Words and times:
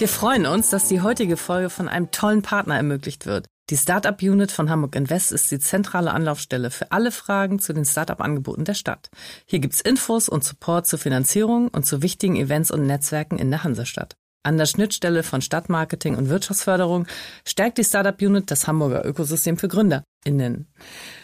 Wir 0.00 0.08
freuen 0.08 0.46
uns, 0.46 0.70
dass 0.70 0.88
die 0.88 1.02
heutige 1.02 1.36
Folge 1.36 1.68
von 1.68 1.86
einem 1.86 2.10
tollen 2.10 2.40
Partner 2.40 2.74
ermöglicht 2.74 3.26
wird. 3.26 3.44
Die 3.68 3.76
Startup 3.76 4.16
Unit 4.22 4.50
von 4.50 4.70
Hamburg 4.70 4.96
Invest 4.96 5.30
ist 5.30 5.50
die 5.50 5.58
zentrale 5.58 6.12
Anlaufstelle 6.12 6.70
für 6.70 6.90
alle 6.90 7.12
Fragen 7.12 7.58
zu 7.58 7.74
den 7.74 7.84
Startup-Angeboten 7.84 8.64
der 8.64 8.72
Stadt. 8.72 9.10
Hier 9.44 9.58
gibt's 9.58 9.82
Infos 9.82 10.30
und 10.30 10.42
Support 10.42 10.86
zur 10.86 10.98
Finanzierung 10.98 11.68
und 11.68 11.84
zu 11.84 12.00
wichtigen 12.00 12.36
Events 12.36 12.70
und 12.70 12.86
Netzwerken 12.86 13.38
in 13.38 13.50
der 13.50 13.62
Hansestadt. 13.62 14.16
An 14.42 14.56
der 14.56 14.64
Schnittstelle 14.64 15.22
von 15.22 15.42
Stadtmarketing 15.42 16.16
und 16.16 16.30
Wirtschaftsförderung 16.30 17.06
stärkt 17.46 17.76
die 17.76 17.84
Startup 17.84 18.18
Unit 18.22 18.50
das 18.50 18.66
Hamburger 18.66 19.04
Ökosystem 19.04 19.58
für 19.58 19.68
GründerInnen. 19.68 20.66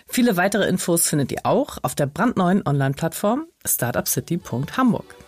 Viele 0.07 0.37
weitere 0.37 0.69
Infos 0.69 1.09
findet 1.09 1.33
ihr 1.33 1.47
auch 1.47 1.79
auf 1.81 1.95
der 1.95 2.05
brandneuen 2.05 2.61
Online-Plattform 2.67 3.47
startupcity.hamburg. 3.67 5.26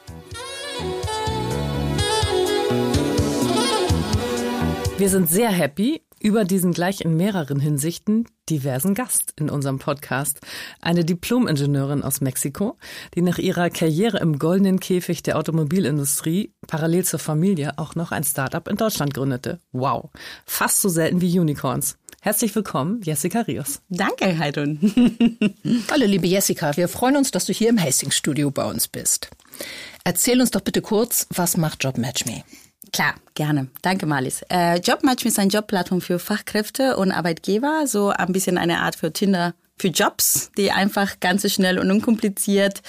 Wir 4.98 5.10
sind 5.10 5.30
sehr 5.30 5.50
happy 5.50 6.02
über 6.20 6.44
diesen 6.44 6.72
gleich 6.72 7.02
in 7.02 7.16
mehreren 7.16 7.60
Hinsichten 7.60 8.26
diversen 8.50 8.94
Gast 8.94 9.32
in 9.36 9.48
unserem 9.48 9.78
Podcast. 9.78 10.40
Eine 10.80 11.04
Diplom-Ingenieurin 11.04 12.02
aus 12.02 12.20
Mexiko, 12.20 12.76
die 13.14 13.22
nach 13.22 13.38
ihrer 13.38 13.70
Karriere 13.70 14.18
im 14.18 14.40
goldenen 14.40 14.80
Käfig 14.80 15.22
der 15.22 15.38
Automobilindustrie 15.38 16.52
parallel 16.66 17.04
zur 17.04 17.20
Familie 17.20 17.78
auch 17.78 17.94
noch 17.94 18.10
ein 18.10 18.24
Startup 18.24 18.66
in 18.66 18.74
Deutschland 18.74 19.14
gründete. 19.14 19.60
Wow. 19.70 20.10
Fast 20.44 20.80
so 20.80 20.88
selten 20.88 21.20
wie 21.20 21.38
Unicorns. 21.38 21.96
Herzlich 22.20 22.52
willkommen, 22.56 23.00
Jessica 23.04 23.42
Rios. 23.42 23.80
Danke, 23.90 24.36
Heidun. 24.36 24.80
Hallo, 25.92 26.06
liebe 26.06 26.26
Jessica. 26.26 26.76
Wir 26.76 26.88
freuen 26.88 27.16
uns, 27.16 27.30
dass 27.30 27.44
du 27.44 27.52
hier 27.52 27.68
im 27.68 27.80
Hastings-Studio 27.80 28.50
bei 28.50 28.68
uns 28.68 28.88
bist. 28.88 29.30
Erzähl 30.02 30.40
uns 30.40 30.50
doch 30.50 30.62
bitte 30.62 30.82
kurz, 30.82 31.28
was 31.30 31.56
macht 31.56 31.84
JobMatchMe? 31.84 32.42
Klar, 32.92 33.14
gerne. 33.34 33.68
Danke, 33.82 34.06
Marlies. 34.06 34.42
Äh, 34.50 34.78
JobMatch 34.80 35.24
ist 35.26 35.38
eine 35.38 35.50
Jobplattform 35.50 36.00
für 36.00 36.18
Fachkräfte 36.18 36.96
und 36.96 37.12
Arbeitgeber, 37.12 37.86
so 37.86 38.10
ein 38.10 38.32
bisschen 38.32 38.58
eine 38.58 38.80
Art 38.80 38.96
für 38.96 39.12
Tinder 39.12 39.54
für 39.78 39.88
Jobs, 39.88 40.50
die 40.56 40.72
einfach 40.72 41.20
ganz 41.20 41.50
schnell 41.52 41.78
und 41.78 41.90
unkompliziert 41.90 42.82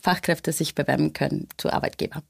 Fachkräfte 0.00 0.52
sich 0.52 0.74
bewerben 0.74 1.12
können 1.12 1.48
zu 1.56 1.72
Arbeitgeber. 1.72 2.22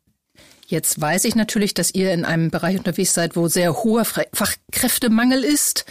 Jetzt 0.66 1.00
weiß 1.00 1.26
ich 1.26 1.34
natürlich, 1.34 1.74
dass 1.74 1.92
ihr 1.92 2.12
in 2.12 2.24
einem 2.24 2.50
Bereich 2.50 2.78
unterwegs 2.78 3.12
seid, 3.12 3.36
wo 3.36 3.46
sehr 3.46 3.84
hoher 3.84 4.04
Fachkräftemangel 4.04 5.44
ist. 5.44 5.84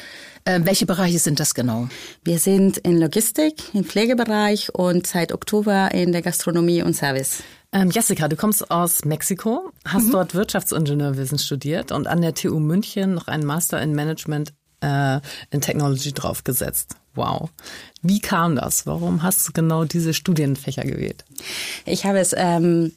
Äh, 0.45 0.61
welche 0.63 0.85
Bereiche 0.85 1.19
sind 1.19 1.39
das 1.39 1.53
genau? 1.53 1.87
Wir 2.23 2.39
sind 2.39 2.77
in 2.77 2.99
Logistik, 2.99 3.73
im 3.73 3.83
Pflegebereich 3.83 4.73
und 4.73 5.05
seit 5.05 5.31
Oktober 5.31 5.91
in 5.93 6.11
der 6.11 6.21
Gastronomie 6.21 6.81
und 6.81 6.95
Service. 6.95 7.43
Ähm, 7.71 7.89
Jessica, 7.89 8.27
du 8.27 8.35
kommst 8.35 8.69
aus 8.69 9.05
Mexiko, 9.05 9.71
hast 9.85 10.07
mhm. 10.07 10.11
dort 10.11 10.35
Wirtschaftsingenieurwesen 10.35 11.39
studiert 11.39 11.91
und 11.91 12.07
an 12.07 12.21
der 12.21 12.33
TU 12.33 12.59
München 12.59 13.13
noch 13.13 13.27
einen 13.27 13.45
Master 13.45 13.81
in 13.81 13.93
Management 13.93 14.53
äh, 14.81 15.19
in 15.51 15.61
Technology 15.61 16.11
draufgesetzt. 16.11 16.95
Wow. 17.13 17.49
Wie 18.01 18.19
kam 18.19 18.55
das? 18.55 18.85
Warum 18.87 19.21
hast 19.21 19.47
du 19.47 19.51
genau 19.51 19.85
diese 19.85 20.13
Studienfächer 20.13 20.83
gewählt? 20.83 21.23
Ich 21.85 22.05
habe 22.05 22.19
es 22.19 22.33
ähm, 22.35 22.93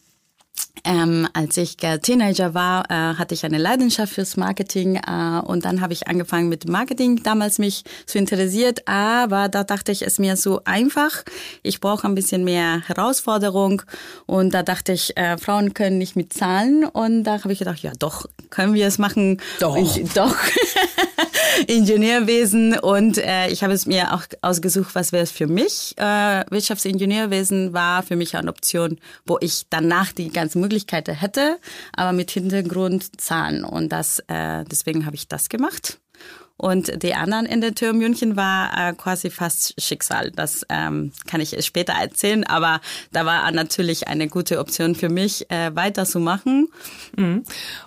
ähm, 0.85 1.29
als 1.33 1.57
ich 1.57 1.83
äh, 1.83 1.99
Teenager 1.99 2.53
war, 2.53 2.91
äh, 2.91 3.15
hatte 3.15 3.35
ich 3.35 3.45
eine 3.45 3.59
Leidenschaft 3.59 4.13
fürs 4.13 4.37
Marketing 4.37 4.97
äh, 4.97 5.41
und 5.45 5.65
dann 5.65 5.81
habe 5.81 5.93
ich 5.93 6.09
angefangen 6.09 6.49
mit 6.49 6.69
Marketing, 6.69 7.23
damals 7.23 7.59
mich 7.59 7.85
zu 8.07 8.19
interessiert, 8.19 8.87
aber 8.89 9.49
da 9.49 9.65
dachte 9.65 9.93
ich, 9.93 10.03
es 10.03 10.19
mir 10.19 10.37
so 10.37 10.61
einfach. 10.65 11.23
Ich 11.63 11.81
brauche 11.81 12.07
ein 12.07 12.15
bisschen 12.15 12.45
mehr 12.45 12.83
Herausforderung 12.87 13.83
und 14.27 14.53
da 14.53 14.63
dachte 14.63 14.93
ich, 14.93 15.17
äh, 15.17 15.39
Frauen 15.39 15.75
können 15.75 15.99
nicht 15.99 16.17
mit 16.17 16.33
Zahlen 16.33 16.85
und 16.85 17.25
da 17.25 17.43
habe 17.43 17.53
ich 17.53 17.61
gedacht, 17.61 17.81
ja 17.81 17.93
doch, 17.99 18.27
können 18.51 18.75
wir 18.75 18.87
es 18.87 18.99
machen. 18.99 19.41
Doch. 19.61 19.77
Und, 19.77 20.17
doch. 20.17 20.37
Ingenieurwesen 21.67 22.79
und 22.79 23.19
äh, 23.19 23.49
ich 23.49 23.63
habe 23.63 23.73
es 23.73 23.87
mir 23.87 24.13
auch 24.15 24.23
ausgesucht, 24.43 24.95
was 24.95 25.13
wäre 25.13 25.23
es 25.23 25.31
für 25.31 25.47
mich. 25.47 25.95
Äh, 25.97 26.45
Wirtschaftsingenieurwesen 26.51 27.73
war 27.73 28.03
für 28.03 28.17
mich 28.17 28.37
eine 28.37 28.51
Option, 28.51 28.99
wo 29.27 29.39
ich 29.41 29.65
danach 29.71 30.13
die 30.13 30.31
ganzen 30.31 30.61
Möglichkeiten 30.61 31.15
hätte, 31.15 31.59
aber 31.93 32.13
mit 32.13 32.31
Hintergrund 32.31 33.21
Zahlen 33.21 33.65
und 33.65 33.91
das 33.91 34.21
äh, 34.29 34.65
deswegen 34.65 35.07
habe 35.07 35.17
ich 35.17 35.29
das 35.29 35.49
gemacht. 35.49 35.99
Und 36.57 37.03
die 37.03 37.15
anderen 37.15 37.47
in 37.47 37.61
der 37.61 37.75
Tür 37.75 37.93
München 37.93 38.37
war 38.37 38.71
äh, 38.77 38.93
quasi 38.93 39.29
fast 39.31 39.81
Schicksal. 39.81 40.31
Das 40.31 40.65
ähm, 40.69 41.11
kann 41.27 41.41
ich 41.41 41.57
später 41.65 41.95
erzählen, 41.95 42.45
aber 42.45 42.81
da 43.11 43.27
war 43.27 43.51
natürlich 43.51 44.07
eine 44.07 44.29
gute 44.29 44.61
Option 44.61 44.95
für 44.95 45.09
mich, 45.09 45.51
äh, 45.51 45.75
weiterzumachen. 45.75 46.69
Mhm. 47.17 47.43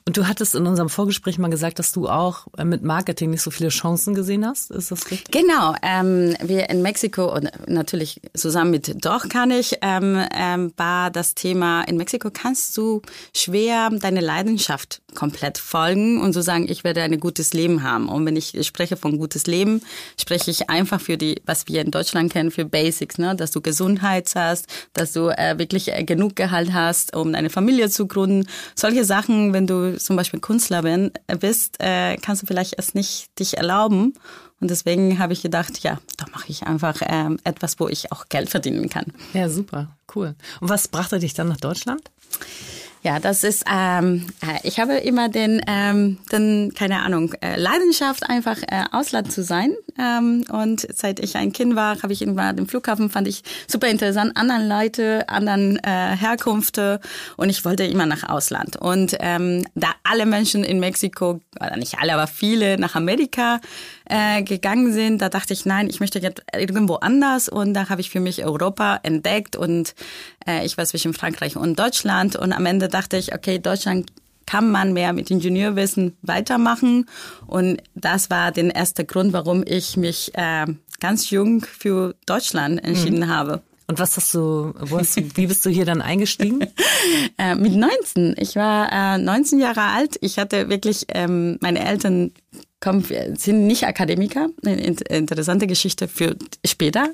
Und 0.06 0.18
du 0.18 0.28
hattest 0.28 0.54
in 0.54 0.68
unserem 0.68 0.90
Vorgespräch 0.90 1.38
mal 1.38 1.50
gesagt, 1.50 1.80
dass 1.80 1.94
du 1.94 2.10
auch 2.10 2.48
äh, 2.58 2.66
mit 2.66 2.84
Marketing 2.84 3.30
nicht 3.30 3.42
so 3.42 3.52
viele 3.52 3.70
Chancen 3.70 4.14
gesehen 4.14 4.46
hast. 4.46 4.70
Ist 4.72 4.92
das 4.92 5.12
richtig? 5.12 5.32
Genau. 5.32 5.74
Ähm, 5.82 6.36
wir 6.44 6.70
in 6.70 6.82
Mexiko 6.82 7.34
und 7.34 7.50
natürlich 7.68 8.20
zusammen 8.36 8.72
mit 8.72 9.06
Doch 9.06 9.30
kann 9.30 9.50
ich, 9.50 9.78
ähm, 9.82 10.22
ähm, 10.36 10.74
war 10.76 11.10
das 11.10 11.36
Thema, 11.36 11.84
in 11.84 11.96
Mexiko 11.96 12.32
kannst 12.34 12.76
du 12.76 13.02
schwer 13.34 13.90
deine 13.92 14.20
Leidenschaft 14.20 15.02
komplett 15.16 15.58
folgen 15.58 16.20
und 16.22 16.34
so 16.34 16.42
sagen, 16.42 16.68
ich 16.70 16.84
werde 16.84 17.02
ein 17.02 17.20
gutes 17.20 17.54
Leben 17.54 17.82
haben. 17.82 18.10
Und 18.10 18.26
wenn 18.26 18.36
ich 18.36 18.57
spreche 18.64 18.98
von 18.98 19.18
gutes 19.18 19.48
Leben, 19.48 19.82
spreche 20.20 20.52
ich 20.52 20.70
einfach 20.70 21.02
für 21.02 21.18
die, 21.18 21.42
was 21.46 21.68
wir 21.68 21.82
in 21.82 21.92
Deutschland 21.92 22.32
kennen, 22.32 22.52
für 22.52 22.66
Basics, 22.66 23.18
ne? 23.18 23.36
dass 23.36 23.52
du 23.52 23.62
Gesundheit 23.62 24.32
hast, 24.36 24.68
dass 24.94 25.14
du 25.14 25.30
äh, 25.30 25.58
wirklich 25.58 25.94
äh, 25.94 26.04
genug 26.04 26.36
Gehalt 26.36 26.74
hast, 26.74 27.16
um 27.16 27.36
eine 27.36 27.50
Familie 27.50 27.90
zu 27.90 28.08
gründen. 28.08 28.48
Solche 28.76 29.06
Sachen, 29.06 29.54
wenn 29.54 29.68
du 29.68 29.98
zum 29.98 30.16
Beispiel 30.16 30.40
Künstler 30.40 30.84
äh, 30.84 31.10
bist, 31.40 31.78
äh, 31.80 32.18
kannst 32.18 32.42
du 32.42 32.48
vielleicht 32.48 32.74
erst 32.78 32.96
nicht 32.96 33.38
dich 33.40 33.58
erlauben. 33.58 34.14
Und 34.60 34.72
deswegen 34.72 35.20
habe 35.20 35.34
ich 35.34 35.44
gedacht, 35.44 35.80
ja, 35.80 36.00
da 36.18 36.26
mache 36.32 36.50
ich 36.50 36.64
einfach 36.64 37.02
ähm, 37.06 37.38
etwas, 37.44 37.80
wo 37.80 37.88
ich 37.88 38.12
auch 38.12 38.28
Geld 38.30 38.50
verdienen 38.50 38.90
kann. 38.90 39.06
Ja, 39.34 39.50
super, 39.50 39.96
cool. 40.16 40.36
Und 40.60 40.70
was 40.70 40.88
brachte 40.88 41.20
dich 41.20 41.36
dann 41.36 41.48
nach 41.48 41.58
Deutschland? 41.58 42.02
Ja, 43.08 43.20
das 43.20 43.46
ist, 43.46 43.64
ähm, 43.74 44.28
äh, 44.42 44.68
ich 44.68 44.82
habe 44.82 44.96
immer 44.96 45.30
den, 45.30 45.62
ähm, 45.66 46.18
den 46.30 46.74
keine 46.76 47.04
Ahnung, 47.04 47.32
äh, 47.40 47.58
Leidenschaft, 47.58 48.30
einfach 48.30 48.58
äh, 48.64 48.84
Ausland 48.92 49.32
zu 49.32 49.44
sein. 49.44 49.78
Ähm, 49.98 50.44
und 50.52 50.86
seit 50.94 51.22
ich 51.22 51.38
ein 51.38 51.54
Kind 51.54 51.78
war, 51.78 52.04
habe 52.04 52.12
ich 52.12 52.22
immer 52.22 52.52
den 52.52 52.68
Flughafen, 52.68 53.10
fand 53.10 53.30
ich 53.30 53.44
super 53.66 53.88
interessant, 53.88 54.36
anderen 54.36 54.68
Leute, 54.68 55.24
anderen 55.30 55.78
äh, 55.78 56.18
Herkünfte 56.18 57.00
und 57.38 57.50
ich 57.50 57.64
wollte 57.64 57.86
immer 57.86 58.06
nach 58.06 58.28
Ausland. 58.28 58.76
Und 58.76 59.16
ähm, 59.22 59.66
da 59.74 59.88
alle 60.04 60.26
Menschen 60.26 60.66
in 60.66 60.82
Mexiko, 60.82 61.40
oder 61.56 61.78
nicht 61.78 62.00
alle, 62.00 62.14
aber 62.14 62.28
viele 62.28 62.78
nach 62.78 62.96
Amerika 62.96 63.62
äh, 64.10 64.44
gegangen 64.44 64.92
sind, 64.92 65.22
da 65.22 65.30
dachte 65.30 65.54
ich, 65.54 65.66
nein, 65.66 65.90
ich 65.90 66.02
möchte 66.02 66.20
jetzt 66.20 66.44
irgendwo 66.54 66.96
anders 66.96 67.48
und 67.48 67.74
da 67.74 67.88
habe 67.88 68.02
ich 68.02 68.10
für 68.10 68.20
mich 68.20 68.44
Europa 68.44 69.00
entdeckt 69.04 69.56
und 69.56 69.96
äh, 70.48 70.66
ich 70.66 70.78
war 70.78 70.86
zwischen 70.86 71.14
Frankreich 71.14 71.58
und 71.58 71.78
Deutschland 71.78 72.36
und 72.36 72.54
am 72.54 72.66
Ende 72.66 72.88
dachte 72.88 73.18
ich, 73.18 73.34
okay, 73.34 73.60
Deutschland 73.60 74.12
kann 74.46 74.72
man 74.72 74.94
mehr 74.94 75.12
mit 75.12 75.30
Ingenieurwissen 75.30 76.16
weitermachen 76.22 77.08
und 77.46 77.82
das 77.96 78.30
war 78.30 78.52
der 78.52 78.74
erste 78.74 79.06
Grund, 79.06 79.34
warum 79.34 79.64
ich 79.68 79.98
mich 79.98 80.32
äh, 80.36 80.66
ganz 81.00 81.30
jung 81.30 81.62
für 81.62 82.16
Deutschland 82.26 82.84
entschieden 82.84 83.20
mhm. 83.20 83.28
habe. 83.28 83.62
Und 83.90 84.00
was 84.00 84.18
hast 84.18 84.34
du, 84.34 84.74
wo 84.80 85.00
hast 85.00 85.16
du, 85.16 85.22
wie 85.36 85.48
bist 85.48 85.66
du 85.66 85.70
hier 85.70 85.86
dann 85.86 86.02
eingestiegen? 86.02 86.68
äh, 87.38 87.56
mit 87.56 87.74
19. 87.74 88.36
Ich 88.38 88.58
war 88.58 88.92
äh, 88.92 89.18
19 89.18 89.60
Jahre 89.60 89.82
alt. 89.82 90.18
Ich 90.20 90.38
hatte 90.38 90.68
wirklich, 90.68 91.06
ähm, 91.14 91.58
meine 91.62 91.86
Eltern 91.86 92.32
kommen, 92.80 93.04
sind 93.36 93.68
nicht 93.68 93.86
Akademiker. 93.86 94.50
Eine 94.66 94.82
interessante 94.82 95.68
Geschichte 95.68 96.08
für 96.08 96.36
später. 96.66 97.10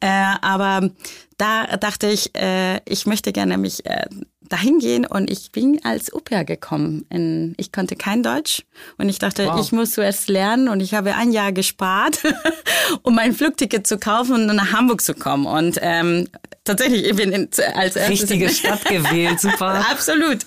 Äh, 0.00 0.08
aber 0.40 0.90
da 1.38 1.76
dachte 1.76 2.08
ich, 2.08 2.34
äh, 2.34 2.80
ich 2.84 3.06
möchte 3.06 3.32
gerne 3.32 3.58
mich 3.58 3.84
äh, 3.84 4.06
dahin 4.52 4.78
gehen 4.78 5.06
und 5.06 5.30
ich 5.30 5.50
bin 5.50 5.80
als 5.82 6.12
Au-pair 6.12 6.44
gekommen. 6.44 7.06
In, 7.08 7.54
ich 7.56 7.72
konnte 7.72 7.96
kein 7.96 8.22
Deutsch 8.22 8.64
und 8.98 9.08
ich 9.08 9.18
dachte, 9.18 9.46
wow. 9.46 9.60
ich 9.60 9.72
muss 9.72 9.92
zuerst 9.92 10.28
lernen 10.28 10.68
und 10.68 10.80
ich 10.80 10.94
habe 10.94 11.14
ein 11.14 11.32
Jahr 11.32 11.52
gespart, 11.52 12.22
um 13.02 13.14
mein 13.14 13.32
Flugticket 13.32 13.86
zu 13.86 13.98
kaufen 13.98 14.48
und 14.48 14.56
nach 14.56 14.72
Hamburg 14.72 15.00
zu 15.00 15.14
kommen. 15.14 15.46
Und 15.46 15.78
ähm, 15.80 16.28
tatsächlich, 16.64 17.04
ich 17.04 17.16
bin 17.16 17.32
in, 17.32 17.48
als 17.74 17.96
richtige 17.96 18.48
Stadt 18.50 18.84
gewählt, 18.84 19.40
super. 19.40 19.84
Absolut. 19.90 20.38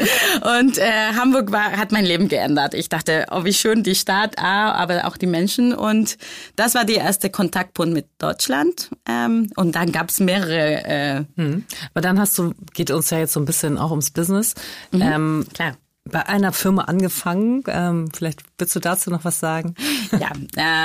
Und 0.42 0.78
äh, 0.78 1.14
Hamburg 1.16 1.52
war, 1.52 1.72
hat 1.72 1.92
mein 1.92 2.06
Leben 2.06 2.28
geändert. 2.28 2.74
Ich 2.74 2.90
dachte, 2.90 3.26
oh 3.32 3.44
wie 3.44 3.54
schön 3.54 3.84
die 3.84 3.96
Stadt, 3.96 4.38
ah, 4.38 4.72
aber 4.72 5.06
auch 5.06 5.18
die 5.18 5.28
Menschen. 5.28 5.74
Und 5.74 6.18
das 6.56 6.76
war 6.76 6.86
der 6.86 6.98
erste 6.98 7.30
Kontaktpunkt 7.30 7.94
mit 7.94 8.08
Deutschland. 8.18 8.90
Ähm, 9.08 9.52
und 9.56 9.76
dann 9.76 9.92
gab's 9.92 10.20
mehrere. 10.20 10.86
Äh, 10.86 11.24
hm. 11.36 11.66
Aber 11.94 12.02
dann 12.02 12.20
hast 12.20 12.38
du, 12.38 12.54
geht 12.74 12.92
uns 12.92 13.10
ja 13.10 13.20
jetzt 13.20 13.34
so 13.34 13.40
ein 13.40 13.46
bisschen 13.46 13.78
auch 13.78 13.92
ums 13.92 14.12
Business. 14.12 14.56
Mhm. 14.92 15.02
Ähm, 15.02 15.48
Klar 15.54 15.78
bei 16.10 16.28
einer 16.28 16.54
Firma 16.54 16.84
angefangen. 16.84 17.64
Ähm, 17.68 18.10
vielleicht 18.14 18.44
willst 18.58 18.76
du 18.76 18.80
dazu 18.80 19.10
noch 19.10 19.26
was 19.26 19.40
sagen? 19.40 19.76
Ja, 20.12 20.32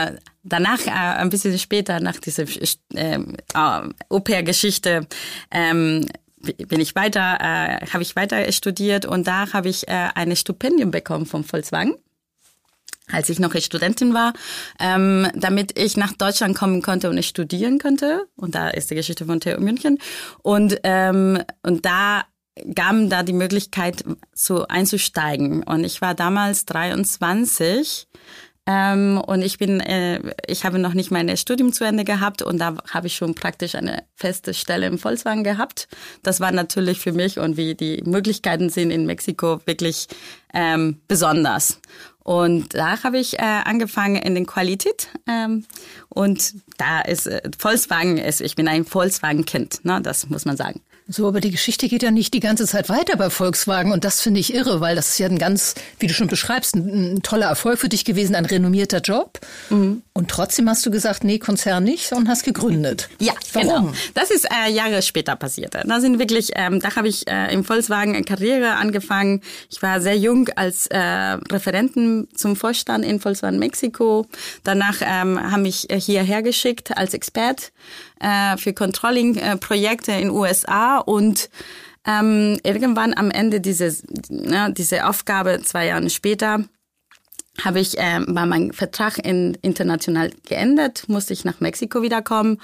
äh, 0.07 0.17
danach, 0.43 0.87
äh, 0.87 0.91
ein 0.91 1.31
bisschen 1.31 1.57
später, 1.59 2.01
nach 2.01 2.17
dieser 2.17 2.45
äh, 2.95 3.19
Au-pair-Geschichte, 4.09 5.07
ähm, 5.51 6.07
bin 6.41 6.81
ich 6.81 6.95
weiter, 6.95 7.39
äh, 7.41 7.87
habe 7.87 8.03
ich 8.03 8.17
weiter 8.17 8.51
studiert 8.51 9.05
und 9.05 9.27
da 9.27 9.53
habe 9.53 9.69
ich 9.69 9.87
äh, 9.89 10.09
ein 10.15 10.35
Stipendium 10.35 10.91
bekommen 10.91 11.27
vom 11.27 11.45
Volkswagen 11.45 11.95
als 13.13 13.29
ich 13.29 13.39
noch 13.39 13.55
Studentin 13.57 14.15
war, 14.15 14.33
ähm, 14.79 15.29
damit 15.35 15.79
ich 15.79 15.97
nach 15.97 16.13
Deutschland 16.13 16.57
kommen 16.57 16.83
konnte 16.83 17.11
und 17.11 17.19
ich 17.19 17.27
studieren 17.27 17.79
konnte. 17.79 18.27
Und 18.37 18.55
da 18.55 18.69
ist 18.69 18.91
die 18.91 18.95
Geschichte 18.95 19.25
von 19.25 19.41
TU 19.41 19.59
München. 19.61 19.99
Und, 20.43 20.79
ähm, 20.85 21.43
und 21.63 21.85
da 21.85 22.23
gaben 22.75 23.09
da 23.11 23.23
die 23.23 23.33
Möglichkeit, 23.33 24.05
so 24.33 24.67
einzusteigen. 24.67 25.62
Und 25.62 25.85
ich 25.85 26.01
war 26.01 26.15
damals 26.15 26.65
23 26.67 28.09
ähm, 28.67 29.21
und 29.27 29.43
ich 29.43 29.59
bin, 29.59 29.81
äh, 29.81 30.21
ich 30.47 30.65
habe 30.65 30.79
noch 30.79 30.95
nicht 30.95 31.11
mein 31.11 31.35
Studium 31.37 31.73
zu 31.73 31.85
Ende 31.85 32.05
gehabt 32.05 32.43
und 32.43 32.59
da 32.59 32.77
habe 32.91 33.07
ich 33.07 33.17
schon 33.17 33.35
praktisch 33.35 33.75
eine 33.75 34.05
feste 34.15 34.55
Stelle 34.55 34.87
im 34.87 34.99
Volkswagen 34.99 35.45
gehabt. 35.45 35.89
Das 36.23 36.41
war 36.41 36.53
natürlich 36.53 37.01
für 37.01 37.12
mich 37.12 37.39
und 37.39 37.57
wie 37.57 37.75
die 37.75 38.03
Möglichkeiten 38.05 38.71
sind 38.71 38.91
in 38.91 39.07
Mexiko 39.07 39.61
wirklich 39.65 40.07
ähm, 40.55 41.00
besonders. 41.08 41.81
Und 42.23 42.75
da 42.75 43.02
habe 43.02 43.19
ich 43.19 43.38
äh, 43.38 43.43
angefangen 43.43 44.17
in 44.17 44.35
den 44.35 44.47
Qualität. 44.47 45.08
Ähm, 45.26 45.64
und 46.08 46.55
da 46.76 47.00
ist 47.00 47.26
äh, 47.26 47.41
Volkswagen, 47.58 48.19
ist, 48.19 48.41
ich 48.41 48.56
bin 48.56 48.69
ein 48.69 48.85
Volkswagen-Kind, 48.85 49.85
ne, 49.85 50.00
das 50.02 50.29
muss 50.29 50.44
man 50.44 50.56
sagen. 50.56 50.81
So, 51.08 51.26
aber 51.26 51.41
die 51.41 51.50
Geschichte 51.50 51.88
geht 51.88 52.05
ja 52.05 52.12
nicht 52.12 52.35
die 52.35 52.41
ganze 52.41 52.69
Zeit 52.69 52.88
weiter 52.88 53.17
bei 53.17 53.31
Volkswagen 53.31 53.91
und 53.91 54.05
das 54.05 54.20
finde 54.20 54.38
ich 54.38 54.55
irre, 54.55 54.81
weil 54.81 54.94
das 54.94 55.08
ist 55.08 55.19
ja 55.19 55.26
ein 55.26 55.41
ganz, 55.41 55.75
wie 55.99 56.06
du 56.06 56.14
schon 56.14 56.29
beschreibst, 56.29 56.76
ein, 56.76 57.14
ein 57.14 57.23
toller 57.23 57.47
Erfolg 57.47 57.81
für 57.81 57.88
dich 57.88 58.05
gewesen, 58.05 58.37
ein 58.37 58.44
renommierter 58.44 59.00
Job. 59.00 59.41
Mhm. 59.70 60.02
Und 60.21 60.31
trotzdem 60.31 60.69
hast 60.69 60.85
du 60.85 60.91
gesagt, 60.91 61.25
nee, 61.25 61.39
Konzern 61.39 61.83
nicht 61.83 62.13
und 62.13 62.29
hast 62.29 62.45
gegründet. 62.45 63.09
Ja, 63.21 63.33
Warum? 63.55 63.69
genau. 63.69 63.93
Das 64.13 64.31
ist 64.31 64.47
äh, 64.51 64.71
Jahre 64.71 65.01
später 65.01 65.35
passiert. 65.35 65.75
Da 65.87 66.01
sind 66.01 66.19
wirklich, 66.19 66.51
ähm, 66.57 66.79
da 66.81 66.95
habe 66.95 67.09
ich 67.09 67.27
äh, 67.27 67.53
im 67.55 67.65
Volkswagen 67.65 68.15
eine 68.15 68.25
Karriere 68.25 68.75
angefangen. 68.75 69.41
Ich 69.71 69.81
war 69.81 70.03
sehr 70.03 70.17
jung 70.19 70.49
als 70.57 70.87
äh, 70.89 70.99
Referenten 70.99 72.29
zum 72.35 72.55
Vorstand 72.55 73.05
in 73.05 73.19
Volkswagen 73.19 73.59
Mexiko. 73.59 74.27
Danach 74.63 74.97
ähm, 75.01 75.41
haben 75.41 75.63
mich 75.63 75.89
äh, 75.91 75.99
hierher 75.99 76.43
geschickt 76.43 76.97
als 76.97 77.15
Expert 77.15 77.73
äh, 78.21 78.59
für 78.59 78.75
Controlling-Projekte 78.75 80.13
in 80.13 80.29
USA 80.29 80.99
und 80.99 81.49
ähm, 82.07 82.59
irgendwann 82.63 83.15
am 83.15 83.31
Ende 83.31 83.61
dieses, 83.61 84.03
ne, 84.29 84.73
diese 84.77 85.07
Aufgabe, 85.07 85.63
zwei 85.63 85.87
Jahre 85.87 86.11
später, 86.11 86.65
habe 87.65 87.81
ich, 87.81 87.99
äh, 87.99 88.21
war 88.27 88.47
mein 88.47 88.73
Vertrag 88.73 89.19
in, 89.19 89.57
international 89.62 90.31
geändert, 90.47 91.09
musste 91.09 91.33
ich 91.33 91.45
nach 91.45 91.61
Mexiko 91.61 92.03
wiederkommen 92.03 92.61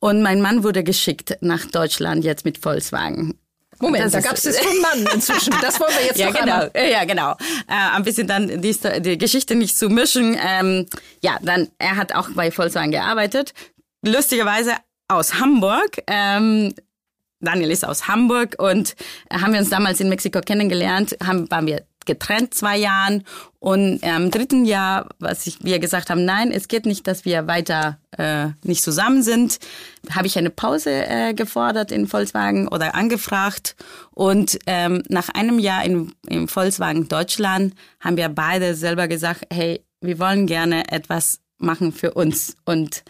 und 0.00 0.22
mein 0.22 0.40
Mann 0.40 0.64
wurde 0.64 0.84
geschickt 0.84 1.38
nach 1.40 1.66
Deutschland 1.66 2.24
jetzt 2.24 2.44
mit 2.44 2.58
Volkswagen. 2.58 3.38
Moment, 3.82 4.04
das 4.04 4.12
da 4.12 4.20
gab 4.20 4.34
es 4.34 4.44
jetzt 4.44 4.62
schon 4.62 4.80
Mann 4.80 5.06
inzwischen. 5.12 5.52
Das 5.60 5.80
wollen 5.80 5.92
wir 5.98 6.06
jetzt 6.06 6.18
ja, 6.18 6.30
noch 6.30 6.40
genau, 6.40 6.52
einmal. 6.52 6.90
Ja, 6.90 7.04
genau. 7.04 7.32
Äh, 7.66 7.96
ein 7.96 8.04
bisschen 8.04 8.28
dann 8.28 8.62
die, 8.62 8.76
die 9.00 9.18
Geschichte 9.18 9.56
nicht 9.56 9.76
zu 9.76 9.88
mischen. 9.88 10.36
Ähm, 10.40 10.86
ja, 11.20 11.38
dann 11.42 11.68
er 11.78 11.96
hat 11.96 12.14
auch 12.14 12.30
bei 12.30 12.52
Volkswagen 12.52 12.92
gearbeitet. 12.92 13.54
Lustigerweise 14.02 14.74
aus 15.08 15.34
Hamburg. 15.34 15.98
Ähm, 16.06 16.74
Daniel 17.42 17.70
ist 17.70 17.86
aus 17.86 18.08
Hamburg 18.08 18.56
und 18.58 18.94
haben 19.30 19.52
wir 19.52 19.60
uns 19.60 19.70
damals 19.70 20.00
in 20.00 20.08
Mexiko 20.08 20.40
kennengelernt, 20.40 21.16
haben, 21.22 21.50
waren 21.50 21.66
wir 21.66 21.82
getrennt 22.04 22.54
zwei 22.54 22.76
Jahren 22.76 23.24
und 23.58 24.02
im 24.02 24.30
dritten 24.30 24.64
Jahr, 24.64 25.08
was 25.18 25.46
ich, 25.46 25.62
wir 25.62 25.78
gesagt 25.78 26.10
haben, 26.10 26.24
nein, 26.24 26.50
es 26.50 26.68
geht 26.68 26.86
nicht, 26.86 27.06
dass 27.06 27.24
wir 27.24 27.46
weiter 27.46 27.98
äh, 28.18 28.48
nicht 28.62 28.82
zusammen 28.82 29.22
sind, 29.22 29.58
habe 30.10 30.26
ich 30.26 30.36
eine 30.36 30.50
Pause 30.50 30.90
äh, 31.06 31.34
gefordert 31.34 31.92
in 31.92 32.08
Volkswagen 32.08 32.68
oder 32.68 32.94
angefragt 32.94 33.76
und 34.10 34.58
ähm, 34.66 35.02
nach 35.08 35.28
einem 35.28 35.58
Jahr 35.58 35.84
in, 35.84 36.12
in 36.26 36.48
Volkswagen 36.48 37.08
Deutschland 37.08 37.74
haben 38.00 38.16
wir 38.16 38.28
beide 38.28 38.74
selber 38.74 39.08
gesagt, 39.08 39.46
hey, 39.52 39.84
wir 40.00 40.18
wollen 40.18 40.46
gerne 40.46 40.90
etwas 40.90 41.40
machen 41.58 41.92
für 41.92 42.14
uns 42.14 42.56
und 42.64 43.04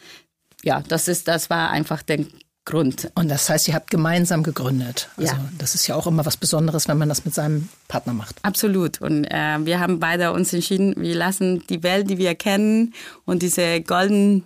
ja, 0.64 0.82
das 0.87 1.08
ist, 1.08 1.29
das 1.29 1.50
war 1.50 1.70
einfach 1.70 2.02
der 2.02 2.25
Grund. 2.64 3.11
Und 3.17 3.29
das 3.29 3.49
heißt, 3.50 3.67
ihr 3.67 3.75
habt 3.75 3.91
gemeinsam 3.91 4.44
gegründet. 4.44 5.09
Also 5.17 5.35
ja. 5.35 5.49
das 5.59 5.75
ist 5.75 5.87
ja 5.88 5.97
auch 5.97 6.06
immer 6.06 6.25
was 6.25 6.37
Besonderes, 6.37 6.87
wenn 6.87 6.97
man 6.97 7.09
das 7.09 7.25
mit 7.25 7.35
seinem 7.35 7.69
Partner 7.88 8.12
macht. 8.12 8.37
Absolut. 8.43 9.00
Und 9.00 9.25
äh, 9.25 9.59
wir 9.64 9.81
haben 9.81 9.99
beide 9.99 10.32
uns 10.32 10.53
entschieden, 10.53 10.94
wir 10.97 11.17
lassen 11.17 11.64
die 11.69 11.82
Welt, 11.82 12.09
die 12.09 12.19
wir 12.19 12.37
kennen 12.37 12.94
und 13.25 13.43
diese 13.43 13.81
golden 13.81 14.44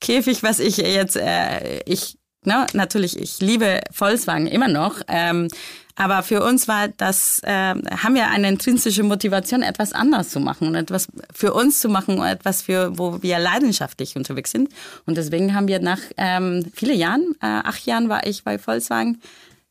Käfig, 0.00 0.42
was 0.42 0.58
ich 0.58 0.78
jetzt, 0.78 1.16
äh, 1.16 1.80
ich, 1.84 2.18
ne, 2.44 2.66
natürlich, 2.72 3.16
ich 3.16 3.40
liebe 3.40 3.80
Volkswagen 3.92 4.48
immer 4.48 4.68
noch. 4.68 5.00
Ähm, 5.06 5.46
aber 5.94 6.22
für 6.22 6.42
uns 6.42 6.68
war 6.68 6.88
das, 6.88 7.40
äh, 7.42 7.74
haben 7.74 8.14
wir 8.14 8.28
eine 8.30 8.48
intrinsische 8.48 9.02
Motivation, 9.02 9.62
etwas 9.62 9.92
anders 9.92 10.30
zu 10.30 10.40
machen 10.40 10.68
und 10.68 10.74
etwas 10.74 11.08
für 11.34 11.52
uns 11.52 11.80
zu 11.80 11.88
machen 11.88 12.18
und 12.18 12.26
etwas 12.26 12.62
für, 12.62 12.98
wo 12.98 13.22
wir 13.22 13.38
leidenschaftlich 13.38 14.16
unterwegs 14.16 14.50
sind. 14.50 14.70
Und 15.06 15.16
deswegen 15.16 15.54
haben 15.54 15.68
wir 15.68 15.80
nach 15.80 16.00
ähm, 16.16 16.64
viele 16.74 16.94
Jahren, 16.94 17.34
äh, 17.42 17.46
acht 17.46 17.84
Jahren 17.86 18.08
war 18.08 18.26
ich 18.26 18.44
bei 18.44 18.58
Volkswagen, 18.58 19.20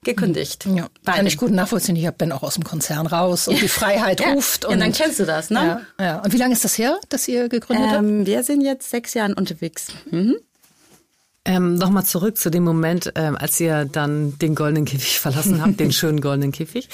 gekündigt. 0.03 0.65
Ja, 0.65 0.87
kann 1.05 1.27
ich 1.27 1.37
gut 1.37 1.51
nachvollziehen. 1.51 1.95
Ich 1.95 2.09
bin 2.11 2.31
auch 2.31 2.43
aus 2.43 2.55
dem 2.55 2.63
Konzern 2.63 3.07
raus 3.07 3.47
und 3.47 3.61
die 3.61 3.67
Freiheit 3.67 4.19
ja, 4.19 4.31
ruft. 4.31 4.65
Und 4.65 4.71
ja, 4.71 4.77
dann 4.77 4.93
kennst 4.93 5.19
du 5.19 5.25
das, 5.25 5.49
ne? 5.49 5.85
Ja, 5.99 6.05
ja. 6.05 6.19
Und 6.21 6.33
wie 6.33 6.37
lange 6.37 6.53
ist 6.53 6.63
das 6.63 6.77
her, 6.77 6.99
dass 7.09 7.27
ihr 7.27 7.49
gegründet 7.49 7.91
ähm, 7.93 8.19
habt? 8.19 8.27
Wir 8.27 8.43
sind 8.43 8.61
jetzt 8.61 8.89
sechs 8.89 9.13
Jahre 9.13 9.35
unterwegs. 9.35 9.87
Mhm. 10.09 10.37
Ähm, 11.43 11.73
Nochmal 11.73 12.05
zurück 12.05 12.37
zu 12.37 12.51
dem 12.51 12.63
Moment, 12.63 13.13
ähm, 13.15 13.35
als 13.35 13.59
ihr 13.59 13.85
dann 13.85 14.37
den 14.37 14.53
goldenen 14.53 14.85
Käfig 14.85 15.19
verlassen 15.19 15.59
habt, 15.61 15.79
den 15.79 15.91
schönen 15.91 16.21
goldenen 16.21 16.51
Käfig. 16.51 16.87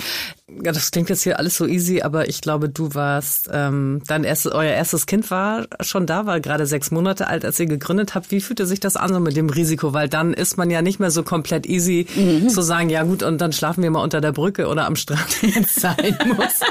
Ja, 0.63 0.71
das 0.71 0.91
klingt 0.91 1.09
jetzt 1.09 1.23
hier 1.23 1.37
alles 1.37 1.57
so 1.57 1.65
easy, 1.65 2.01
aber 2.01 2.29
ich 2.29 2.39
glaube, 2.39 2.69
du 2.69 2.95
warst, 2.95 3.49
ähm, 3.51 4.01
dein 4.07 4.23
erstes, 4.23 4.53
euer 4.53 4.71
erstes 4.71 5.05
Kind 5.05 5.29
war 5.29 5.67
schon 5.81 6.05
da, 6.05 6.25
war 6.25 6.39
gerade 6.39 6.65
sechs 6.65 6.89
Monate 6.91 7.27
alt, 7.27 7.43
als 7.43 7.59
ihr 7.59 7.65
gegründet 7.65 8.15
habt. 8.15 8.31
Wie 8.31 8.39
fühlte 8.39 8.65
sich 8.65 8.79
das 8.79 8.95
an 8.95 9.11
so 9.13 9.19
mit 9.19 9.35
dem 9.35 9.49
Risiko? 9.49 9.91
Weil 9.91 10.07
dann 10.07 10.33
ist 10.33 10.57
man 10.57 10.69
ja 10.69 10.81
nicht 10.81 11.01
mehr 11.01 11.11
so 11.11 11.23
komplett 11.23 11.65
easy 11.65 12.07
mhm. 12.15 12.47
zu 12.47 12.61
sagen, 12.61 12.89
ja 12.89 13.03
gut, 13.03 13.23
und 13.23 13.39
dann 13.39 13.51
schlafen 13.51 13.83
wir 13.83 13.91
mal 13.91 14.01
unter 14.01 14.21
der 14.21 14.31
Brücke 14.31 14.67
oder 14.67 14.85
am 14.85 14.95
Strand, 14.95 15.27
wenn 15.43 15.65
es 15.65 15.75
sein 15.75 16.17
muss. 16.25 16.61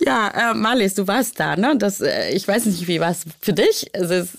ja, 0.00 0.52
äh, 0.52 0.54
Marlies, 0.54 0.94
du 0.94 1.06
warst 1.06 1.38
da, 1.38 1.56
ne? 1.56 1.74
Das, 1.76 2.00
äh, 2.00 2.30
ich 2.30 2.48
weiß 2.48 2.64
nicht, 2.64 2.88
wie 2.88 3.00
war 3.00 3.10
es 3.10 3.24
für 3.42 3.52
dich? 3.52 3.90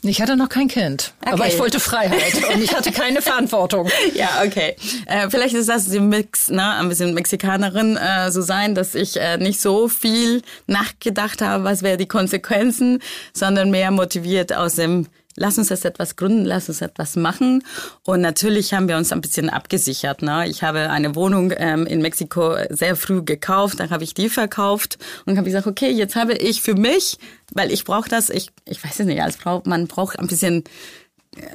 Ich 0.01 0.22
hatte 0.24 0.36
noch 0.36 0.50
kein 0.50 0.68
Kind, 0.68 1.13
okay. 1.22 1.34
aber 1.34 1.46
ich 1.46 1.60
wollte 1.60 1.79
Freiheit 1.79 2.38
und 2.53 2.63
ich 2.63 2.75
hatte 2.75 2.91
keine 2.91 3.22
Verantwortung. 3.22 3.89
ja, 4.13 4.41
okay. 4.46 4.75
Äh, 5.05 5.29
vielleicht 5.29 5.55
ist 5.55 5.69
das 5.69 5.89
die 5.89 6.00
Mix, 6.00 6.50
ne? 6.50 6.75
Ein 6.75 6.89
bisschen 6.89 7.13
Mexikanerin, 7.13 7.98
äh, 7.98 8.31
so 8.31 8.41
sein, 8.41 8.75
dass 8.75 8.96
ich 8.96 9.19
äh, 9.19 9.38
nicht 9.38 9.62
so 9.62 9.88
viel 9.88 10.41
nachgedacht 10.67 11.41
habe, 11.41 11.63
was 11.63 11.84
wären 11.84 11.98
die 11.98 12.08
Konsequenzen, 12.08 13.00
sondern 13.34 13.72
mehr 13.72 13.91
motiviert 13.91 14.53
aus 14.53 14.75
dem 14.75 15.08
lass 15.39 15.58
uns 15.58 15.69
jetzt 15.69 15.86
etwas 15.86 16.15
gründen, 16.15 16.46
lass 16.46 16.69
uns 16.69 16.81
etwas 16.81 17.15
machen. 17.15 17.63
Und 18.03 18.22
natürlich 18.22 18.74
haben 18.74 18.88
wir 18.88 18.98
uns 18.98 19.12
ein 19.12 19.22
bisschen 19.22 19.50
abgesichert. 19.50 20.22
Ne? 20.22 20.48
Ich 20.48 20.63
habe 20.63 20.89
eine 20.89 21.15
Wohnung 21.15 21.53
ähm, 21.55 21.88
in 21.88 22.01
Mexiko 22.01 22.55
sehr 22.69 22.96
früh 22.96 23.24
gekauft, 23.24 23.79
dann 23.79 23.89
habe 23.89 24.03
ich 24.03 24.13
die 24.13 24.29
verkauft 24.29 24.98
und 25.25 25.38
habe 25.38 25.46
gesagt, 25.46 25.65
okay, 25.65 25.89
jetzt 25.89 26.15
habe 26.15 26.34
ich 26.34 26.62
für 26.62 26.75
mich, 26.75 27.17
weil 27.53 27.72
ich 27.72 27.86
brauche 27.86 28.10
das, 28.10 28.29
ich, 28.29 28.50
ich 28.65 28.84
weiß 28.84 29.00
es 29.00 29.05
nicht, 29.05 29.22
als 29.22 29.38
Frau, 29.38 29.62
man 29.65 29.88
braucht 29.88 30.19
ein 30.19 30.27
bisschen 30.27 30.65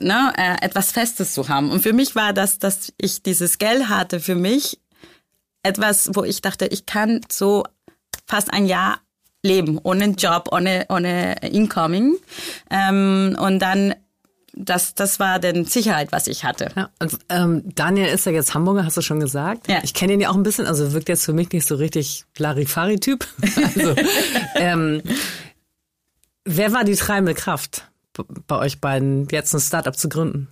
ne, 0.00 0.32
äh, 0.36 0.64
etwas 0.64 0.92
Festes 0.92 1.34
zu 1.34 1.48
haben. 1.48 1.70
Und 1.70 1.80
für 1.80 1.92
mich 1.92 2.14
war 2.14 2.32
das, 2.32 2.58
dass 2.58 2.92
ich 2.98 3.22
dieses 3.22 3.58
Geld 3.58 3.88
hatte 3.88 4.20
für 4.20 4.34
mich 4.34 4.80
etwas, 5.62 6.10
wo 6.14 6.24
ich 6.24 6.42
dachte, 6.42 6.66
ich 6.66 6.86
kann 6.86 7.20
so 7.30 7.64
fast 8.26 8.52
ein 8.52 8.66
Jahr 8.66 8.98
leben, 9.42 9.78
ohne 9.82 10.06
Job, 10.10 10.48
ohne, 10.52 10.86
ohne 10.88 11.36
Incoming. 11.42 12.16
Ähm, 12.70 13.36
und 13.40 13.58
dann 13.60 13.94
das, 14.56 14.94
das 14.94 15.18
war 15.18 15.38
denn 15.40 15.64
Sicherheit, 15.64 16.12
was 16.12 16.26
ich 16.26 16.44
hatte. 16.44 16.70
Ja, 16.76 16.88
und, 17.00 17.18
ähm, 17.28 17.62
Daniel 17.74 18.06
ist 18.06 18.26
ja 18.26 18.32
jetzt 18.32 18.54
Hamburger, 18.54 18.84
hast 18.84 18.96
du 18.96 19.02
schon 19.02 19.20
gesagt. 19.20 19.68
Ja. 19.68 19.80
Ich 19.82 19.94
kenne 19.94 20.12
ihn 20.12 20.20
ja 20.20 20.30
auch 20.30 20.36
ein 20.36 20.42
bisschen, 20.42 20.66
also 20.66 20.92
wirkt 20.92 21.08
jetzt 21.08 21.24
für 21.24 21.32
mich 21.32 21.50
nicht 21.50 21.66
so 21.66 21.74
richtig 21.74 22.24
Larifari-Typ. 22.38 23.26
Also, 23.74 23.94
ähm, 24.54 25.02
wer 26.44 26.72
war 26.72 26.84
die 26.84 26.94
treibende 26.94 27.34
Kraft 27.34 27.88
bei 28.46 28.58
euch 28.58 28.80
beiden, 28.80 29.28
jetzt 29.30 29.54
ein 29.54 29.60
Startup 29.60 29.96
zu 29.96 30.08
gründen? 30.08 30.48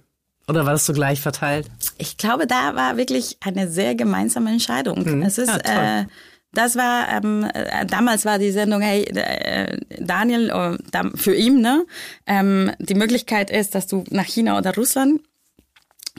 Oder 0.49 0.67
war 0.67 0.73
das 0.73 0.87
so 0.87 0.93
gleich 0.93 1.21
verteilt? 1.21 1.71
Ich 1.99 2.17
glaube, 2.17 2.47
da 2.47 2.75
war 2.75 2.97
wirklich 2.97 3.39
eine 3.41 3.71
sehr 3.71 3.95
gemeinsame 3.95 4.51
Entscheidung. 4.51 5.05
Mhm. 5.05 5.23
Es 5.23 5.39
ist, 5.39 5.49
ja, 5.49 6.01
äh, 6.01 6.07
das 6.53 6.77
war 6.77 7.09
ähm, 7.09 7.49
äh, 7.55 7.87
damals 7.87 8.25
war 8.25 8.39
die 8.39 8.51
Sendung 8.51 8.83
Hey 8.83 9.05
äh, 9.05 9.79
Daniel 9.99 10.51
äh, 10.51 11.17
für 11.17 11.35
ihn 11.35 11.61
ne 11.61 11.87
ähm, 12.27 12.73
die 12.79 12.95
Möglichkeit 12.95 13.51
ist, 13.51 13.75
dass 13.75 13.87
du 13.87 14.05
nach 14.11 14.27
China 14.27 14.59
oder 14.59 14.75
Russland 14.75 15.23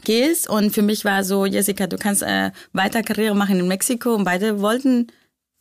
gehst 0.04 0.50
und 0.50 0.72
für 0.72 0.82
mich 0.82 1.06
war 1.06 1.24
so 1.24 1.46
Jessica, 1.46 1.88
du 1.88 1.98
kannst 1.98 2.24
äh, 2.24 2.52
weiter 2.74 3.04
Karriere 3.04 3.36
machen 3.36 3.60
in 3.60 3.68
Mexiko 3.68 4.16
und 4.16 4.24
beide 4.24 4.60
wollten 4.60 5.08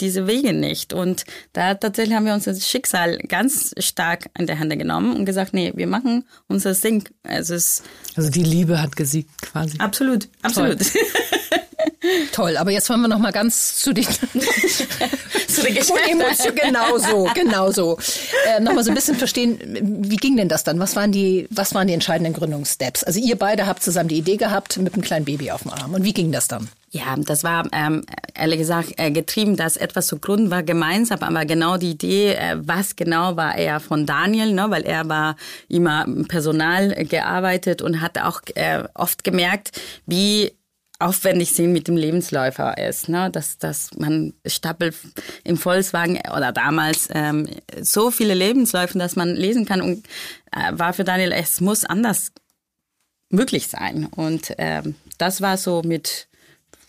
diese 0.01 0.27
Wege 0.27 0.53
nicht. 0.53 0.93
Und 0.93 1.25
da 1.53 1.75
tatsächlich 1.75 2.17
haben 2.17 2.27
wir 2.27 2.35
uns 2.35 2.45
das 2.45 2.69
Schicksal 2.69 3.19
ganz 3.19 3.75
stark 3.79 4.31
in 4.39 4.47
der 4.47 4.59
Hand 4.59 4.77
genommen 4.79 5.17
und 5.17 5.25
gesagt, 5.25 5.55
nee, 5.55 5.73
wir 5.75 5.87
machen 5.87 6.25
unser 6.49 6.75
Ding. 6.75 7.09
Also, 7.23 7.55
es 7.55 7.83
also 8.17 8.31
die 8.31 8.43
Liebe 8.43 8.81
hat 8.81 8.97
gesiegt 8.97 9.31
quasi. 9.41 9.79
Absolut, 9.79 10.29
absolut. 10.43 10.79
Toll, 12.33 12.57
aber 12.57 12.71
jetzt 12.73 12.89
wollen 12.91 13.03
wir 13.03 13.09
noch 13.09 13.19
mal 13.19 13.33
ganz 13.33 13.77
zu 13.77 13.93
den, 13.93 14.07
zu 15.63 15.95
den 15.95 16.21
Emotionen. 16.21 16.57
Genau 16.57 16.99
so, 16.99 17.29
genau 17.35 17.71
so. 17.71 17.99
Äh, 18.47 18.61
noch 18.61 18.75
mal 18.75 18.85
so 18.85 18.91
ein 18.91 18.95
bisschen 18.95 19.17
verstehen, 19.17 19.59
wie 20.03 20.17
ging 20.17 20.37
denn 20.37 20.49
das 20.49 20.65
dann? 20.65 20.79
Was 20.79 20.97
waren 20.97 21.13
die, 21.13 21.47
was 21.51 21.75
waren 21.75 21.87
die 21.87 21.95
entscheidenden 21.95 22.33
Gründungssteps? 22.33 23.05
Also 23.05 23.21
ihr 23.21 23.37
beide 23.37 23.67
habt 23.67 23.83
zusammen 23.83 24.09
die 24.09 24.19
Idee 24.19 24.37
gehabt 24.37 24.77
mit 24.79 24.95
einem 24.95 25.03
kleinen 25.03 25.25
Baby 25.25 25.51
auf 25.51 25.63
dem 25.63 25.73
Arm. 25.73 25.95
Und 25.95 26.05
wie 26.05 26.13
ging 26.13 26.33
das 26.33 26.49
dann? 26.49 26.69
Ja, 26.91 27.17
das 27.17 27.43
war 27.43 27.67
ähm, 27.73 28.05
ehrlich 28.35 28.59
gesagt 28.59 28.93
äh, 28.99 29.11
getrieben, 29.11 29.57
dass 29.57 29.79
etwas 29.79 30.07
zu 30.09 30.19
gründen 30.19 30.51
war 30.51 30.63
gemeinsam, 30.63 31.21
aber 31.21 31.47
genau 31.47 31.79
die 31.79 31.93
Idee, 31.93 32.35
äh, 32.35 32.57
was 32.59 32.97
genau 32.97 33.35
war 33.37 33.57
eher 33.57 33.81
von 33.81 34.05
Daniel, 34.05 34.53
ne, 34.53 34.67
weil 34.69 34.83
er 34.83 35.09
war 35.09 35.37
immer 35.69 36.05
im 36.05 36.29
Personal 36.29 36.91
gearbeitet 37.07 37.81
und 37.81 38.03
hat 38.03 38.19
auch 38.19 38.43
äh, 38.57 38.85
oft 38.93 39.25
gemerkt, 39.25 39.81
wie 40.05 40.53
aufwendig 41.03 41.55
sind 41.55 41.73
mit 41.73 41.89
dem 41.89 41.97
Lebensläufer 41.97 42.79
ist, 42.79 43.09
ne? 43.09 43.31
dass, 43.31 43.59
dass 43.59 43.91
man 43.97 44.35
stapelt 44.47 44.95
im 45.45 45.57
Volkswagen 45.57 46.19
oder 46.35 46.53
damals 46.53 47.09
ähm, 47.13 47.49
so 47.81 48.11
viele 48.11 48.35
Lebensläufe, 48.35 48.99
dass 48.99 49.17
man 49.17 49.35
lesen 49.35 49.65
kann 49.65 49.81
und 49.81 50.07
äh, 50.53 50.73
war 50.73 50.93
für 50.93 51.05
Daniel, 51.05 51.33
es 51.33 51.61
muss 51.61 51.85
anders 51.85 52.33
möglich 53.31 53.69
sein 53.69 54.07
und 54.07 54.53
ähm, 54.59 54.95
das 55.19 55.41
war 55.41 55.57
so 55.57 55.83
mit 55.83 56.29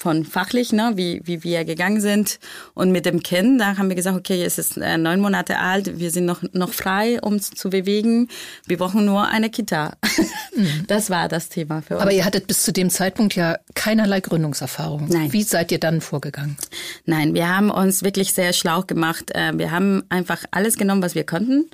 von 0.03 0.25
fachlich, 0.25 0.73
ne, 0.73 0.91
wie, 0.95 1.21
wie 1.23 1.45
wir 1.45 1.63
gegangen 1.63 2.01
sind. 2.01 2.39
Und 2.73 2.91
mit 2.91 3.05
dem 3.05 3.23
Kind, 3.23 3.61
da 3.61 3.77
haben 3.77 3.87
wir 3.87 3.95
gesagt, 3.95 4.17
okay, 4.17 4.43
es 4.43 4.57
ist 4.57 4.75
äh, 4.75 4.97
neun 4.97 5.21
Monate 5.21 5.59
alt, 5.59 5.97
wir 5.97 6.11
sind 6.11 6.25
noch, 6.25 6.43
noch 6.51 6.73
frei, 6.73 7.21
um 7.21 7.39
zu 7.39 7.69
bewegen. 7.69 8.27
Wir 8.67 8.77
brauchen 8.77 9.05
nur 9.05 9.27
eine 9.27 9.49
Kita. 9.49 9.97
Mhm. 10.55 10.85
Das 10.85 11.09
war 11.09 11.29
das 11.29 11.49
Thema 11.49 11.81
für 11.81 11.95
uns. 11.95 12.03
Aber 12.03 12.11
ihr 12.11 12.23
hattet 12.25 12.45
bis 12.45 12.61
zu 12.61 12.71
dem 12.71 12.91
Zeitpunkt 12.91 13.35
ja 13.35 13.57
keinerlei 13.73 14.21
Gründungserfahrung. 14.21 15.07
Nein. 15.09 15.33
Wie 15.33 15.41
seid 15.41 15.71
ihr 15.71 15.79
dann 15.79 15.99
vorgegangen? 15.99 16.57
Nein, 17.05 17.33
wir 17.33 17.49
haben 17.49 17.71
uns 17.71 18.03
wirklich 18.03 18.33
sehr 18.33 18.53
schlau 18.53 18.83
gemacht. 18.83 19.31
Äh, 19.33 19.57
wir 19.57 19.71
haben 19.71 20.03
einfach 20.09 20.43
alles 20.51 20.77
genommen, 20.77 21.01
was 21.01 21.15
wir 21.15 21.25
konnten. 21.25 21.71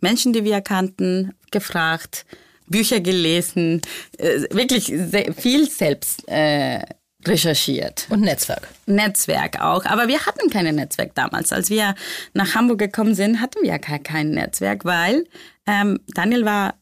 Menschen, 0.00 0.32
die 0.32 0.44
wir 0.44 0.60
kannten, 0.60 1.32
gefragt, 1.50 2.24
Bücher 2.68 3.00
gelesen, 3.00 3.82
äh, 4.18 4.42
wirklich 4.50 4.86
sehr 4.86 5.34
viel 5.34 5.68
selbst 5.68 6.28
äh, 6.28 6.80
recherchiert. 7.26 8.06
Und 8.10 8.20
Netzwerk. 8.20 8.68
Netzwerk 8.86 9.60
auch. 9.60 9.84
Aber 9.84 10.08
wir 10.08 10.24
hatten 10.26 10.50
kein 10.50 10.74
Netzwerk 10.74 11.14
damals. 11.14 11.52
Als 11.52 11.70
wir 11.70 11.94
nach 12.34 12.54
Hamburg 12.54 12.78
gekommen 12.78 13.14
sind, 13.14 13.40
hatten 13.40 13.62
wir 13.62 13.78
gar 13.78 13.98
kein 13.98 14.30
Netzwerk, 14.30 14.84
weil 14.84 15.26
ähm, 15.66 16.00
Daniel 16.14 16.44
war 16.44 16.74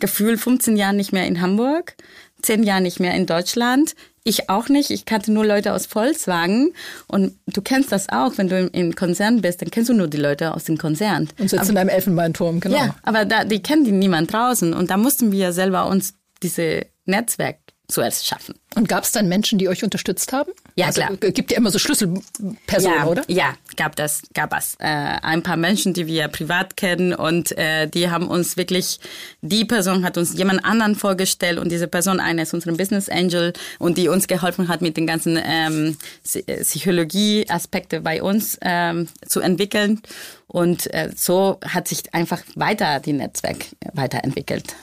gefühlt 0.00 0.40
15 0.40 0.76
Jahre 0.76 0.94
nicht 0.94 1.12
mehr 1.12 1.26
in 1.26 1.40
Hamburg, 1.40 1.96
10 2.42 2.62
Jahre 2.62 2.82
nicht 2.82 3.00
mehr 3.00 3.14
in 3.14 3.26
Deutschland. 3.26 3.94
Ich 4.24 4.50
auch 4.50 4.68
nicht. 4.68 4.90
Ich 4.90 5.04
kannte 5.04 5.30
nur 5.30 5.46
Leute 5.46 5.72
aus 5.72 5.86
Volkswagen. 5.86 6.72
Und 7.06 7.38
du 7.46 7.62
kennst 7.62 7.92
das 7.92 8.08
auch, 8.08 8.36
wenn 8.38 8.48
du 8.48 8.66
im 8.66 8.94
Konzern 8.96 9.40
bist, 9.40 9.62
dann 9.62 9.70
kennst 9.70 9.88
du 9.88 9.94
nur 9.94 10.08
die 10.08 10.16
Leute 10.16 10.52
aus 10.52 10.64
dem 10.64 10.78
Konzern. 10.78 11.28
Und 11.38 11.48
sitzt 11.48 11.62
aber, 11.62 11.70
in 11.70 11.78
einem 11.78 11.90
Elfenbeinturm, 11.90 12.58
genau. 12.58 12.76
Ja, 12.76 12.96
aber 13.04 13.24
da, 13.24 13.44
die 13.44 13.62
kennen 13.62 13.84
die 13.84 13.92
niemand 13.92 14.32
draußen. 14.32 14.74
Und 14.74 14.90
da 14.90 14.96
mussten 14.96 15.30
wir 15.30 15.52
selber 15.52 15.86
uns 15.86 16.14
diese 16.42 16.86
Netzwerk 17.04 17.58
zuerst 17.88 18.26
schaffen. 18.26 18.54
Und 18.74 18.88
gab 18.88 19.04
es 19.04 19.12
dann 19.12 19.28
Menschen, 19.28 19.58
die 19.58 19.68
euch 19.68 19.82
unterstützt 19.84 20.32
haben? 20.32 20.52
Ja, 20.74 20.86
also, 20.86 21.00
klar. 21.00 21.16
Gibt 21.16 21.50
ja 21.50 21.56
immer 21.56 21.70
so 21.70 21.78
Schlüsselpersonen, 21.78 22.98
ja, 22.98 23.06
oder? 23.06 23.24
Ja, 23.28 23.54
gab 23.76 23.96
das, 23.96 24.22
gab 24.34 24.52
es. 24.54 24.74
Äh, 24.80 24.86
ein 24.86 25.42
paar 25.42 25.56
Menschen, 25.56 25.94
die 25.94 26.06
wir 26.06 26.28
privat 26.28 26.76
kennen 26.76 27.14
und 27.14 27.56
äh, 27.56 27.86
die 27.86 28.10
haben 28.10 28.28
uns 28.28 28.56
wirklich, 28.56 29.00
die 29.40 29.64
Person 29.64 30.04
hat 30.04 30.18
uns 30.18 30.36
jemand 30.36 30.64
anderen 30.64 30.94
vorgestellt 30.94 31.58
und 31.58 31.70
diese 31.70 31.88
Person, 31.88 32.20
eine 32.20 32.42
ist 32.42 32.52
unsere 32.52 32.76
Business 32.76 33.08
Angel 33.08 33.52
und 33.78 33.96
die 33.98 34.08
uns 34.08 34.26
geholfen 34.28 34.68
hat, 34.68 34.82
mit 34.82 34.96
den 34.96 35.06
ganzen 35.06 35.38
ähm, 35.42 35.96
Psychologie-Aspekte 36.22 38.00
bei 38.00 38.22
uns 38.22 38.58
ähm, 38.62 39.08
zu 39.26 39.40
entwickeln. 39.40 40.02
Und 40.48 40.92
äh, 40.92 41.10
so 41.14 41.58
hat 41.66 41.88
sich 41.88 42.14
einfach 42.14 42.42
weiter 42.54 43.00
die 43.00 43.12
Netzwerk 43.12 43.66
weiterentwickelt. 43.94 44.74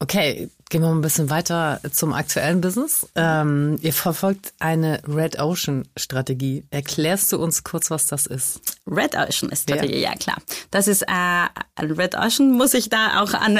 Okay, 0.00 0.48
gehen 0.68 0.82
wir 0.82 0.88
mal 0.88 0.96
ein 0.96 1.02
bisschen 1.02 1.30
weiter 1.30 1.80
zum 1.92 2.12
aktuellen 2.12 2.60
Business. 2.60 3.08
Ähm, 3.14 3.78
ihr 3.80 3.92
verfolgt 3.92 4.52
eine 4.58 5.00
Red 5.06 5.40
Ocean 5.40 5.86
Strategie. 5.96 6.64
Erklärst 6.70 7.32
du 7.32 7.38
uns 7.38 7.64
kurz, 7.64 7.90
was 7.90 8.06
das 8.06 8.26
ist? 8.26 8.60
Red 8.90 9.14
Ocean 9.14 9.54
Strategie, 9.54 10.00
ja, 10.00 10.10
ja 10.10 10.14
klar. 10.16 10.36
Das 10.70 10.88
ist 10.88 11.02
äh, 11.02 11.82
Red 11.82 12.16
Ocean 12.16 12.52
muss 12.52 12.74
ich 12.74 12.88
da 12.88 13.22
auch 13.22 13.34
an. 13.34 13.58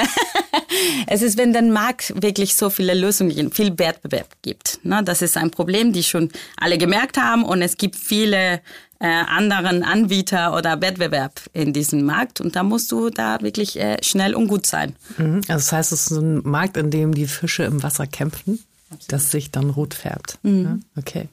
es 1.06 1.22
ist, 1.22 1.38
wenn 1.38 1.52
der 1.52 1.62
Markt 1.62 2.12
wirklich 2.22 2.56
so 2.56 2.70
viele 2.70 2.94
Lösungen, 2.94 3.52
viel 3.52 3.78
Wettbewerb 3.78 4.28
gibt. 4.42 4.80
Ne? 4.84 5.02
Das 5.04 5.22
ist 5.22 5.36
ein 5.36 5.50
Problem, 5.50 5.92
die 5.92 6.02
schon 6.02 6.30
alle 6.56 6.78
gemerkt 6.78 7.18
haben 7.18 7.44
und 7.44 7.62
es 7.62 7.76
gibt 7.76 7.96
viele 7.96 8.60
äh, 9.00 9.06
anderen 9.06 9.82
Anbieter 9.84 10.56
oder 10.56 10.80
Wettbewerb 10.80 11.40
in 11.52 11.72
diesem 11.72 12.04
Markt 12.04 12.40
und 12.40 12.56
da 12.56 12.62
musst 12.62 12.90
du 12.90 13.10
da 13.10 13.40
wirklich 13.40 13.78
äh, 13.78 13.96
schnell 14.02 14.34
und 14.34 14.48
gut 14.48 14.66
sein. 14.66 14.96
Mhm. 15.18 15.42
Also 15.48 15.52
das 15.52 15.72
heißt, 15.72 15.92
es 15.92 16.10
ist 16.10 16.18
ein 16.18 16.42
Markt, 16.44 16.76
in 16.76 16.90
dem 16.90 17.14
die 17.14 17.26
Fische 17.26 17.64
im 17.64 17.82
Wasser 17.82 18.06
kämpfen, 18.06 18.64
Absolut. 18.90 19.12
das 19.12 19.30
sich 19.30 19.50
dann 19.50 19.70
rot 19.70 19.92
färbt. 19.92 20.38
Mhm. 20.42 20.64
Ja? 20.64 21.00
Okay. 21.00 21.28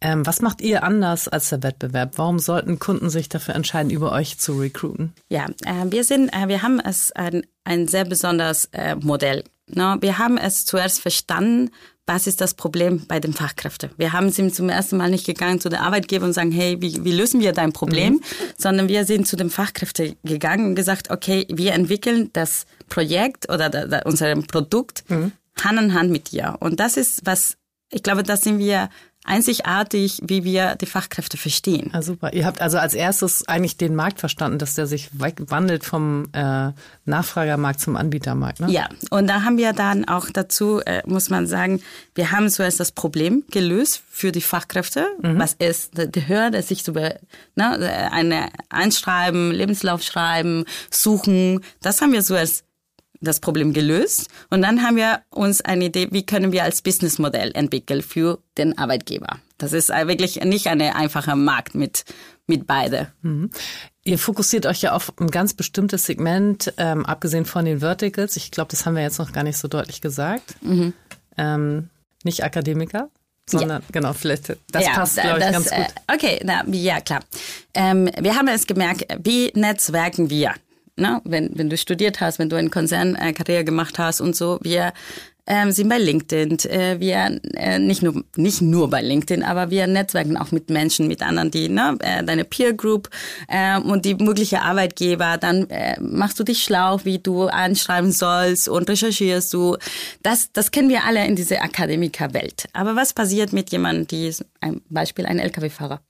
Ähm, 0.00 0.26
was 0.26 0.42
macht 0.42 0.60
ihr 0.60 0.82
anders 0.82 1.28
als 1.28 1.50
der 1.50 1.62
Wettbewerb? 1.62 2.14
Warum 2.16 2.40
sollten 2.40 2.80
Kunden 2.80 3.10
sich 3.10 3.28
dafür 3.28 3.54
entscheiden, 3.54 3.90
über 3.90 4.10
euch 4.10 4.38
zu 4.38 4.58
recruiten? 4.58 5.12
Ja, 5.28 5.46
äh, 5.64 5.90
wir 5.90 6.02
sind, 6.02 6.30
äh, 6.30 6.48
wir 6.48 6.62
haben 6.62 6.80
es 6.80 7.12
ein, 7.12 7.46
ein 7.62 7.86
sehr 7.86 8.04
besonderes 8.04 8.68
äh, 8.72 8.96
Modell. 8.96 9.44
No, 9.66 9.96
wir 10.00 10.18
haben 10.18 10.36
es 10.36 10.66
zuerst 10.66 11.00
verstanden, 11.00 11.70
was 12.06 12.26
ist 12.26 12.42
das 12.42 12.52
Problem 12.52 13.06
bei 13.08 13.18
den 13.18 13.32
Fachkräften? 13.32 13.90
Wir 13.96 14.12
haben 14.12 14.30
sie 14.30 14.52
zum 14.52 14.68
ersten 14.68 14.98
Mal 14.98 15.10
nicht 15.10 15.24
gegangen 15.24 15.58
zu 15.58 15.70
der 15.70 15.80
Arbeitgeber 15.82 16.26
und 16.26 16.34
sagen, 16.34 16.52
hey, 16.52 16.76
wie, 16.82 17.02
wie 17.02 17.12
lösen 17.12 17.40
wir 17.40 17.52
dein 17.52 17.72
Problem? 17.72 18.14
Mhm. 18.14 18.20
Sondern 18.58 18.88
wir 18.88 19.06
sind 19.06 19.26
zu 19.26 19.36
den 19.36 19.48
Fachkräften 19.48 20.16
gegangen 20.22 20.66
und 20.66 20.74
gesagt, 20.74 21.10
okay, 21.10 21.46
wir 21.48 21.72
entwickeln 21.72 22.28
das 22.34 22.66
Projekt 22.88 23.48
oder 23.48 23.70
da, 23.70 23.86
da, 23.86 24.02
unser 24.04 24.34
Produkt 24.42 25.04
mhm. 25.08 25.32
Hand 25.62 25.80
in 25.80 25.94
Hand 25.94 26.10
mit 26.10 26.32
dir. 26.32 26.56
Und 26.60 26.80
das 26.80 26.96
ist 26.96 27.24
was, 27.24 27.56
ich 27.90 28.02
glaube, 28.02 28.22
das 28.22 28.42
sind 28.42 28.58
wir 28.58 28.88
einzigartig, 29.24 30.20
wie 30.22 30.44
wir 30.44 30.76
die 30.76 30.86
Fachkräfte 30.86 31.38
verstehen. 31.38 31.90
Ah, 31.92 32.02
super. 32.02 32.34
Ihr 32.34 32.44
habt 32.44 32.60
also 32.60 32.78
als 32.78 32.92
erstes 32.92 33.48
eigentlich 33.48 33.78
den 33.78 33.94
Markt 33.94 34.20
verstanden, 34.20 34.58
dass 34.58 34.74
der 34.74 34.86
sich 34.86 35.08
wandelt 35.18 35.84
vom 35.84 36.28
äh, 36.32 36.72
Nachfragermarkt 37.06 37.80
zum 37.80 37.96
Anbietermarkt. 37.96 38.60
Ne? 38.60 38.70
Ja, 38.70 38.88
und 39.10 39.26
da 39.26 39.42
haben 39.42 39.56
wir 39.56 39.72
dann 39.72 40.06
auch 40.06 40.28
dazu, 40.30 40.80
äh, 40.84 41.02
muss 41.06 41.30
man 41.30 41.46
sagen, 41.46 41.80
wir 42.14 42.32
haben 42.32 42.50
zuerst 42.50 42.80
das 42.80 42.92
Problem 42.92 43.44
gelöst 43.50 44.02
für 44.10 44.30
die 44.30 44.42
Fachkräfte, 44.42 45.06
mhm. 45.22 45.38
was 45.38 45.54
ist 45.54 45.92
die 45.96 46.28
Hürde, 46.28 46.62
sich 46.62 46.84
zu 46.84 46.92
ne, 46.92 47.20
eine 47.56 48.48
Einschreiben, 48.68 49.52
Lebenslauf 49.52 50.02
schreiben, 50.02 50.66
suchen. 50.90 51.60
Das 51.80 52.02
haben 52.02 52.12
wir 52.12 52.22
zuerst 52.22 52.63
das 53.24 53.40
Problem 53.40 53.72
gelöst. 53.72 54.28
Und 54.50 54.62
dann 54.62 54.82
haben 54.82 54.96
wir 54.96 55.20
uns 55.30 55.60
eine 55.60 55.86
Idee, 55.86 56.08
wie 56.10 56.24
können 56.24 56.52
wir 56.52 56.64
als 56.64 56.82
Businessmodell 56.82 57.52
entwickeln 57.54 58.02
für 58.02 58.38
den 58.56 58.78
Arbeitgeber. 58.78 59.38
Das 59.58 59.72
ist 59.72 59.88
wirklich 59.88 60.42
nicht 60.44 60.66
eine 60.66 60.96
einfache 60.96 61.36
Markt 61.36 61.74
mit, 61.74 62.04
mit 62.46 62.66
beide. 62.66 63.12
Mhm. 63.22 63.50
Ihr 64.04 64.18
fokussiert 64.18 64.66
euch 64.66 64.82
ja 64.82 64.92
auf 64.92 65.12
ein 65.18 65.30
ganz 65.30 65.54
bestimmtes 65.54 66.04
Segment, 66.06 66.74
ähm, 66.76 67.06
abgesehen 67.06 67.46
von 67.46 67.64
den 67.64 67.80
Verticals. 67.80 68.36
Ich 68.36 68.50
glaube, 68.50 68.70
das 68.70 68.84
haben 68.84 68.96
wir 68.96 69.02
jetzt 69.02 69.18
noch 69.18 69.32
gar 69.32 69.44
nicht 69.44 69.56
so 69.56 69.68
deutlich 69.68 70.00
gesagt. 70.00 70.56
Mhm. 70.60 70.92
Ähm, 71.38 71.88
nicht 72.22 72.44
Akademiker, 72.44 73.10
sondern 73.48 73.82
ja. 73.82 73.88
genau, 73.92 74.12
vielleicht, 74.12 74.56
das 74.70 74.84
ja, 74.84 74.94
passt, 74.94 75.20
glaube 75.20 75.38
ich, 75.38 75.52
ganz 75.52 75.70
gut. 75.70 75.78
Äh, 75.78 76.14
okay, 76.14 76.40
na, 76.44 76.64
ja, 76.68 77.00
klar. 77.00 77.20
Ähm, 77.74 78.10
wir 78.18 78.34
haben 78.34 78.48
es 78.48 78.66
gemerkt, 78.66 79.06
wie 79.22 79.52
netzwerken 79.54 80.30
wir? 80.30 80.54
Ne, 80.96 81.20
wenn, 81.24 81.50
wenn 81.56 81.70
du 81.70 81.76
studiert 81.76 82.20
hast, 82.20 82.38
wenn 82.38 82.48
du 82.48 82.56
eine 82.56 82.70
Konzernkarriere 82.70 83.60
äh, 83.60 83.64
gemacht 83.64 83.98
hast 83.98 84.20
und 84.20 84.36
so, 84.36 84.58
wir 84.62 84.92
ähm, 85.46 85.72
sind 85.72 85.88
bei 85.88 85.98
LinkedIn. 85.98 86.58
Äh, 86.70 87.00
wir 87.00 87.38
äh, 87.54 87.78
nicht 87.78 88.02
nur 88.02 88.24
nicht 88.36 88.62
nur 88.62 88.88
bei 88.88 89.02
LinkedIn, 89.02 89.42
aber 89.42 89.70
wir 89.70 89.86
netzwerken 89.86 90.36
auch 90.36 90.52
mit 90.52 90.70
Menschen, 90.70 91.06
mit 91.06 91.22
anderen, 91.22 91.50
die 91.50 91.68
ne, 91.68 91.98
äh, 92.00 92.24
deine 92.24 92.44
Peer 92.44 92.72
Group 92.72 93.10
äh, 93.48 93.78
und 93.78 94.04
die 94.04 94.14
mögliche 94.14 94.62
Arbeitgeber. 94.62 95.36
Dann 95.38 95.68
äh, 95.68 96.00
machst 96.00 96.38
du 96.40 96.44
dich 96.44 96.62
schlau, 96.62 97.00
wie 97.04 97.18
du 97.18 97.44
anschreiben 97.44 98.12
sollst 98.12 98.68
und 98.68 98.88
recherchierst 98.88 99.52
du. 99.52 99.76
Das 100.22 100.50
das 100.52 100.70
kennen 100.70 100.88
wir 100.88 101.04
alle 101.04 101.26
in 101.26 101.36
dieser 101.36 101.62
Akademikerwelt. 101.62 102.64
Aber 102.72 102.96
was 102.96 103.12
passiert 103.12 103.52
mit 103.52 103.70
jemandem, 103.70 104.06
die 104.06 104.34
ein 104.60 104.80
Beispiel 104.88 105.26
ein 105.26 105.38
LKW-Fahrer, 105.38 106.00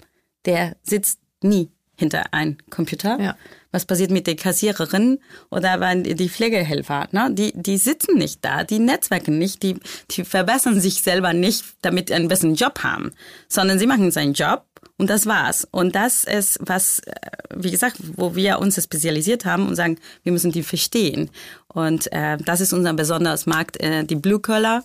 der 0.44 0.76
sitzt 0.82 1.18
nie 1.42 1.70
hinter 1.96 2.24
ein 2.32 2.58
Computer. 2.70 3.20
Ja. 3.20 3.36
Was 3.75 3.87
passiert 3.87 4.12
mit 4.12 4.28
der 4.28 4.37
Kassiererin 4.37 5.19
oder 5.50 5.97
die 5.97 6.28
Pflegehelfer? 6.28 7.09
Ne? 7.11 7.28
Die, 7.33 7.52
die 7.57 7.76
sitzen 7.76 8.16
nicht 8.16 8.45
da, 8.45 8.62
die 8.62 8.78
netzwerken 8.78 9.37
nicht, 9.37 9.64
die, 9.64 9.75
die 10.12 10.23
verbessern 10.23 10.81
sich 10.81 11.02
selber 11.02 11.33
nicht, 11.33 11.64
damit 11.83 12.07
sie 12.07 12.14
einen 12.14 12.28
besseren 12.28 12.54
Job 12.54 12.85
haben, 12.85 13.11
sondern 13.49 13.81
sie 13.81 13.88
machen 13.88 14.12
seinen 14.12 14.33
Job 14.33 14.64
und 14.97 15.11
das 15.11 15.26
war's. 15.26 15.66
Und 15.73 15.97
das 15.97 16.23
ist 16.23 16.61
was, 16.61 17.00
äh, 17.00 17.14
wie 17.52 17.73
gesagt, 17.73 17.97
wo 18.14 18.37
wir 18.37 18.61
uns 18.61 18.81
spezialisiert 18.81 19.45
haben 19.45 19.66
und 19.66 19.75
sagen, 19.75 19.99
wir 20.23 20.31
müssen 20.31 20.52
die 20.52 20.62
verstehen. 20.62 21.28
Und 21.66 22.12
äh, 22.12 22.37
das 22.37 22.61
ist 22.61 22.73
unser 22.73 22.93
besonderes 22.93 23.47
Markt, 23.47 23.83
äh, 23.83 24.04
die 24.04 24.14
Blue 24.14 24.38
Collar, 24.38 24.85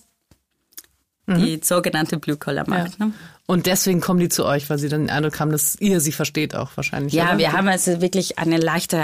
mhm. 1.28 1.38
die 1.38 1.62
sogenannte 1.64 2.18
Blue 2.18 2.38
Collar 2.38 2.68
Markt. 2.68 2.98
Ja. 2.98 3.06
Ne? 3.06 3.14
Und 3.50 3.66
deswegen 3.66 4.00
kommen 4.00 4.20
die 4.20 4.30
zu 4.30 4.46
euch, 4.46 4.70
weil 4.70 4.78
sie 4.78 4.90
dann 4.90 5.08
den 5.08 5.10
Eindruck 5.10 5.40
haben, 5.40 5.52
dass 5.52 5.76
ihr 5.80 6.02
sie 6.02 6.12
versteht 6.12 6.54
auch 6.54 6.70
wahrscheinlich. 6.76 7.14
Ja, 7.14 7.30
oder? 7.30 7.40
wir 7.40 7.54
haben 7.54 7.68
also 7.68 8.00
wirklich 8.00 8.38
eine 8.38 8.58
leichte 8.58 9.04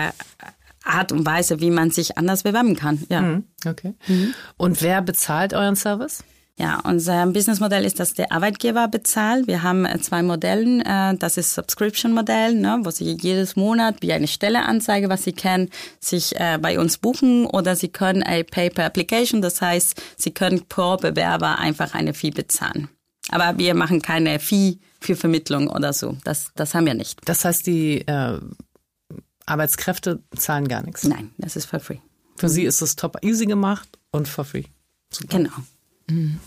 Art 0.83 1.11
und 1.11 1.25
Weise, 1.25 1.61
wie 1.61 1.71
man 1.71 1.89
sich 1.89 2.19
anders 2.19 2.43
bewerben 2.43 2.75
kann. 2.75 3.03
Ja. 3.09 3.21
Mhm, 3.21 3.45
okay. 3.67 3.95
Mhm. 4.05 4.35
Und 4.55 4.83
wer 4.83 5.01
bezahlt 5.01 5.55
euren 5.55 5.75
Service? 5.75 6.23
Ja, 6.59 6.79
unser 6.83 7.25
Businessmodell 7.25 7.85
ist, 7.85 7.99
dass 7.99 8.13
der 8.13 8.31
Arbeitgeber 8.31 8.87
bezahlt. 8.87 9.47
Wir 9.47 9.63
haben 9.63 9.83
äh, 9.83 9.99
zwei 9.99 10.21
Modellen. 10.21 10.81
Äh, 10.81 11.17
das 11.17 11.37
ist 11.37 11.55
Subscription-Modell, 11.55 12.53
ne, 12.53 12.81
wo 12.83 12.91
Sie 12.91 13.17
jedes 13.19 13.55
Monat 13.55 13.95
wie 14.01 14.13
eine 14.13 14.27
Stelleanzeige, 14.27 15.09
was 15.09 15.23
Sie 15.23 15.33
kennen, 15.33 15.71
sich 15.99 16.39
äh, 16.39 16.59
bei 16.61 16.79
uns 16.79 16.99
buchen 16.99 17.47
oder 17.47 17.75
Sie 17.75 17.87
können 17.87 18.21
ein 18.21 18.45
Pay-per-Application. 18.45 19.41
Das 19.41 19.59
heißt, 19.59 19.99
Sie 20.17 20.35
können 20.35 20.67
pro 20.69 20.97
Bewerber 20.97 21.57
einfach 21.57 21.95
eine 21.95 22.13
Fee 22.13 22.29
bezahlen. 22.29 22.89
Aber 23.29 23.58
wir 23.58 23.74
machen 23.74 24.01
keine 24.01 24.39
Fee 24.39 24.79
für 25.01 25.15
Vermittlung 25.15 25.67
oder 25.70 25.94
so. 25.94 26.17
Das, 26.24 26.51
das 26.55 26.74
haben 26.74 26.86
wir 26.86 26.94
nicht. 26.94 27.20
Das 27.25 27.46
heißt, 27.46 27.65
die 27.67 28.01
äh, 28.01 28.39
Arbeitskräfte 29.46 30.24
zahlen 30.36 30.67
gar 30.67 30.84
nichts? 30.84 31.03
Nein, 31.03 31.32
das 31.38 31.55
ist 31.55 31.65
for 31.65 31.79
free. 31.79 31.98
Für 32.38 32.50
Sie 32.50 32.63
ist 32.63 32.82
es 32.82 32.96
top 32.96 33.17
easy 33.24 33.46
gemacht 33.46 33.98
und 34.12 34.27
for 34.27 34.44
free. 34.44 34.63
Super. 35.12 35.38
Genau. 35.38 35.53
Mhm. 36.10 36.39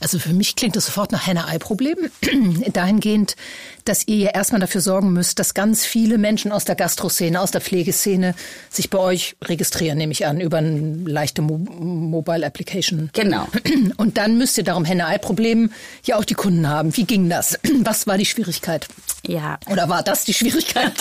Also 0.00 0.18
für 0.18 0.32
mich 0.32 0.56
klingt 0.56 0.76
das 0.76 0.86
sofort 0.86 1.12
nach 1.12 1.26
Henne-Ei-Problem. 1.26 1.96
Dahingehend, 2.72 3.36
dass 3.84 4.06
ihr 4.06 4.16
ja 4.16 4.30
erstmal 4.30 4.60
dafür 4.60 4.80
sorgen 4.80 5.12
müsst, 5.12 5.38
dass 5.38 5.54
ganz 5.54 5.84
viele 5.84 6.18
Menschen 6.18 6.52
aus 6.52 6.64
der 6.64 6.74
Gastroszene, 6.74 7.40
aus 7.40 7.50
der 7.50 7.60
Pflegeszene 7.60 8.34
sich 8.70 8.90
bei 8.90 8.98
euch 8.98 9.36
registrieren, 9.44 9.98
nehme 9.98 10.12
ich 10.12 10.26
an, 10.26 10.40
über 10.40 10.58
eine 10.58 10.96
leichte 11.04 11.42
Mo 11.42 11.58
Mobile 11.58 12.46
Application. 12.46 13.10
Genau. 13.12 13.46
Und 13.96 14.18
dann 14.18 14.38
müsst 14.38 14.58
ihr 14.58 14.64
darum 14.64 14.84
Henne-Ei-Problem 14.84 15.70
ja 16.04 16.16
auch 16.16 16.24
die 16.24 16.34
Kunden 16.34 16.68
haben. 16.68 16.96
Wie 16.96 17.04
ging 17.04 17.28
das? 17.28 17.58
Was 17.80 18.06
war 18.06 18.18
die 18.18 18.26
Schwierigkeit? 18.26 18.88
Ja. 19.26 19.58
Oder 19.70 19.88
war 19.88 20.02
das 20.02 20.24
die 20.24 20.34
Schwierigkeit? 20.34 20.92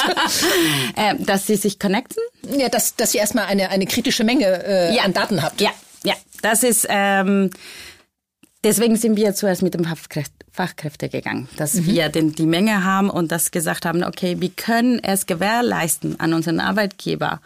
äh, 0.95 1.15
dass 1.19 1.47
sie 1.47 1.55
sich 1.55 1.79
connecten? 1.79 2.21
Ja, 2.57 2.69
dass, 2.69 2.95
dass 2.95 3.13
ihr 3.13 3.21
erstmal 3.21 3.45
eine, 3.45 3.69
eine 3.69 3.85
kritische 3.85 4.23
Menge 4.23 4.63
äh, 4.65 4.95
ja. 4.95 5.03
an 5.03 5.13
Daten 5.13 5.43
habt. 5.43 5.61
Ja, 5.61 5.71
ja. 6.03 6.13
Das 6.41 6.63
ist... 6.63 6.87
Ähm 6.89 7.51
Deswegen 8.65 8.95
sind 8.95 9.15
wir 9.15 9.35
zuerst 9.35 9.61
mit 9.61 9.75
dem 9.75 9.85
Fachkräfte 10.51 11.07
gegangen, 11.07 11.47
dass 11.55 11.75
mhm. 11.75 11.85
wir 11.85 12.09
den, 12.09 12.31
die 12.33 12.47
Menge 12.47 12.83
haben 12.83 13.11
und 13.11 13.31
das 13.31 13.51
gesagt 13.51 13.85
haben, 13.85 14.03
okay, 14.03 14.37
wir 14.39 14.49
können 14.49 14.97
es 15.03 15.27
gewährleisten 15.27 16.19
an 16.19 16.33
unseren 16.33 16.59
Arbeitgeber, 16.59 17.41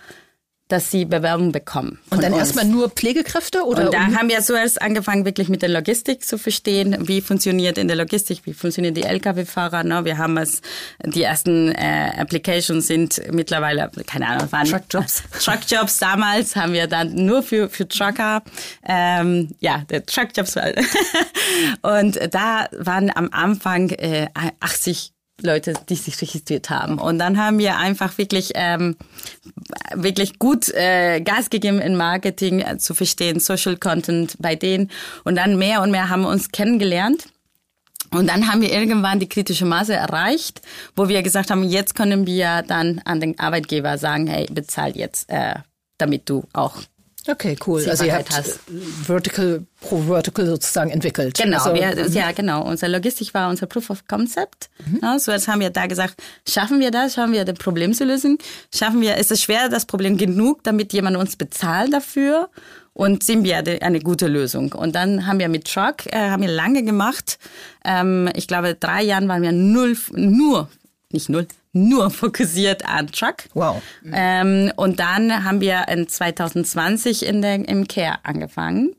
dass 0.69 0.91
sie 0.91 1.05
Bewerbung 1.05 1.51
bekommen. 1.51 1.99
Und 2.11 2.23
dann 2.23 2.31
erstmal 2.33 2.63
nur 2.63 2.89
Pflegekräfte 2.89 3.63
oder? 3.65 3.85
Und 3.85 3.93
da 3.93 4.05
um 4.05 4.17
haben 4.17 4.29
wir 4.29 4.39
zuerst 4.41 4.81
angefangen, 4.81 5.25
wirklich 5.25 5.49
mit 5.49 5.63
der 5.63 5.69
Logistik 5.69 6.23
zu 6.23 6.37
verstehen, 6.37 6.95
wie 7.07 7.21
funktioniert 7.21 7.79
in 7.79 7.87
der 7.87 7.97
Logistik, 7.97 8.41
wie 8.45 8.53
funktionieren 8.53 8.93
die 8.93 9.03
Lkw-Fahrer. 9.03 9.83
Ne? 9.83 10.05
Wir 10.05 10.19
haben 10.19 10.37
es, 10.37 10.61
die 11.03 11.23
ersten 11.23 11.71
äh, 11.71 12.11
Applications 12.17 12.85
sind 12.85 13.19
mittlerweile, 13.31 13.89
keine 14.05 14.27
Ahnung, 14.27 14.51
waren 14.51 14.67
Truckjobs. 14.67 15.23
Truckjobs 15.43 15.97
damals 15.97 16.55
haben 16.55 16.73
wir 16.73 16.85
dann 16.85 17.15
nur 17.15 17.41
für 17.41 17.67
für 17.67 17.87
Trucker, 17.87 18.43
ähm, 18.87 19.49
ja, 19.59 19.83
der 19.89 20.05
Truckjobs. 20.05 20.55
und 21.81 22.19
da 22.31 22.67
waren 22.77 23.11
am 23.15 23.29
Anfang 23.31 23.89
äh, 23.89 24.27
80 24.59 25.13
Leute, 25.41 25.73
die 25.89 25.95
sich 25.95 26.21
registriert 26.21 26.69
haben. 26.69 26.99
Und 26.99 27.19
dann 27.19 27.37
haben 27.37 27.59
wir 27.59 27.77
einfach 27.77 28.17
wirklich, 28.17 28.51
ähm, 28.55 28.95
wirklich 29.93 30.39
gut 30.39 30.69
äh, 30.69 31.21
Gas 31.21 31.49
gegeben 31.49 31.79
in 31.79 31.95
Marketing 31.95 32.59
äh, 32.59 32.77
zu 32.77 32.93
verstehen, 32.93 33.39
Social 33.39 33.77
Content 33.77 34.35
bei 34.39 34.55
denen. 34.55 34.89
Und 35.23 35.35
dann 35.35 35.57
mehr 35.57 35.81
und 35.81 35.91
mehr 35.91 36.09
haben 36.09 36.21
wir 36.21 36.29
uns 36.29 36.51
kennengelernt. 36.51 37.25
Und 38.11 38.27
dann 38.27 38.51
haben 38.51 38.61
wir 38.61 38.71
irgendwann 38.71 39.19
die 39.19 39.29
kritische 39.29 39.65
Masse 39.65 39.93
erreicht, 39.93 40.61
wo 40.95 41.09
wir 41.09 41.21
gesagt 41.21 41.51
haben, 41.51 41.63
jetzt 41.63 41.93
können 41.93 42.25
wir 42.25 42.63
dann 42.63 43.01
an 43.05 43.19
den 43.19 43.37
Arbeitgeber 43.37 43.97
sagen, 43.97 44.27
hey, 44.27 44.47
bezahl 44.49 44.97
jetzt, 44.97 45.29
äh, 45.29 45.55
damit 45.97 46.27
du 46.29 46.43
auch 46.53 46.77
Okay, 47.27 47.57
cool. 47.67 47.87
Also 47.87 48.05
ihr 48.05 48.15
habt 48.15 48.31
hast. 48.31 48.59
Vertical 49.03 49.65
pro 49.81 49.97
Vertical 50.07 50.45
sozusagen 50.45 50.89
entwickelt. 50.89 51.37
Genau, 51.37 51.57
also, 51.57 51.73
wir, 51.73 52.07
mhm. 52.07 52.13
ja 52.13 52.31
genau. 52.31 52.65
Unser 52.65 52.87
Logistik 52.87 53.33
war 53.33 53.49
unser 53.49 53.65
Proof 53.65 53.89
of 53.89 54.07
Concept. 54.07 54.69
Mhm. 54.85 54.99
Ja, 55.01 55.19
so 55.19 55.31
jetzt 55.31 55.47
haben 55.47 55.59
wir 55.59 55.69
da 55.69 55.87
gesagt, 55.87 56.21
schaffen 56.47 56.79
wir 56.79 56.91
das, 56.91 57.15
schaffen 57.15 57.33
wir 57.33 57.45
das 57.45 57.57
Problem 57.57 57.93
zu 57.93 58.05
lösen, 58.05 58.37
schaffen 58.73 59.01
wir, 59.01 59.17
ist 59.17 59.31
es 59.31 59.41
schwer, 59.41 59.69
das 59.69 59.85
Problem 59.85 60.17
genug, 60.17 60.63
damit 60.63 60.93
jemand 60.93 61.17
uns 61.17 61.35
bezahlt 61.35 61.93
dafür 61.93 62.49
und 62.93 63.23
sind 63.23 63.43
wir 63.43 63.57
eine 63.81 63.99
gute 63.99 64.27
Lösung. 64.27 64.73
Und 64.73 64.95
dann 64.95 65.27
haben 65.27 65.39
wir 65.39 65.49
mit 65.49 65.71
Truck, 65.71 66.05
äh, 66.07 66.29
haben 66.29 66.41
wir 66.41 66.49
lange 66.49 66.83
gemacht. 66.83 67.37
Ähm, 67.85 68.29
ich 68.35 68.47
glaube, 68.47 68.75
drei 68.75 69.03
Jahren 69.03 69.27
waren 69.27 69.41
wir 69.41 69.51
null, 69.51 69.97
nur, 70.11 70.69
nicht 71.11 71.29
null, 71.29 71.47
nur 71.87 72.09
fokussiert 72.11 72.85
an 72.85 73.07
Truck. 73.07 73.45
Wow. 73.53 73.81
Ähm, 74.11 74.71
und 74.75 74.99
dann 74.99 75.43
haben 75.43 75.61
wir 75.61 75.87
in 75.87 76.07
2020 76.07 77.25
in 77.25 77.41
der, 77.41 77.67
im 77.67 77.87
Care 77.87 78.19
angefangen. 78.23 78.95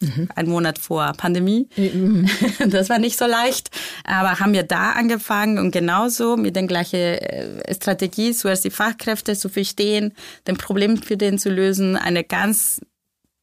Mhm. 0.00 0.28
Ein 0.34 0.48
Monat 0.48 0.78
vor 0.78 1.12
Pandemie. 1.16 1.68
Mhm. 1.76 2.28
Das 2.66 2.88
war 2.90 2.98
nicht 2.98 3.18
so 3.18 3.26
leicht. 3.26 3.70
Aber 4.04 4.40
haben 4.40 4.52
wir 4.52 4.64
da 4.64 4.92
angefangen 4.92 5.58
und 5.58 5.70
genauso 5.70 6.36
mit 6.36 6.56
der 6.56 6.66
gleichen 6.66 6.98
äh, 6.98 7.74
Strategie, 7.74 8.32
zuerst 8.32 8.64
die 8.64 8.70
Fachkräfte 8.70 9.36
zu 9.36 9.48
verstehen, 9.48 10.12
den 10.46 10.56
Problem 10.56 11.00
für 11.00 11.16
den 11.16 11.38
zu 11.38 11.50
lösen, 11.50 11.96
eine 11.96 12.24
ganz 12.24 12.80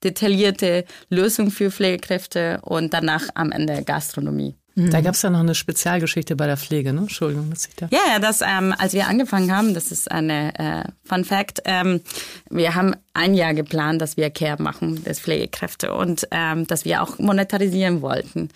detaillierte 0.03 0.85
Lösung 1.09 1.51
für 1.51 1.71
Pflegekräfte 1.71 2.59
und 2.63 2.93
danach 2.93 3.29
am 3.35 3.51
Ende 3.51 3.83
Gastronomie. 3.83 4.55
Da 4.75 4.99
mhm. 4.99 5.03
gab 5.03 5.15
es 5.15 5.21
ja 5.21 5.29
noch 5.29 5.41
eine 5.41 5.53
Spezialgeschichte 5.53 6.37
bei 6.37 6.47
der 6.47 6.55
Pflege, 6.55 6.93
ne? 6.93 7.01
Entschuldigung, 7.01 7.49
dass 7.49 7.65
ich 7.65 7.75
da. 7.75 7.89
Ja, 7.91 8.19
das, 8.19 8.41
ähm, 8.41 8.73
als 8.77 8.93
wir 8.93 9.07
angefangen 9.07 9.55
haben, 9.55 9.73
das 9.73 9.91
ist 9.91 10.09
eine 10.09 10.57
äh, 10.57 10.83
Fun 11.03 11.25
Fact. 11.25 11.61
Ähm, 11.65 11.99
wir 12.49 12.73
haben 12.73 12.95
ein 13.13 13.33
Jahr 13.33 13.53
geplant, 13.53 14.01
dass 14.01 14.15
wir 14.15 14.29
Care 14.29 14.61
machen, 14.61 15.03
das 15.03 15.19
Pflegekräfte 15.19 15.93
und 15.93 16.25
ähm, 16.31 16.67
dass 16.67 16.85
wir 16.85 17.03
auch 17.03 17.19
monetarisieren 17.19 18.01
wollten. 18.01 18.47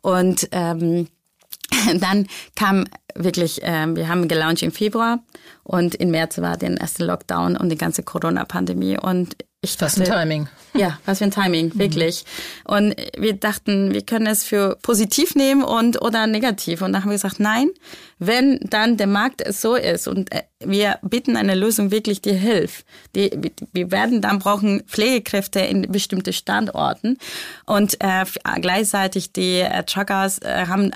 Und 0.00 0.48
ähm, 0.52 1.08
dann 1.98 2.28
kam 2.54 2.84
wirklich, 3.16 3.60
ähm, 3.62 3.96
wir 3.96 4.08
haben 4.08 4.28
gelauncht 4.28 4.62
im 4.62 4.70
Februar 4.72 5.24
und 5.64 5.96
im 5.96 6.10
März 6.10 6.38
war 6.38 6.56
der 6.56 6.78
erste 6.78 7.04
Lockdown 7.04 7.56
und 7.56 7.68
die 7.68 7.78
ganze 7.78 8.04
Corona-Pandemie 8.04 8.98
und 8.98 9.36
ich 9.64 9.80
was 9.80 9.98
ein 9.98 10.04
Timing. 10.04 10.48
Ja, 10.76 10.98
was 11.06 11.18
für 11.18 11.24
ein 11.24 11.30
Timing, 11.30 11.66
mhm. 11.66 11.78
wirklich. 11.78 12.24
Und 12.64 12.96
wir 13.16 13.34
dachten, 13.34 13.94
wir 13.94 14.02
können 14.02 14.26
es 14.26 14.42
für 14.42 14.76
positiv 14.82 15.34
nehmen 15.34 15.62
und 15.62 16.02
oder 16.02 16.26
negativ. 16.26 16.82
Und 16.82 16.92
dann 16.92 17.02
haben 17.02 17.10
wir 17.10 17.16
gesagt, 17.16 17.38
nein, 17.38 17.70
wenn 18.18 18.58
dann 18.60 18.96
der 18.96 19.06
Markt 19.06 19.42
so 19.52 19.76
ist 19.76 20.08
und 20.08 20.32
äh, 20.32 20.42
wir 20.60 20.98
bieten 21.02 21.36
eine 21.36 21.54
Lösung 21.54 21.90
wirklich, 21.90 22.22
die 22.22 22.32
hilft. 22.32 22.84
Die, 23.14 23.30
wir 23.72 23.90
werden 23.90 24.20
dann 24.20 24.38
brauchen 24.38 24.82
Pflegekräfte 24.82 25.60
in 25.60 25.82
bestimmte 25.92 26.32
Standorten 26.32 27.18
und 27.66 27.96
äh, 28.00 28.24
gleichzeitig 28.60 29.32
die 29.32 29.60
äh, 29.60 29.84
Truckers 29.84 30.38
äh, 30.38 30.66
haben 30.66 30.90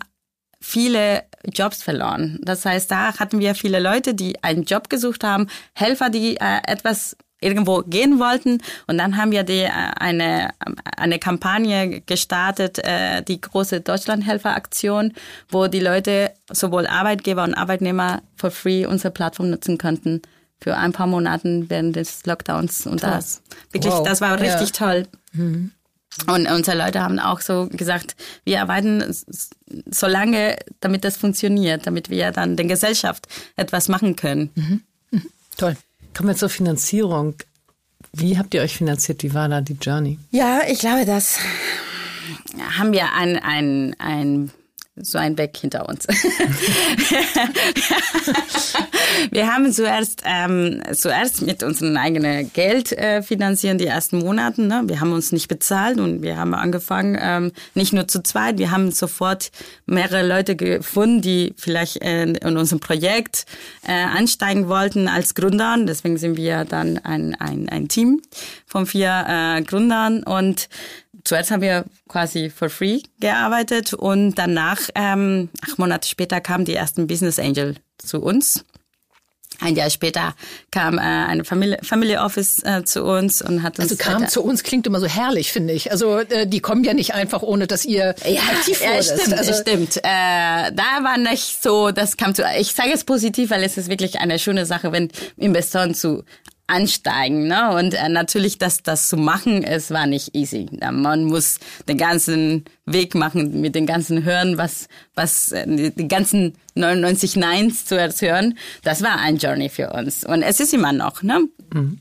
viele 0.60 1.22
Jobs 1.52 1.82
verloren. 1.82 2.40
Das 2.42 2.64
heißt, 2.64 2.90
da 2.90 3.18
hatten 3.18 3.38
wir 3.38 3.54
viele 3.54 3.78
Leute, 3.78 4.14
die 4.14 4.42
einen 4.42 4.64
Job 4.64 4.90
gesucht 4.90 5.22
haben, 5.22 5.48
Helfer, 5.74 6.10
die 6.10 6.36
äh, 6.36 6.58
etwas 6.66 7.16
irgendwo 7.40 7.82
gehen 7.82 8.18
wollten. 8.18 8.60
Und 8.86 8.98
dann 8.98 9.16
haben 9.16 9.30
wir 9.30 9.42
die, 9.42 9.62
äh, 9.62 9.70
eine, 9.70 10.50
eine 10.96 11.18
Kampagne 11.18 12.00
gestartet, 12.00 12.78
äh, 12.78 13.22
die 13.22 13.40
große 13.40 13.80
Deutschlandhelfer-Aktion, 13.80 15.12
wo 15.48 15.66
die 15.66 15.80
Leute, 15.80 16.32
sowohl 16.50 16.86
Arbeitgeber 16.86 17.44
und 17.44 17.54
Arbeitnehmer, 17.54 18.22
for 18.36 18.50
free 18.50 18.86
unsere 18.86 19.12
Plattform 19.12 19.50
nutzen 19.50 19.78
könnten 19.78 20.22
für 20.60 20.76
ein 20.76 20.92
paar 20.92 21.06
Monaten 21.06 21.70
während 21.70 21.96
des 21.96 22.26
Lockdowns 22.26 22.86
und 22.86 23.00
toll. 23.00 23.10
das 23.10 23.42
wirklich, 23.70 23.92
wow. 23.92 24.02
das 24.02 24.20
war 24.20 24.40
richtig 24.40 24.76
ja. 24.76 24.86
toll. 24.86 25.06
Mhm. 25.32 25.72
Und 26.26 26.50
unsere 26.50 26.76
Leute 26.76 27.00
haben 27.00 27.20
auch 27.20 27.40
so 27.40 27.68
gesagt, 27.70 28.16
wir 28.44 28.60
arbeiten 28.60 29.04
so 29.90 30.06
lange, 30.06 30.56
damit 30.80 31.04
das 31.04 31.16
funktioniert, 31.16 31.86
damit 31.86 32.10
wir 32.10 32.32
dann 32.32 32.56
der 32.56 32.66
Gesellschaft 32.66 33.28
etwas 33.54 33.88
machen 33.88 34.16
können. 34.16 34.50
Mhm. 34.54 34.82
Mhm. 35.12 35.30
Toll. 35.56 35.76
Kommen 36.18 36.30
wir 36.30 36.36
zur 36.36 36.48
Finanzierung. 36.48 37.36
Wie 38.12 38.38
habt 38.38 38.52
ihr 38.52 38.62
euch 38.62 38.76
finanziert? 38.76 39.22
Wie 39.22 39.34
war 39.34 39.48
da 39.48 39.60
die 39.60 39.74
Journey? 39.80 40.18
Ja, 40.32 40.62
ich 40.68 40.80
glaube, 40.80 41.04
das 41.04 41.38
haben 42.76 42.90
wir 42.90 43.12
ein, 43.12 43.38
ein, 43.38 43.94
ein 44.00 44.50
so 45.02 45.18
ein 45.18 45.36
Weg 45.38 45.56
hinter 45.56 45.88
uns. 45.88 46.06
wir 49.30 49.52
haben 49.52 49.72
zuerst, 49.72 50.22
ähm, 50.24 50.82
zuerst 50.92 51.42
mit 51.42 51.62
unserem 51.62 51.96
eigenen 51.96 52.52
Geld 52.52 52.92
äh, 52.92 53.22
finanzieren 53.22 53.78
die 53.78 53.86
ersten 53.86 54.18
Monate. 54.18 54.62
Ne? 54.62 54.82
Wir 54.86 55.00
haben 55.00 55.12
uns 55.12 55.32
nicht 55.32 55.48
bezahlt 55.48 55.98
und 55.98 56.22
wir 56.22 56.36
haben 56.36 56.54
angefangen, 56.54 57.18
ähm, 57.20 57.52
nicht 57.74 57.92
nur 57.92 58.08
zu 58.08 58.22
zweit, 58.22 58.58
wir 58.58 58.70
haben 58.70 58.90
sofort 58.90 59.50
mehrere 59.86 60.26
Leute 60.26 60.56
gefunden, 60.56 61.22
die 61.22 61.54
vielleicht 61.56 62.02
äh, 62.02 62.24
in 62.24 62.56
unserem 62.56 62.80
Projekt 62.80 63.46
äh, 63.86 63.92
ansteigen 63.92 64.68
wollten 64.68 65.08
als 65.08 65.34
Gründer. 65.34 65.76
Deswegen 65.80 66.18
sind 66.18 66.36
wir 66.36 66.64
dann 66.64 66.98
ein, 66.98 67.34
ein, 67.34 67.68
ein 67.68 67.88
Team 67.88 68.22
von 68.66 68.86
vier 68.86 69.24
äh, 69.28 69.62
Gründern 69.62 70.22
und 70.22 70.68
zuerst 71.28 71.50
haben 71.50 71.60
wir 71.60 71.84
quasi 72.08 72.50
for 72.50 72.70
free 72.70 73.00
gearbeitet 73.20 73.92
und 73.92 74.34
danach, 74.36 74.78
ähm, 74.94 75.50
acht 75.62 75.78
Monate 75.78 76.08
später, 76.08 76.40
kamen 76.40 76.64
die 76.64 76.74
ersten 76.74 77.06
Business 77.06 77.38
Angel 77.38 77.76
zu 77.98 78.20
uns. 78.22 78.64
Ein 79.60 79.74
Jahr 79.74 79.90
später 79.90 80.34
kam 80.70 80.98
äh, 80.98 81.00
eine 81.00 81.44
Familie, 81.44 81.78
Family 81.82 82.16
Office 82.16 82.62
äh, 82.62 82.84
zu 82.84 83.02
uns 83.04 83.42
und 83.42 83.62
hat 83.62 83.78
uns. 83.78 83.90
Also 83.90 83.96
kam 83.96 84.28
zu 84.28 84.42
uns 84.42 84.62
klingt 84.62 84.86
immer 84.86 85.00
so 85.00 85.06
herrlich, 85.06 85.52
finde 85.52 85.74
ich. 85.74 85.90
Also 85.90 86.18
äh, 86.18 86.46
die 86.46 86.60
kommen 86.60 86.84
ja 86.84 86.94
nicht 86.94 87.12
einfach, 87.14 87.42
ohne 87.42 87.66
dass 87.66 87.84
ihr 87.84 88.14
ja, 88.24 88.40
aktiv 88.40 88.80
wurdet. 88.80 89.06
Ja, 89.06 89.16
stimmt, 89.16 89.38
also, 89.38 89.52
stimmt. 89.54 89.96
Äh, 89.96 90.00
da 90.02 91.02
war 91.02 91.18
nicht 91.18 91.60
so, 91.60 91.90
das 91.90 92.16
kam 92.16 92.34
zu. 92.36 92.44
Ich 92.58 92.72
sage 92.72 92.92
es 92.94 93.02
positiv, 93.04 93.50
weil 93.50 93.64
es 93.64 93.76
ist 93.76 93.90
wirklich 93.90 94.20
eine 94.20 94.38
schöne 94.38 94.64
Sache, 94.64 94.92
wenn 94.92 95.10
Investoren 95.36 95.92
zu 95.92 96.24
ansteigen. 96.68 97.48
Ne? 97.48 97.74
Und 97.74 97.94
äh, 97.94 98.08
natürlich, 98.08 98.58
dass 98.58 98.82
das 98.82 99.08
zu 99.08 99.16
machen, 99.16 99.64
es 99.64 99.90
war 99.90 100.06
nicht 100.06 100.34
easy. 100.34 100.66
Man 100.92 101.24
muss 101.24 101.58
den 101.88 101.98
ganzen 101.98 102.64
Weg 102.86 103.14
machen, 103.14 103.60
mit 103.60 103.74
den 103.74 103.86
ganzen 103.86 104.24
Hören, 104.24 104.58
was, 104.58 104.88
was, 105.14 105.52
äh, 105.52 105.90
die 105.90 106.08
ganzen 106.08 106.54
99 106.74 107.36
Neins 107.36 107.84
zu 107.86 107.96
hören. 107.96 108.56
Das 108.84 109.02
war 109.02 109.18
ein 109.18 109.38
Journey 109.38 109.68
für 109.68 109.90
uns. 109.90 110.24
Und 110.24 110.42
es 110.42 110.60
ist 110.60 110.72
immer 110.72 110.92
noch. 110.92 111.22
Ne? 111.22 111.48
Mhm. 111.72 112.00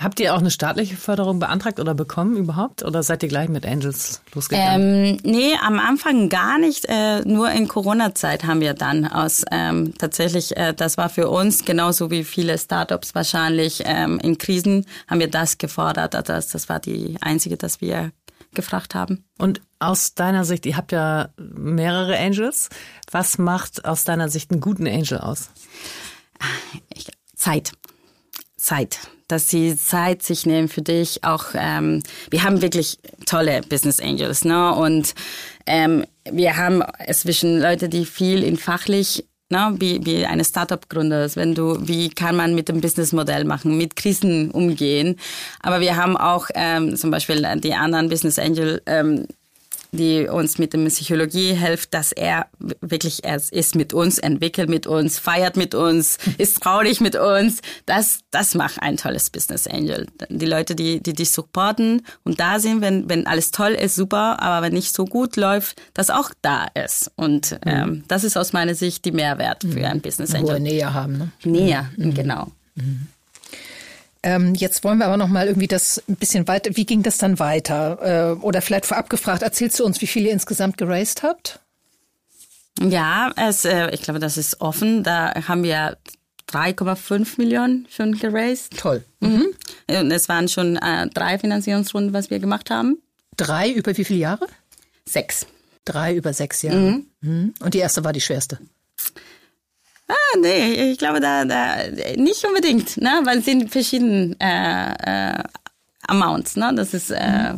Habt 0.00 0.18
ihr 0.18 0.34
auch 0.34 0.38
eine 0.38 0.50
staatliche 0.50 0.96
Förderung 0.96 1.40
beantragt 1.40 1.78
oder 1.78 1.94
bekommen 1.94 2.38
überhaupt? 2.38 2.82
Oder 2.82 3.02
seid 3.02 3.22
ihr 3.22 3.28
gleich 3.28 3.50
mit 3.50 3.66
Angels 3.66 4.22
losgegangen? 4.32 5.04
Ähm, 5.04 5.18
nee, 5.24 5.52
am 5.62 5.78
Anfang 5.78 6.30
gar 6.30 6.58
nicht. 6.58 6.86
Äh, 6.88 7.20
nur 7.26 7.50
in 7.50 7.68
Corona-Zeit 7.68 8.44
haben 8.44 8.62
wir 8.62 8.72
dann 8.72 9.06
aus 9.06 9.44
ähm, 9.50 9.92
tatsächlich, 9.98 10.56
äh, 10.56 10.72
das 10.72 10.96
war 10.96 11.10
für 11.10 11.28
uns 11.28 11.66
genauso 11.66 12.10
wie 12.10 12.24
viele 12.24 12.56
Startups 12.56 13.14
wahrscheinlich 13.14 13.82
ähm, 13.84 14.18
in 14.20 14.38
Krisen 14.38 14.86
haben 15.06 15.20
wir 15.20 15.30
das 15.30 15.58
gefordert. 15.58 16.14
Also 16.14 16.32
das, 16.32 16.48
das 16.48 16.70
war 16.70 16.80
die 16.80 17.18
einzige, 17.20 17.58
dass 17.58 17.82
wir 17.82 18.10
gefragt 18.54 18.94
haben. 18.94 19.26
Und 19.36 19.60
aus 19.80 20.14
deiner 20.14 20.46
Sicht, 20.46 20.64
ihr 20.64 20.78
habt 20.78 20.92
ja 20.92 21.28
mehrere 21.36 22.18
Angels. 22.18 22.70
Was 23.10 23.36
macht 23.36 23.84
aus 23.84 24.04
deiner 24.04 24.30
Sicht 24.30 24.50
einen 24.50 24.62
guten 24.62 24.86
Angel 24.86 25.18
aus? 25.18 25.50
Zeit. 27.36 27.72
Zeit 28.60 29.00
dass 29.30 29.48
sie 29.48 29.76
Zeit 29.76 30.22
sich 30.22 30.46
nehmen 30.46 30.68
für 30.68 30.82
dich. 30.82 31.22
Auch 31.24 31.46
ähm, 31.54 32.02
wir 32.30 32.42
haben 32.42 32.62
wirklich 32.62 32.98
tolle 33.26 33.60
Business 33.68 34.00
Angels, 34.00 34.44
ne? 34.44 34.74
Und 34.74 35.14
ähm, 35.66 36.04
wir 36.30 36.56
haben 36.56 36.82
zwischen 37.12 37.60
Leute, 37.60 37.88
die 37.88 38.04
viel 38.04 38.42
in 38.42 38.56
fachlich 38.56 39.24
Ne, 39.52 39.74
wie, 39.80 40.06
wie 40.06 40.24
eine 40.26 40.44
Startup 40.44 40.88
gründest, 40.88 41.34
wenn 41.34 41.56
du, 41.56 41.76
wie 41.80 42.08
kann 42.08 42.36
man 42.36 42.54
mit 42.54 42.68
dem 42.68 42.80
Businessmodell 42.80 43.42
machen, 43.42 43.76
mit 43.76 43.96
Krisen 43.96 44.52
umgehen. 44.52 45.16
Aber 45.58 45.80
wir 45.80 45.96
haben 45.96 46.16
auch 46.16 46.46
ähm, 46.54 46.94
zum 46.94 47.10
Beispiel 47.10 47.44
die 47.56 47.74
anderen 47.74 48.08
Business 48.08 48.38
Angel 48.38 48.80
ähm, 48.86 49.26
die 49.92 50.28
uns 50.28 50.58
mit 50.58 50.72
der 50.72 50.78
Psychologie 50.86 51.54
hilft, 51.54 51.94
dass 51.94 52.12
er 52.12 52.46
wirklich, 52.80 53.24
er 53.24 53.40
ist 53.50 53.74
mit 53.74 53.92
uns, 53.92 54.18
entwickelt 54.18 54.68
mit 54.68 54.86
uns, 54.86 55.18
feiert 55.18 55.56
mit 55.56 55.74
uns, 55.74 56.18
ist 56.38 56.62
traurig 56.62 57.00
mit 57.00 57.16
uns. 57.16 57.60
Das, 57.86 58.20
das 58.30 58.54
macht 58.54 58.80
ein 58.82 58.96
tolles 58.96 59.30
Business 59.30 59.66
Angel. 59.66 60.06
Die 60.28 60.46
Leute, 60.46 60.74
die, 60.74 61.02
die 61.02 61.12
dich 61.12 61.30
supporten 61.30 62.02
und 62.24 62.40
da 62.40 62.58
sind, 62.60 62.80
wenn, 62.80 63.08
wenn 63.08 63.26
alles 63.26 63.50
toll 63.50 63.72
ist, 63.72 63.96
super, 63.96 64.40
aber 64.40 64.66
wenn 64.66 64.72
nicht 64.72 64.94
so 64.94 65.04
gut 65.04 65.36
läuft, 65.36 65.80
das 65.94 66.10
auch 66.10 66.30
da 66.42 66.66
ist. 66.74 67.10
Und 67.16 67.52
mhm. 67.52 67.58
ähm, 67.66 68.04
das 68.08 68.24
ist 68.24 68.36
aus 68.36 68.52
meiner 68.52 68.74
Sicht 68.74 69.04
die 69.04 69.12
Mehrwert 69.12 69.64
für 69.64 69.86
ein 69.86 70.00
Business 70.00 70.34
Angel. 70.34 70.54
Hohe 70.54 70.60
Nähe 70.60 70.94
haben, 70.94 71.18
ne? 71.18 71.32
Nähe, 71.44 71.90
mhm. 71.96 72.14
genau. 72.14 72.52
Mhm. 72.74 73.08
Ähm, 74.22 74.54
jetzt 74.54 74.84
wollen 74.84 74.98
wir 74.98 75.06
aber 75.06 75.16
noch 75.16 75.28
mal 75.28 75.46
irgendwie 75.46 75.66
das 75.66 76.02
ein 76.08 76.16
bisschen 76.16 76.46
weiter. 76.46 76.76
Wie 76.76 76.84
ging 76.84 77.02
das 77.02 77.18
dann 77.18 77.38
weiter? 77.38 78.36
Äh, 78.38 78.42
oder 78.42 78.60
vielleicht 78.60 78.86
vorab 78.86 79.08
gefragt, 79.08 79.42
erzählst 79.42 79.80
du 79.80 79.84
uns, 79.84 80.00
wie 80.02 80.06
viel 80.06 80.26
ihr 80.26 80.32
insgesamt 80.32 80.76
geraced 80.76 81.22
habt? 81.22 81.60
Ja, 82.78 83.32
es, 83.36 83.64
äh, 83.64 83.90
ich 83.90 84.02
glaube, 84.02 84.20
das 84.20 84.36
ist 84.36 84.60
offen. 84.60 85.02
Da 85.02 85.34
haben 85.48 85.62
wir 85.62 85.96
3,5 86.50 87.38
Millionen 87.38 87.86
schon 87.90 88.18
geraced. 88.18 88.76
Toll. 88.76 89.04
Mhm. 89.20 89.46
Und 89.88 90.10
es 90.10 90.28
waren 90.28 90.48
schon 90.48 90.76
äh, 90.76 91.08
drei 91.08 91.38
Finanzierungsrunden, 91.38 92.12
was 92.12 92.30
wir 92.30 92.38
gemacht 92.40 92.70
haben. 92.70 92.98
Drei 93.36 93.70
über 93.70 93.96
wie 93.96 94.04
viele 94.04 94.20
Jahre? 94.20 94.46
Sechs. 95.06 95.46
Drei 95.84 96.14
über 96.14 96.32
sechs 96.32 96.62
Jahre. 96.62 96.78
Mhm. 96.78 97.06
Mhm. 97.20 97.54
Und 97.60 97.74
die 97.74 97.78
erste 97.78 98.04
war 98.04 98.12
die 98.12 98.20
schwerste. 98.20 98.58
Nee, 100.40 100.92
ich 100.92 100.98
glaube 100.98 101.20
da, 101.20 101.44
da 101.44 101.76
nicht 102.16 102.44
unbedingt, 102.44 102.96
ne? 102.98 103.20
weil 103.24 103.38
es 103.38 103.44
sind 103.44 103.70
verschiedene 103.70 104.36
äh, 104.40 105.38
äh, 105.38 105.42
Amounts. 106.06 106.56
Ne? 106.56 106.72
Das 106.74 106.94
ist, 106.94 107.10
äh, 107.10 107.54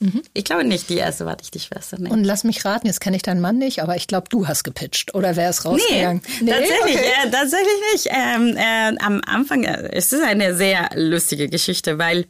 mhm. 0.00 0.22
ich 0.32 0.44
glaube 0.44 0.64
nicht, 0.64 0.88
die 0.88 0.96
erste 0.96 1.26
war 1.26 1.36
die 1.36 1.60
Schwester. 1.60 1.96
Nee. 1.98 2.10
Und 2.10 2.24
lass 2.24 2.44
mich 2.44 2.64
raten, 2.64 2.86
jetzt 2.86 3.00
kenne 3.00 3.16
ich 3.16 3.22
deinen 3.22 3.40
Mann 3.40 3.58
nicht, 3.58 3.82
aber 3.82 3.96
ich 3.96 4.06
glaube, 4.06 4.28
du 4.30 4.48
hast 4.48 4.64
gepitcht 4.64 5.14
oder 5.14 5.36
wäre 5.36 5.50
es 5.50 5.64
rausgegangen? 5.64 6.22
Nee, 6.40 6.44
nee? 6.44 6.50
tatsächlich, 6.50 6.96
okay. 6.96 7.26
äh, 7.26 7.30
tatsächlich 7.30 7.92
nicht. 7.92 8.08
Ähm, 8.10 8.56
äh, 8.56 8.96
am 9.04 9.20
Anfang, 9.26 9.64
äh, 9.64 9.90
es 9.92 10.12
ist 10.12 10.22
eine 10.22 10.54
sehr 10.54 10.90
lustige 10.94 11.48
Geschichte, 11.48 11.98
weil 11.98 12.26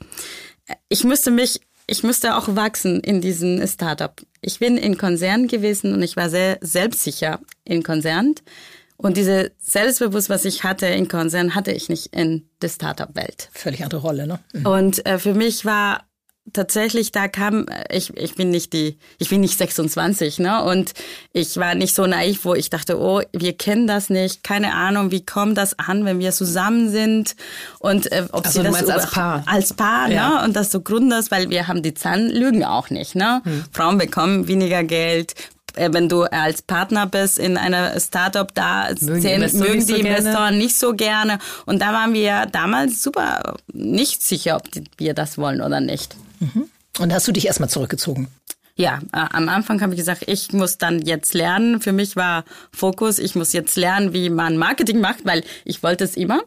ich 0.89 1.05
müsste 1.05 1.31
mich 1.31 1.61
ich 1.87 2.03
musste 2.03 2.37
auch 2.37 2.57
wachsen 2.57 3.01
in 3.01 3.21
diesem 3.21 3.67
Startup. 3.67 4.15
Ich 4.41 4.59
bin 4.59 4.77
in 4.77 4.97
Konzern 4.97 5.49
gewesen 5.49 5.93
und 5.93 6.03
ich 6.03 6.17
war 6.17 6.31
sehr 6.31 6.59
selbstsicher 6.63 7.41
in 7.65 7.83
Konzern. 7.83 8.35
Und 8.97 9.17
diese 9.17 9.53
Selbstbewusst, 9.59 10.31
was 10.31 10.45
ich 10.45 10.65
hatte 10.65 10.87
in 10.87 11.09
Konzern, 11.09 11.55
hatte 11.55 11.73
ich 11.73 11.89
nicht 11.89 12.15
in 12.15 12.49
der 12.63 12.69
Startup-Welt. 12.69 13.49
Völlig 13.53 13.83
andere 13.83 14.01
Rolle, 14.01 14.27
ne? 14.27 14.39
Mhm. 14.53 14.67
Und 14.67 15.07
äh, 15.07 15.19
für 15.19 15.35
mich 15.35 15.65
war 15.65 16.05
tatsächlich, 16.53 17.11
da 17.11 17.27
kam, 17.27 17.67
äh, 17.69 17.97
ich, 17.97 18.17
ich 18.17 18.35
bin 18.35 18.51
nicht 18.51 18.73
die, 18.73 18.99
ich 19.19 19.31
bin 19.31 19.41
nicht 19.41 19.57
26, 19.59 20.39
ne? 20.39 20.63
Und 20.63 20.93
ich 21.33 21.57
war 21.57 21.75
nicht 21.75 21.95
so 21.95 22.07
naiv, 22.07 22.45
wo 22.45 22.55
ich 22.55 22.71
dachte, 22.71 22.99
oh, 23.01 23.23
wir 23.33 23.57
kennen 23.57 23.87
das 23.87 24.11
nicht, 24.11 24.45
keine 24.45 24.75
Ahnung, 24.75 25.11
wie 25.11 25.25
kommt 25.25 25.57
das 25.57 25.79
an, 25.79 26.05
wenn 26.05 26.19
wir 26.19 26.33
zusammen 26.33 26.91
sind 26.91 27.35
und 27.79 28.13
äh, 28.13 28.25
ob 28.31 28.47
also 28.47 28.63
sie 28.63 28.69
das 28.69 28.89
als 28.89 29.11
Paar. 29.11 29.43
Als 29.47 29.73
Paar, 29.73 30.11
ja. 30.11 30.41
ne? 30.41 30.45
Und 30.45 30.55
das 30.55 30.71
so 30.71 30.81
gründest, 30.81 31.31
weil 31.31 31.51
wir 31.51 31.67
haben 31.67 31.83
die 31.83 31.95
Zahlen 31.95 32.31
lügen 32.31 32.65
auch 32.65 32.91
nicht, 32.91 33.15
ne? 33.15 33.41
Hm. 33.45 33.65
Frauen 33.73 33.99
bekommen 33.99 34.47
weniger 34.47 34.85
Geld, 34.85 35.35
wenn 35.77 36.09
du 36.09 36.23
als 36.23 36.63
Partner 36.63 37.07
bist 37.07 37.39
in 37.39 37.57
einer 37.57 37.99
Startup, 38.01 38.53
da 38.55 38.89
mögen, 39.01 39.21
zehn, 39.21 39.41
die, 39.41 39.57
mögen 39.57 39.87
die 39.87 40.01
Investoren 40.01 40.59
nicht 40.59 40.77
so 40.77 40.95
gerne. 40.95 41.39
Und 41.67 41.81
da 41.81 41.93
waren 41.93 42.15
wir 42.15 42.47
damals 42.47 43.03
super 43.03 43.55
nicht 43.73 44.23
sicher, 44.23 44.57
ob 44.57 44.69
wir 44.97 45.15
das 45.15 45.39
wollen 45.39 45.61
oder 45.61 45.81
nicht. 45.81 46.17
Mhm. 46.41 46.69
Und 46.99 47.13
hast 47.13 47.27
du 47.27 47.33
dich 47.33 47.47
erstmal 47.47 47.69
zurückgezogen? 47.69 48.29
Ja, 48.77 48.99
äh, 49.13 49.25
am 49.31 49.49
Anfang 49.49 49.81
habe 49.83 49.93
ich 49.93 49.99
gesagt, 49.99 50.25
ich 50.27 50.53
muss 50.53 50.79
dann 50.79 51.01
jetzt 51.03 51.33
lernen. 51.33 51.81
Für 51.81 51.93
mich 51.93 52.17
war 52.17 52.45
Fokus, 52.73 53.21
ich 53.21 53.37
muss 53.37 53.53
jetzt 53.53 53.77
lernen, 53.77 54.13
wie 54.13 54.31
man 54.31 54.57
Marketing 54.57 55.01
macht, 55.01 55.25
weil 55.25 55.45
ich 55.65 55.85
wollte 55.85 56.03
es 56.03 56.17
immer. 56.17 56.43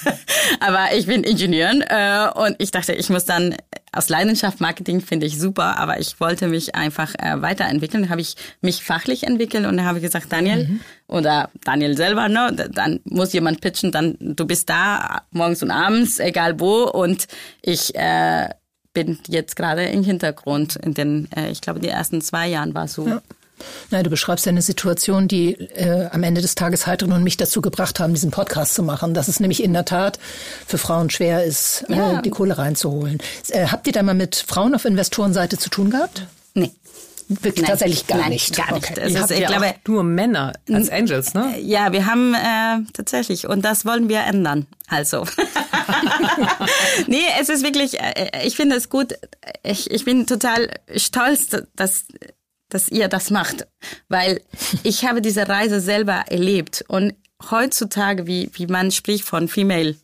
aber 0.60 0.94
ich 0.94 1.06
bin 1.06 1.24
Ingenieur 1.24 1.72
äh, 1.88 2.38
und 2.38 2.54
ich 2.58 2.70
dachte, 2.70 2.92
ich 2.92 3.10
muss 3.10 3.24
dann 3.24 3.56
aus 3.90 4.08
Leidenschaft 4.08 4.60
Marketing 4.60 5.00
finde 5.00 5.26
ich 5.26 5.38
super, 5.38 5.78
aber 5.78 5.98
ich 5.98 6.20
wollte 6.20 6.46
mich 6.46 6.74
einfach 6.76 7.14
äh, 7.18 7.42
weiterentwickeln. 7.42 8.08
Habe 8.08 8.20
ich 8.20 8.36
mich 8.60 8.84
fachlich 8.84 9.24
entwickelt 9.24 9.66
und 9.66 9.84
habe 9.84 10.00
gesagt, 10.00 10.32
Daniel 10.32 10.68
mhm. 10.68 10.80
oder 11.08 11.50
Daniel 11.64 11.96
selber, 11.96 12.28
ne, 12.28 12.70
dann 12.72 13.00
muss 13.04 13.32
jemand 13.32 13.60
pitchen, 13.60 13.90
dann 13.90 14.16
du 14.20 14.46
bist 14.46 14.68
da 14.70 15.22
morgens 15.32 15.62
und 15.62 15.70
abends, 15.70 16.18
egal 16.20 16.60
wo 16.60 16.84
und 16.84 17.26
ich 17.62 17.94
äh, 17.94 18.48
bin 18.94 19.18
jetzt 19.28 19.56
gerade 19.56 19.84
im 19.84 20.02
Hintergrund. 20.02 20.76
In 20.76 20.94
den, 20.94 21.28
äh, 21.36 21.50
ich 21.50 21.60
glaube, 21.60 21.80
die 21.80 21.88
ersten 21.88 22.20
zwei 22.22 22.48
Jahren 22.48 22.74
war 22.74 22.88
so. 22.88 23.06
Ja. 23.06 23.22
Nein, 23.90 24.04
du 24.04 24.10
beschreibst 24.10 24.46
ja 24.46 24.50
eine 24.50 24.62
Situation, 24.62 25.28
die 25.28 25.54
äh, 25.54 26.08
am 26.10 26.22
Ende 26.22 26.40
des 26.40 26.54
Tages 26.54 26.86
Heidrun 26.86 27.12
und 27.12 27.22
mich 27.22 27.36
dazu 27.36 27.60
gebracht 27.60 28.00
haben, 28.00 28.14
diesen 28.14 28.30
Podcast 28.30 28.74
zu 28.74 28.82
machen. 28.82 29.14
Dass 29.14 29.28
es 29.28 29.40
nämlich 29.40 29.62
in 29.62 29.72
der 29.72 29.84
Tat 29.84 30.18
für 30.66 30.78
Frauen 30.78 31.10
schwer 31.10 31.44
ist, 31.44 31.84
äh, 31.88 31.96
ja. 31.96 32.18
äh, 32.18 32.22
die 32.22 32.30
Kohle 32.30 32.58
reinzuholen. 32.58 33.18
Äh, 33.50 33.66
habt 33.66 33.86
ihr 33.86 33.92
da 33.92 34.02
mal 34.02 34.14
mit 34.14 34.36
Frauen 34.36 34.74
auf 34.74 34.84
Investorenseite 34.84 35.58
zu 35.58 35.70
tun 35.70 35.90
gehabt? 35.90 36.26
Wirklich 37.28 37.62
Nein. 37.62 37.70
tatsächlich 37.70 38.06
gar 38.06 38.18
Nein, 38.18 38.30
nicht. 38.30 38.56
Gar 38.56 38.74
nicht. 38.74 38.90
Okay. 38.90 39.00
Also 39.00 39.18
habt 39.18 39.30
ich 39.30 39.38
ja 39.38 39.46
glaube, 39.46 39.74
nur 39.86 40.02
Männer 40.02 40.52
als 40.70 40.90
Angels, 40.90 41.34
ne? 41.34 41.58
Ja, 41.60 41.92
wir 41.92 42.06
haben 42.06 42.34
äh, 42.34 42.90
tatsächlich 42.92 43.46
und 43.48 43.64
das 43.64 43.84
wollen 43.84 44.08
wir 44.08 44.20
ändern. 44.20 44.66
Also. 44.88 45.26
nee, 47.06 47.22
es 47.40 47.48
ist 47.48 47.62
wirklich, 47.64 48.00
äh, 48.00 48.46
ich 48.46 48.56
finde 48.56 48.76
es 48.76 48.88
gut. 48.88 49.14
Ich, 49.62 49.90
ich 49.90 50.04
bin 50.04 50.26
total 50.26 50.70
stolz, 50.96 51.48
dass 51.74 52.06
dass 52.70 52.88
ihr 52.88 53.06
das 53.06 53.30
macht, 53.30 53.68
weil 54.08 54.40
ich 54.82 55.04
habe 55.04 55.22
diese 55.22 55.48
Reise 55.48 55.80
selber 55.80 56.24
erlebt 56.26 56.84
und 56.88 57.14
heutzutage, 57.50 58.26
wie, 58.26 58.50
wie 58.54 58.66
man 58.66 58.90
spricht 58.90 59.24
von 59.24 59.48
Female 59.48 59.94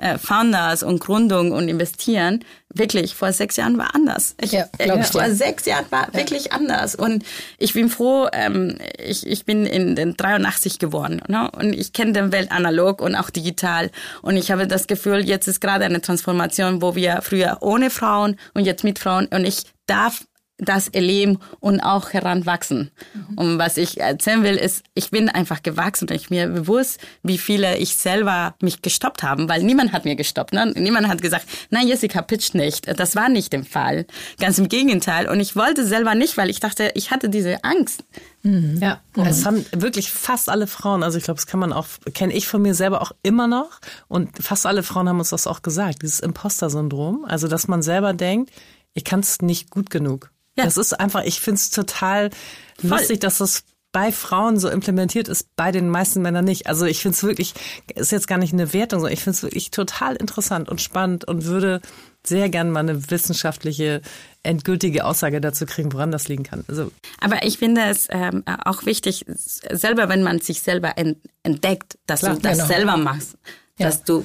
äh, 0.00 0.18
Founders 0.18 0.82
und 0.82 1.00
Gründung 1.00 1.52
und 1.52 1.68
Investieren, 1.68 2.44
wirklich 2.72 3.14
vor 3.14 3.32
sechs 3.32 3.56
Jahren 3.56 3.78
war 3.78 3.94
anders. 3.94 4.34
Ich, 4.40 4.52
ja, 4.52 4.66
äh, 4.78 5.02
vor 5.04 5.22
dir. 5.22 5.34
sechs 5.34 5.66
Jahren 5.66 5.84
war 5.90 6.08
ja. 6.08 6.14
wirklich 6.14 6.52
anders 6.52 6.94
und 6.94 7.24
ich 7.58 7.74
bin 7.74 7.88
froh, 7.88 8.28
ähm, 8.32 8.78
ich, 8.98 9.26
ich 9.26 9.44
bin 9.44 9.66
in 9.66 9.96
den 9.96 10.16
83 10.16 10.78
geworden 10.78 11.20
ne? 11.28 11.50
und 11.50 11.72
ich 11.72 11.92
kenne 11.92 12.12
die 12.12 12.32
Welt 12.32 12.50
analog 12.50 13.02
und 13.02 13.14
auch 13.14 13.30
digital 13.30 13.90
und 14.22 14.36
ich 14.36 14.50
habe 14.50 14.66
das 14.66 14.86
Gefühl, 14.86 15.24
jetzt 15.26 15.48
ist 15.48 15.60
gerade 15.60 15.84
eine 15.84 16.00
Transformation, 16.00 16.80
wo 16.80 16.94
wir 16.94 17.20
früher 17.22 17.58
ohne 17.60 17.90
Frauen 17.90 18.36
und 18.54 18.64
jetzt 18.64 18.84
mit 18.84 18.98
Frauen 18.98 19.26
und 19.26 19.44
ich 19.44 19.64
darf 19.86 20.24
das 20.60 20.88
erleben 20.88 21.38
und 21.60 21.80
auch 21.80 22.12
heranwachsen. 22.12 22.90
Mhm. 23.14 23.38
Und 23.38 23.58
was 23.58 23.76
ich 23.76 24.00
erzählen 24.00 24.42
will, 24.42 24.56
ist, 24.56 24.84
ich 24.94 25.10
bin 25.10 25.28
einfach 25.28 25.62
gewachsen 25.62 26.08
und 26.08 26.14
ich 26.14 26.30
mir 26.30 26.46
bewusst, 26.48 27.00
wie 27.22 27.38
viele 27.38 27.78
ich 27.78 27.96
selber 27.96 28.54
mich 28.60 28.82
gestoppt 28.82 29.22
haben, 29.22 29.48
weil 29.48 29.62
niemand 29.62 29.92
hat 29.92 30.04
mir 30.04 30.16
gestoppt. 30.16 30.52
Ne? 30.52 30.72
Niemand 30.76 31.08
hat 31.08 31.22
gesagt, 31.22 31.46
nein, 31.70 31.88
Jessica 31.88 32.22
pitcht 32.22 32.54
nicht. 32.54 32.86
Das 32.98 33.16
war 33.16 33.28
nicht 33.28 33.52
der 33.52 33.64
Fall. 33.64 34.06
Ganz 34.38 34.58
im 34.58 34.68
Gegenteil. 34.68 35.28
Und 35.28 35.40
ich 35.40 35.56
wollte 35.56 35.84
selber 35.86 36.14
nicht, 36.14 36.36
weil 36.36 36.50
ich 36.50 36.60
dachte, 36.60 36.92
ich 36.94 37.10
hatte 37.10 37.28
diese 37.28 37.64
Angst. 37.64 38.04
Mhm. 38.42 38.78
Ja, 38.80 39.00
mhm. 39.16 39.26
es 39.26 39.44
haben 39.44 39.64
wirklich 39.72 40.10
fast 40.10 40.48
alle 40.48 40.66
Frauen, 40.66 41.02
also 41.02 41.18
ich 41.18 41.24
glaube, 41.24 41.36
das 41.36 41.46
kann 41.46 41.60
man 41.60 41.72
auch, 41.72 41.86
kenne 42.14 42.32
ich 42.32 42.48
von 42.48 42.62
mir 42.62 42.74
selber 42.74 43.02
auch 43.02 43.12
immer 43.22 43.46
noch. 43.46 43.80
Und 44.08 44.30
fast 44.42 44.66
alle 44.66 44.82
Frauen 44.82 45.08
haben 45.08 45.18
uns 45.18 45.30
das 45.30 45.46
auch 45.46 45.62
gesagt, 45.62 46.02
dieses 46.02 46.20
Imposter-Syndrom. 46.20 47.24
Also, 47.26 47.48
dass 47.48 47.68
man 47.68 47.82
selber 47.82 48.12
denkt, 48.14 48.50
ich 48.94 49.04
kann 49.04 49.20
es 49.20 49.42
nicht 49.42 49.70
gut 49.70 49.90
genug. 49.90 50.30
Ja. 50.60 50.64
Das 50.64 50.76
ist 50.76 50.98
einfach, 50.98 51.24
ich 51.24 51.40
finde 51.40 51.58
es 51.58 51.70
total 51.70 52.30
Voll. 52.78 52.90
lustig, 52.90 53.20
dass 53.20 53.38
das 53.38 53.64
bei 53.92 54.12
Frauen 54.12 54.58
so 54.58 54.68
implementiert 54.68 55.28
ist, 55.28 55.48
bei 55.56 55.72
den 55.72 55.88
meisten 55.88 56.22
Männern 56.22 56.44
nicht. 56.44 56.68
Also 56.68 56.86
ich 56.86 57.00
finde 57.00 57.16
es 57.16 57.22
wirklich, 57.24 57.54
ist 57.94 58.12
jetzt 58.12 58.28
gar 58.28 58.38
nicht 58.38 58.52
eine 58.52 58.72
Wertung, 58.72 59.00
sondern 59.00 59.14
ich 59.14 59.22
finde 59.22 59.36
es 59.36 59.42
wirklich 59.42 59.70
total 59.72 60.14
interessant 60.16 60.68
und 60.68 60.80
spannend 60.80 61.24
und 61.26 61.44
würde 61.44 61.80
sehr 62.24 62.48
gern 62.50 62.70
mal 62.70 62.80
eine 62.80 63.10
wissenschaftliche, 63.10 64.02
endgültige 64.42 65.04
Aussage 65.04 65.40
dazu 65.40 65.66
kriegen, 65.66 65.92
woran 65.92 66.12
das 66.12 66.28
liegen 66.28 66.44
kann. 66.44 66.64
Also 66.68 66.92
Aber 67.20 67.44
ich 67.44 67.58
finde 67.58 67.82
es 67.86 68.06
ähm, 68.10 68.44
auch 68.64 68.86
wichtig, 68.86 69.24
selber, 69.26 70.08
wenn 70.08 70.22
man 70.22 70.40
sich 70.40 70.60
selber 70.60 70.94
entdeckt, 71.42 71.98
dass 72.06 72.20
Klar, 72.20 72.36
du 72.36 72.42
das 72.42 72.58
genau. 72.58 72.68
selber 72.68 72.96
machst, 72.96 73.38
ja. 73.78 73.86
dass 73.86 74.04
du 74.04 74.24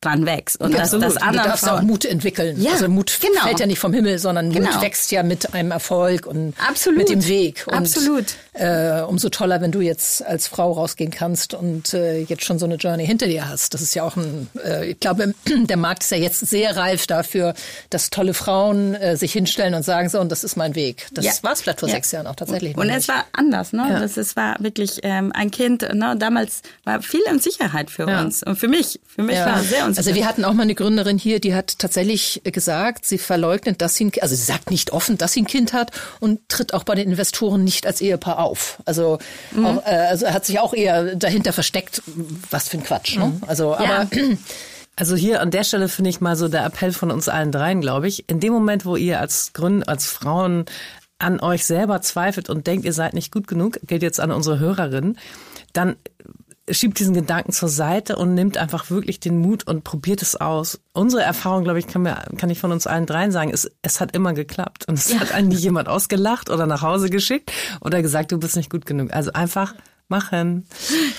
dran 0.00 0.24
wächst. 0.24 0.60
Und 0.60 0.72
ja, 0.72 0.78
das, 0.78 0.92
das 0.92 1.16
andere. 1.18 1.42
Du 1.42 1.48
darfst 1.50 1.68
auch 1.68 1.82
Mut 1.82 2.04
entwickeln. 2.04 2.60
Ja, 2.60 2.72
also 2.72 2.88
Mut 2.88 3.18
genau. 3.20 3.42
fällt 3.42 3.60
ja 3.60 3.66
nicht 3.66 3.78
vom 3.78 3.92
Himmel, 3.92 4.18
sondern 4.18 4.50
genau. 4.50 4.72
Mut 4.72 4.82
wächst 4.82 5.12
ja 5.12 5.22
mit 5.22 5.52
einem 5.52 5.70
Erfolg 5.72 6.26
und 6.26 6.54
Absolut. 6.66 6.98
mit 6.98 7.10
dem 7.10 7.26
Weg. 7.26 7.64
Und, 7.66 7.74
Absolut. 7.74 8.34
Äh, 8.54 9.02
umso 9.02 9.28
toller, 9.28 9.60
wenn 9.60 9.72
du 9.72 9.80
jetzt 9.80 10.24
als 10.24 10.46
Frau 10.46 10.72
rausgehen 10.72 11.10
kannst 11.10 11.52
und 11.54 11.92
äh, 11.92 12.20
jetzt 12.20 12.44
schon 12.44 12.58
so 12.58 12.64
eine 12.64 12.76
Journey 12.76 13.06
hinter 13.06 13.26
dir 13.26 13.48
hast. 13.48 13.74
Das 13.74 13.82
ist 13.82 13.94
ja 13.94 14.02
auch 14.02 14.16
ein, 14.16 14.48
äh, 14.64 14.90
ich 14.90 15.00
glaube, 15.00 15.34
der 15.46 15.76
Markt 15.76 16.02
ist 16.02 16.10
ja 16.10 16.16
jetzt 16.16 16.40
sehr 16.40 16.76
reif 16.76 17.06
dafür, 17.06 17.54
dass 17.90 18.08
tolle 18.08 18.32
Frauen 18.32 18.94
äh, 18.94 19.16
sich 19.16 19.32
hinstellen 19.32 19.74
und 19.74 19.82
sagen 19.82 20.08
so, 20.08 20.18
und 20.18 20.32
das 20.32 20.44
ist 20.44 20.56
mein 20.56 20.74
Weg. 20.74 21.08
Das 21.12 21.24
ja. 21.26 21.32
war 21.42 21.52
es 21.52 21.60
vielleicht 21.60 21.80
vor 21.80 21.88
ja. 21.88 21.96
sechs 21.96 22.10
Jahren 22.10 22.26
auch 22.26 22.36
tatsächlich. 22.36 22.74
Und, 22.74 22.84
und 22.84 22.90
es 22.90 23.06
war 23.08 23.26
anders, 23.32 23.74
ne? 23.74 23.86
Ja. 23.88 24.00
Das, 24.00 24.16
es 24.16 24.34
war 24.34 24.56
wirklich 24.60 25.00
ähm, 25.02 25.32
ein 25.34 25.50
Kind, 25.50 25.82
ne? 25.94 26.16
Damals 26.18 26.62
war 26.84 27.02
viel 27.02 27.22
Unsicherheit 27.30 27.90
für 27.90 28.06
uns 28.06 28.42
und 28.42 28.56
für 28.56 28.68
mich. 28.68 28.98
Für 29.06 29.22
mich 29.22 29.36
war 29.36 29.62
sehr 29.62 29.89
also 29.98 30.14
wir 30.14 30.26
hatten 30.26 30.44
auch 30.44 30.52
mal 30.52 30.62
eine 30.62 30.74
Gründerin 30.74 31.18
hier, 31.18 31.40
die 31.40 31.54
hat 31.54 31.78
tatsächlich 31.78 32.40
gesagt, 32.44 33.06
sie 33.06 33.18
verleugnet, 33.18 33.80
dass 33.80 33.94
sie 33.94 34.06
ein, 34.06 34.12
also 34.20 34.34
sie 34.34 34.44
sagt 34.44 34.70
nicht 34.70 34.92
offen, 34.92 35.18
dass 35.18 35.32
sie 35.32 35.42
ein 35.42 35.46
Kind 35.46 35.72
hat 35.72 35.90
und 36.20 36.48
tritt 36.48 36.74
auch 36.74 36.84
bei 36.84 36.94
den 36.94 37.10
Investoren 37.10 37.64
nicht 37.64 37.86
als 37.86 38.00
Ehepaar 38.00 38.38
auf. 38.38 38.82
Also, 38.84 39.18
mhm. 39.52 39.66
auch, 39.66 39.86
äh, 39.86 39.90
also 39.90 40.28
hat 40.28 40.46
sich 40.46 40.58
auch 40.60 40.74
eher 40.74 41.14
dahinter 41.16 41.52
versteckt, 41.52 42.02
was 42.50 42.68
für 42.68 42.78
ein 42.78 42.84
Quatsch. 42.84 43.16
Ne? 43.16 43.26
Mhm. 43.26 43.42
Also, 43.46 43.74
aber 43.74 43.84
ja. 43.84 44.08
Also 44.96 45.16
hier 45.16 45.40
an 45.40 45.50
der 45.50 45.64
Stelle 45.64 45.88
finde 45.88 46.10
ich 46.10 46.20
mal 46.20 46.36
so 46.36 46.48
der 46.48 46.66
Appell 46.66 46.92
von 46.92 47.10
uns 47.10 47.26
allen 47.26 47.52
dreien, 47.52 47.80
glaube 47.80 48.06
ich. 48.06 48.28
In 48.28 48.38
dem 48.38 48.52
Moment, 48.52 48.84
wo 48.84 48.96
ihr 48.96 49.18
als 49.18 49.54
Gründ, 49.54 49.88
als 49.88 50.04
Frauen 50.04 50.66
an 51.18 51.40
euch 51.40 51.64
selber 51.64 52.02
zweifelt 52.02 52.50
und 52.50 52.66
denkt, 52.66 52.84
ihr 52.84 52.92
seid 52.92 53.14
nicht 53.14 53.32
gut 53.32 53.46
genug, 53.46 53.78
gilt 53.86 54.02
jetzt 54.02 54.20
an 54.20 54.30
unsere 54.30 54.58
Hörerinnen, 54.58 55.16
dann 55.72 55.96
schiebt 56.72 56.98
diesen 56.98 57.14
Gedanken 57.14 57.52
zur 57.52 57.68
Seite 57.68 58.16
und 58.16 58.34
nimmt 58.34 58.58
einfach 58.58 58.90
wirklich 58.90 59.20
den 59.20 59.38
Mut 59.38 59.66
und 59.66 59.84
probiert 59.84 60.22
es 60.22 60.36
aus. 60.36 60.80
Unsere 60.92 61.22
Erfahrung, 61.22 61.64
glaube 61.64 61.78
ich, 61.78 61.86
kann, 61.86 62.02
mir, 62.02 62.16
kann 62.36 62.50
ich 62.50 62.58
von 62.58 62.72
uns 62.72 62.86
allen 62.86 63.06
dreien 63.06 63.32
sagen, 63.32 63.50
ist, 63.50 63.70
es 63.82 64.00
hat 64.00 64.14
immer 64.14 64.32
geklappt. 64.32 64.86
Und 64.88 64.94
es 64.94 65.12
ja. 65.12 65.20
hat 65.20 65.32
einen 65.32 65.48
nie 65.48 65.56
jemand 65.56 65.88
ausgelacht 65.88 66.50
oder 66.50 66.66
nach 66.66 66.82
Hause 66.82 67.10
geschickt 67.10 67.52
oder 67.80 68.02
gesagt, 68.02 68.32
du 68.32 68.38
bist 68.38 68.56
nicht 68.56 68.70
gut 68.70 68.86
genug. 68.86 69.12
Also 69.12 69.32
einfach 69.32 69.74
machen. 70.10 70.66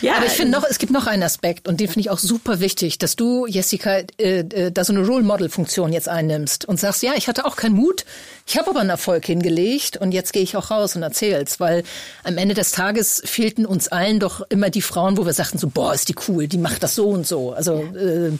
Ja, 0.01 0.15
aber 0.17 0.25
ich 0.25 0.33
finde 0.33 0.51
noch, 0.51 0.65
es 0.69 0.77
gibt 0.77 0.91
noch 0.91 1.07
einen 1.07 1.23
Aspekt 1.23 1.67
und 1.67 1.79
den 1.79 1.87
finde 1.87 2.01
ich 2.01 2.09
auch 2.09 2.19
super 2.19 2.59
wichtig, 2.59 2.97
dass 2.97 3.15
du, 3.15 3.45
Jessica, 3.47 4.01
äh, 4.17 4.39
äh, 4.39 4.71
da 4.71 4.83
so 4.83 4.93
eine 4.93 5.05
Role 5.05 5.23
Model 5.23 5.49
Funktion 5.49 5.93
jetzt 5.93 6.09
einnimmst 6.09 6.65
und 6.65 6.79
sagst, 6.79 7.01
ja, 7.03 7.13
ich 7.15 7.27
hatte 7.27 7.45
auch 7.45 7.55
keinen 7.55 7.75
Mut, 7.75 8.05
ich 8.47 8.57
habe 8.57 8.69
aber 8.69 8.81
einen 8.81 8.89
Erfolg 8.89 9.25
hingelegt 9.25 9.97
und 9.97 10.11
jetzt 10.11 10.33
gehe 10.33 10.43
ich 10.43 10.57
auch 10.57 10.71
raus 10.71 10.95
und 10.95 11.03
erzähl's, 11.03 11.59
weil 11.59 11.83
am 12.23 12.37
Ende 12.37 12.53
des 12.53 12.71
Tages 12.71 13.21
fehlten 13.25 13.65
uns 13.65 13.87
allen 13.87 14.19
doch 14.19 14.41
immer 14.49 14.69
die 14.69 14.81
Frauen, 14.81 15.17
wo 15.17 15.25
wir 15.25 15.33
sagten 15.33 15.57
so, 15.57 15.69
boah, 15.69 15.93
ist 15.93 16.09
die 16.09 16.15
cool, 16.27 16.47
die 16.47 16.57
macht 16.57 16.83
das 16.83 16.95
so 16.95 17.09
und 17.09 17.25
so. 17.25 17.53
Also 17.53 17.83
äh, 17.95 18.31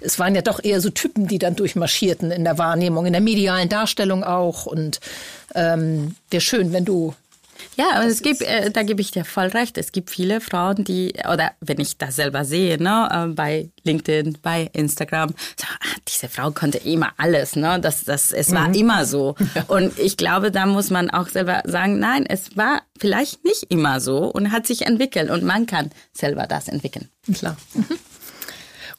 es 0.00 0.18
waren 0.18 0.34
ja 0.34 0.42
doch 0.42 0.62
eher 0.62 0.80
so 0.80 0.90
Typen, 0.90 1.28
die 1.28 1.38
dann 1.38 1.56
durchmarschierten 1.56 2.30
in 2.30 2.44
der 2.44 2.58
Wahrnehmung, 2.58 3.06
in 3.06 3.12
der 3.12 3.22
medialen 3.22 3.68
Darstellung 3.68 4.24
auch 4.24 4.66
und 4.66 5.00
ähm, 5.54 6.16
wäre 6.30 6.40
schön, 6.40 6.72
wenn 6.72 6.84
du 6.84 7.14
ja, 7.76 7.86
aber 7.94 8.06
es 8.06 8.22
gibt, 8.22 8.42
äh, 8.42 8.70
da 8.70 8.82
gebe 8.82 9.00
ich 9.00 9.10
dir 9.10 9.24
voll 9.24 9.46
recht. 9.46 9.78
Es 9.78 9.92
gibt 9.92 10.10
viele 10.10 10.40
Frauen, 10.40 10.84
die, 10.84 11.14
oder 11.32 11.52
wenn 11.60 11.80
ich 11.80 11.96
das 11.98 12.16
selber 12.16 12.44
sehe, 12.44 12.82
ne, 12.82 13.08
äh, 13.10 13.32
bei 13.32 13.70
LinkedIn, 13.84 14.38
bei 14.42 14.70
Instagram, 14.72 15.30
so, 15.56 15.66
ah, 15.66 15.96
diese 16.08 16.28
Frau 16.28 16.50
konnte 16.50 16.78
immer 16.78 17.12
alles, 17.16 17.56
ne, 17.56 17.80
das, 17.80 18.04
das, 18.04 18.32
es 18.32 18.52
war 18.52 18.68
mhm. 18.68 18.74
immer 18.74 19.06
so. 19.06 19.34
Ja. 19.54 19.64
Und 19.66 19.98
ich 19.98 20.16
glaube, 20.16 20.52
da 20.52 20.64
muss 20.64 20.90
man 20.90 21.10
auch 21.10 21.26
selber 21.26 21.62
sagen, 21.64 21.98
nein, 21.98 22.24
es 22.24 22.56
war 22.56 22.82
vielleicht 23.00 23.44
nicht 23.44 23.64
immer 23.68 23.98
so 23.98 24.26
und 24.26 24.52
hat 24.52 24.64
sich 24.64 24.86
entwickelt 24.86 25.28
und 25.28 25.42
man 25.42 25.66
kann 25.66 25.90
selber 26.12 26.46
das 26.46 26.68
entwickeln. 26.68 27.08
Klar. 27.34 27.56
Mhm. 27.74 27.86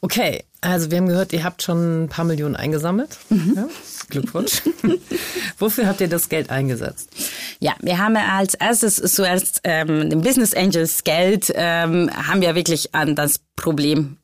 Okay, 0.02 0.44
also 0.60 0.90
wir 0.90 0.98
haben 0.98 1.06
gehört, 1.06 1.32
ihr 1.32 1.44
habt 1.44 1.62
schon 1.62 2.04
ein 2.04 2.08
paar 2.08 2.24
Millionen 2.24 2.56
eingesammelt. 2.56 3.18
Mhm. 3.30 3.52
Ja, 3.56 3.68
Glückwunsch. 4.12 4.62
Wofür 5.58 5.88
habt 5.88 6.00
ihr 6.00 6.08
das 6.08 6.28
Geld 6.28 6.50
eingesetzt? 6.50 7.10
Ja, 7.58 7.74
wir 7.80 7.98
haben 7.98 8.16
als 8.16 8.54
erstes 8.54 8.96
zuerst 8.96 9.60
ähm, 9.64 10.10
den 10.10 10.20
Business 10.20 10.54
Angels 10.54 11.02
Geld 11.02 11.50
ähm, 11.54 12.10
haben 12.14 12.40
wir 12.40 12.54
wirklich 12.54 12.94
an 12.94 13.16
das 13.16 13.40
Problem 13.56 14.18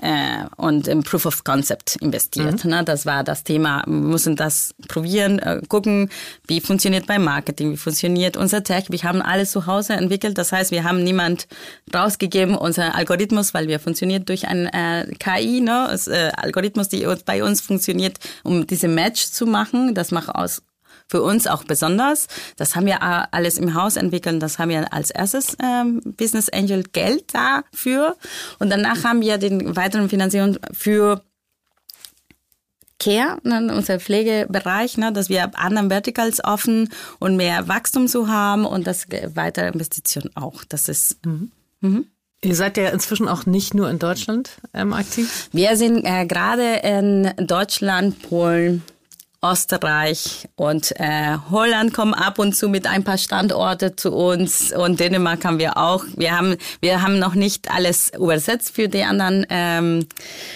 äh, 0.00 0.44
und 0.56 0.88
im 0.88 1.02
Proof 1.02 1.26
of 1.26 1.44
Concept 1.44 1.96
investiert. 1.96 2.64
Mhm. 2.64 2.70
Ne? 2.70 2.84
Das 2.84 3.06
war 3.06 3.24
das 3.24 3.44
Thema. 3.44 3.82
Wir 3.86 3.94
müssen 3.94 4.36
das 4.36 4.74
probieren, 4.88 5.38
äh, 5.38 5.60
gucken, 5.68 6.10
wie 6.46 6.60
funktioniert 6.60 7.06
beim 7.06 7.24
Marketing, 7.24 7.72
wie 7.72 7.76
funktioniert 7.76 8.36
unser 8.36 8.62
Tech. 8.62 8.86
Wir 8.88 9.02
haben 9.02 9.22
alles 9.22 9.50
zu 9.52 9.66
Hause 9.66 9.94
entwickelt. 9.94 10.38
Das 10.38 10.52
heißt, 10.52 10.70
wir 10.70 10.84
haben 10.84 11.02
niemand 11.04 11.48
rausgegeben, 11.94 12.54
unser 12.54 12.94
Algorithmus, 12.94 13.54
weil 13.54 13.68
wir 13.68 13.80
funktioniert 13.80 14.28
durch 14.28 14.48
ein 14.48 14.66
äh, 14.66 15.06
KI, 15.18 15.60
ne? 15.60 15.88
Das, 15.90 16.08
äh, 16.08 16.30
Algorithmus, 16.36 16.88
die 16.88 17.06
bei 17.24 17.44
uns 17.44 17.60
funktioniert, 17.60 18.18
um 18.42 18.66
diese 18.66 18.88
Match 18.88 19.26
zu 19.30 19.46
machen. 19.46 19.94
Das 19.94 20.10
macht 20.10 20.30
aus 20.30 20.62
für 21.10 21.22
uns 21.22 21.46
auch 21.46 21.64
besonders. 21.64 22.28
Das 22.56 22.76
haben 22.76 22.86
wir 22.86 23.02
alles 23.02 23.58
im 23.58 23.74
Haus 23.74 23.96
entwickelt. 23.96 24.40
Das 24.42 24.58
haben 24.58 24.70
wir 24.70 24.92
als 24.92 25.10
erstes 25.10 25.56
ähm, 25.62 26.00
Business 26.04 26.48
Angel 26.48 26.84
Geld 26.84 27.34
dafür. 27.34 28.16
Und 28.60 28.70
danach 28.70 29.02
haben 29.02 29.20
wir 29.20 29.38
den 29.38 29.74
weiteren 29.74 30.08
Finanzierung 30.08 30.58
für 30.72 31.22
Care, 33.00 33.38
ne, 33.42 33.74
unser 33.74 33.98
Pflegebereich, 33.98 34.98
ne, 34.98 35.12
dass 35.12 35.28
wir 35.28 35.58
anderen 35.58 35.88
Verticals 35.88 36.44
offen 36.44 36.90
und 37.18 37.36
mehr 37.36 37.66
Wachstum 37.66 38.06
zu 38.06 38.28
haben 38.28 38.64
und 38.64 38.86
das 38.86 39.06
weitere 39.34 39.68
Investition 39.68 40.30
auch. 40.34 40.64
Das 40.68 40.88
ist. 40.88 41.24
Mhm. 41.26 41.50
Mhm. 41.80 42.06
Ihr 42.42 42.54
seid 42.54 42.78
ja 42.78 42.88
inzwischen 42.88 43.28
auch 43.28 43.44
nicht 43.44 43.74
nur 43.74 43.90
in 43.90 43.98
Deutschland 43.98 44.50
ähm, 44.72 44.94
aktiv? 44.94 45.48
Wir 45.52 45.76
sind 45.76 46.04
äh, 46.04 46.24
gerade 46.24 46.76
in 46.76 47.46
Deutschland, 47.46 48.22
Polen, 48.22 48.82
Österreich 49.42 50.48
und 50.56 50.92
äh, 51.00 51.36
Holland 51.50 51.94
kommen 51.94 52.12
ab 52.12 52.38
und 52.38 52.54
zu 52.54 52.68
mit 52.68 52.86
ein 52.86 53.04
paar 53.04 53.16
Standorte 53.16 53.96
zu 53.96 54.12
uns 54.12 54.70
und 54.72 55.00
Dänemark 55.00 55.44
haben 55.44 55.58
wir 55.58 55.78
auch. 55.78 56.04
Wir 56.16 56.36
haben 56.36 56.56
wir 56.80 57.00
haben 57.00 57.18
noch 57.18 57.34
nicht 57.34 57.70
alles 57.70 58.12
übersetzt 58.14 58.74
für 58.74 58.88
die 58.88 59.02
anderen. 59.02 59.46
Ähm, 59.48 60.06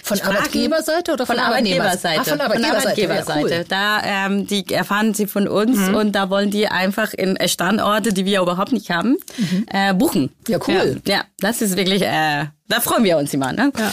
von 0.03 0.18
Sprachen. 0.18 0.37
Arbeitgeberseite 0.37 1.12
oder 1.12 1.27
von, 1.27 1.37
von 1.37 1.44
Arbeitgeberseite? 1.44 2.20
Ah, 2.20 2.25
von 2.25 2.40
Arbeitgeberseite. 2.40 2.83
Von 2.83 3.33
Arbeitgeberseite. 3.33 3.55
Ja, 3.55 3.59
cool. 3.59 3.64
Da 3.68 4.03
ähm, 4.05 4.47
die 4.47 4.75
erfahren 4.75 5.14
sie 5.14 5.27
von 5.27 5.49
uns 5.49 5.79
mhm. 5.79 5.94
und 5.94 6.12
da 6.12 6.29
wollen 6.29 6.51
die 6.51 6.68
einfach 6.68 7.14
in 7.14 7.38
Standorte, 7.49 8.12
die 8.12 8.27
wir 8.27 8.42
überhaupt 8.42 8.73
nicht 8.73 8.90
haben, 8.90 9.16
mhm. 9.38 9.66
äh, 9.73 9.94
buchen. 9.94 10.31
Ja, 10.47 10.59
cool. 10.68 11.01
Ja, 11.07 11.14
ja, 11.14 11.25
das 11.38 11.62
ist 11.62 11.77
wirklich. 11.77 12.03
Äh, 12.03 12.47
da 12.68 12.81
freuen 12.81 13.05
wir 13.05 13.16
uns 13.16 13.33
immer. 13.33 13.53
Ne? 13.53 13.73
Ja. 13.79 13.92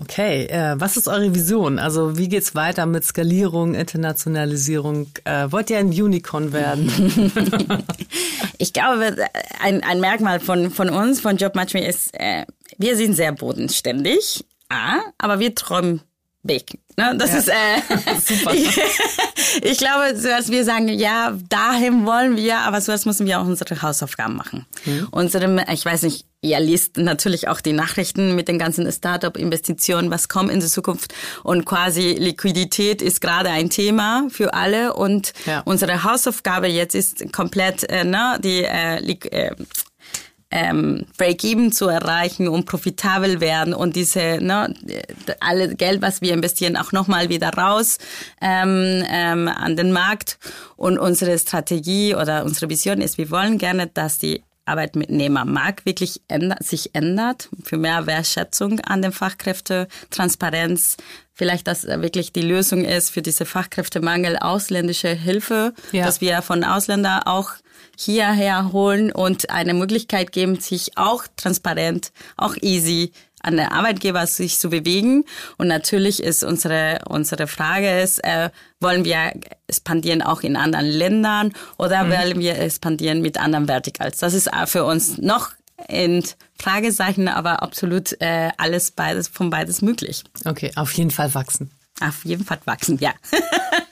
Okay, 0.00 0.46
äh, 0.46 0.80
was 0.80 0.96
ist 0.96 1.08
eure 1.08 1.34
Vision? 1.34 1.78
Also 1.78 2.16
wie 2.16 2.28
geht's 2.28 2.54
weiter 2.54 2.86
mit 2.86 3.04
Skalierung, 3.04 3.74
Internationalisierung? 3.74 5.08
Äh, 5.24 5.52
wollt 5.52 5.68
ihr 5.68 5.78
ein 5.78 5.88
Unicorn 5.88 6.52
werden? 6.54 6.90
ich 8.58 8.72
glaube, 8.72 9.16
ein, 9.62 9.82
ein 9.82 10.00
Merkmal 10.00 10.40
von, 10.40 10.70
von 10.70 10.88
uns, 10.88 11.20
von 11.20 11.36
JobMatchMe 11.36 11.86
ist, 11.86 12.14
äh, 12.14 12.46
wir 12.78 12.96
sind 12.96 13.14
sehr 13.14 13.32
bodenständig, 13.32 14.44
aber 15.18 15.38
wir 15.38 15.54
träumen 15.54 16.00
big. 16.42 16.78
Ne? 16.96 17.14
Das 17.18 17.32
ja. 17.32 17.38
ist 17.38 17.48
äh, 17.48 18.14
super. 18.34 18.54
ich, 18.54 18.80
ich 19.62 19.78
glaube, 19.78 20.14
dass 20.14 20.50
wir 20.50 20.64
sagen, 20.64 20.88
ja, 20.88 21.36
dahin 21.48 22.06
wollen 22.06 22.36
wir, 22.36 22.58
aber 22.58 22.80
zuerst 22.80 23.06
müssen 23.06 23.26
wir 23.26 23.40
auch 23.40 23.46
unsere 23.46 23.82
Hausaufgaben 23.82 24.36
machen. 24.36 24.66
Mhm. 24.84 25.08
Unsere, 25.10 25.64
ich 25.72 25.84
weiß 25.84 26.02
nicht, 26.02 26.26
ihr 26.42 26.58
liest 26.60 26.96
natürlich 26.96 27.48
auch 27.48 27.60
die 27.60 27.72
Nachrichten 27.72 28.34
mit 28.34 28.48
den 28.48 28.58
ganzen 28.58 28.90
Startup-Investitionen, 28.90 30.10
was 30.10 30.28
kommt 30.28 30.50
in 30.50 30.60
die 30.60 30.66
Zukunft. 30.66 31.14
Und 31.42 31.66
quasi 31.66 32.14
Liquidität 32.14 33.02
ist 33.02 33.20
gerade 33.20 33.50
ein 33.50 33.70
Thema 33.70 34.26
für 34.30 34.54
alle. 34.54 34.94
Und 34.94 35.32
ja. 35.46 35.60
unsere 35.64 36.04
Hausaufgabe 36.04 36.68
jetzt 36.68 36.94
ist 36.94 37.32
komplett 37.32 37.84
äh, 37.90 38.04
ne, 38.04 38.38
die 38.42 38.64
äh, 38.64 39.16
äh, 39.30 39.54
ähm, 40.50 41.06
Break-Even 41.16 41.72
zu 41.72 41.86
erreichen 41.86 42.48
und 42.48 42.64
profitabel 42.66 43.40
werden 43.40 43.72
und 43.72 43.94
diese 43.94 44.38
ne, 44.40 44.74
alle 45.38 45.76
Geld, 45.76 46.02
was 46.02 46.22
wir 46.22 46.32
investieren, 46.32 46.76
auch 46.76 46.90
nochmal 46.90 47.28
wieder 47.28 47.50
raus 47.50 47.98
ähm, 48.40 49.04
ähm, 49.08 49.46
an 49.46 49.76
den 49.76 49.92
Markt. 49.92 50.38
Und 50.76 50.98
unsere 50.98 51.38
Strategie 51.38 52.14
oder 52.14 52.44
unsere 52.44 52.68
Vision 52.68 53.00
ist, 53.00 53.18
wir 53.18 53.30
wollen 53.30 53.58
gerne, 53.58 53.86
dass 53.86 54.18
die 54.18 54.42
Arbeitnehmermarkt 54.64 55.86
wirklich 55.86 56.22
ändert, 56.28 56.64
sich 56.64 56.94
ändert, 56.94 57.48
für 57.64 57.76
mehr 57.76 58.06
Wertschätzung 58.06 58.80
an 58.80 59.02
den 59.02 59.12
Fachkräfte, 59.12 59.88
Transparenz, 60.10 60.96
vielleicht, 61.32 61.66
dass 61.66 61.86
wirklich 61.86 62.32
die 62.32 62.42
Lösung 62.42 62.84
ist 62.84 63.10
für 63.10 63.22
diese 63.22 63.46
Fachkräftemangel, 63.46 64.36
ausländische 64.36 65.08
Hilfe, 65.08 65.74
ja. 65.92 66.04
dass 66.04 66.20
wir 66.20 66.42
von 66.42 66.64
Ausländern 66.64 67.22
auch 67.24 67.52
hierher 67.96 68.72
holen 68.72 69.12
und 69.12 69.50
eine 69.50 69.74
Möglichkeit 69.74 70.32
geben, 70.32 70.58
sich 70.60 70.96
auch 70.96 71.24
transparent, 71.36 72.12
auch 72.36 72.56
easy 72.60 73.12
an 73.42 73.56
der 73.56 73.72
Arbeitgeber 73.72 74.26
sich 74.26 74.58
zu 74.58 74.70
bewegen. 74.70 75.24
Und 75.58 75.68
natürlich 75.68 76.22
ist 76.22 76.44
unsere, 76.44 77.00
unsere 77.08 77.46
Frage 77.46 78.00
ist, 78.00 78.22
äh, 78.24 78.50
wollen 78.80 79.04
wir 79.04 79.32
expandieren 79.66 80.22
auch 80.22 80.42
in 80.42 80.56
anderen 80.56 80.86
Ländern 80.86 81.52
oder 81.78 82.04
mhm. 82.04 82.10
wollen 82.10 82.38
wir 82.40 82.58
expandieren 82.58 83.22
mit 83.22 83.38
anderen 83.38 83.66
Verticals? 83.66 84.18
Das 84.18 84.34
ist 84.34 84.50
für 84.66 84.84
uns 84.84 85.18
noch 85.18 85.50
in 85.88 86.24
Fragezeichen, 86.58 87.28
aber 87.28 87.62
absolut 87.62 88.20
äh, 88.20 88.50
alles 88.58 88.90
beides 88.90 89.28
von 89.28 89.50
beides 89.50 89.82
möglich. 89.82 90.24
Okay, 90.44 90.72
auf 90.76 90.92
jeden 90.92 91.10
Fall 91.10 91.32
wachsen. 91.34 91.70
Auf 92.00 92.24
jeden 92.24 92.44
Fall 92.44 92.58
wachsen, 92.64 92.98
ja. 92.98 93.12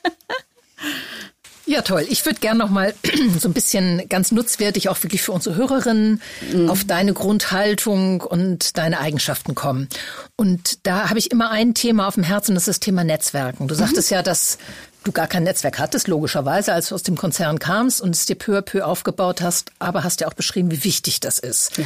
Ja, 1.68 1.82
toll. 1.82 2.06
Ich 2.08 2.24
würde 2.24 2.40
gerne 2.40 2.58
noch 2.58 2.70
mal 2.70 2.94
so 3.38 3.46
ein 3.46 3.52
bisschen 3.52 4.08
ganz 4.08 4.32
nutzwertig 4.32 4.88
auch 4.88 5.02
wirklich 5.02 5.20
für 5.20 5.32
unsere 5.32 5.54
Hörerinnen 5.54 6.22
mhm. 6.50 6.70
auf 6.70 6.84
deine 6.84 7.12
Grundhaltung 7.12 8.22
und 8.22 8.78
deine 8.78 9.00
Eigenschaften 9.00 9.54
kommen. 9.54 9.86
Und 10.34 10.86
da 10.86 11.10
habe 11.10 11.18
ich 11.18 11.30
immer 11.30 11.50
ein 11.50 11.74
Thema 11.74 12.08
auf 12.08 12.14
dem 12.14 12.22
Herzen, 12.22 12.54
das 12.54 12.62
ist 12.62 12.68
das 12.68 12.80
Thema 12.80 13.04
Netzwerken. 13.04 13.68
Du 13.68 13.74
mhm. 13.74 13.80
sagtest 13.80 14.10
ja, 14.10 14.22
dass 14.22 14.56
du 15.04 15.12
gar 15.12 15.26
kein 15.26 15.42
Netzwerk 15.42 15.78
hattest, 15.78 16.08
logischerweise, 16.08 16.72
als 16.72 16.88
du 16.88 16.94
aus 16.94 17.02
dem 17.02 17.16
Konzern 17.16 17.58
kamst 17.58 18.00
und 18.00 18.14
es 18.14 18.24
dir 18.24 18.36
peu 18.36 18.56
à 18.56 18.62
peu 18.62 18.86
aufgebaut 18.86 19.42
hast, 19.42 19.70
aber 19.78 20.04
hast 20.04 20.22
ja 20.22 20.28
auch 20.28 20.34
beschrieben, 20.34 20.70
wie 20.70 20.84
wichtig 20.84 21.20
das 21.20 21.38
ist. 21.38 21.76
Ja. 21.76 21.84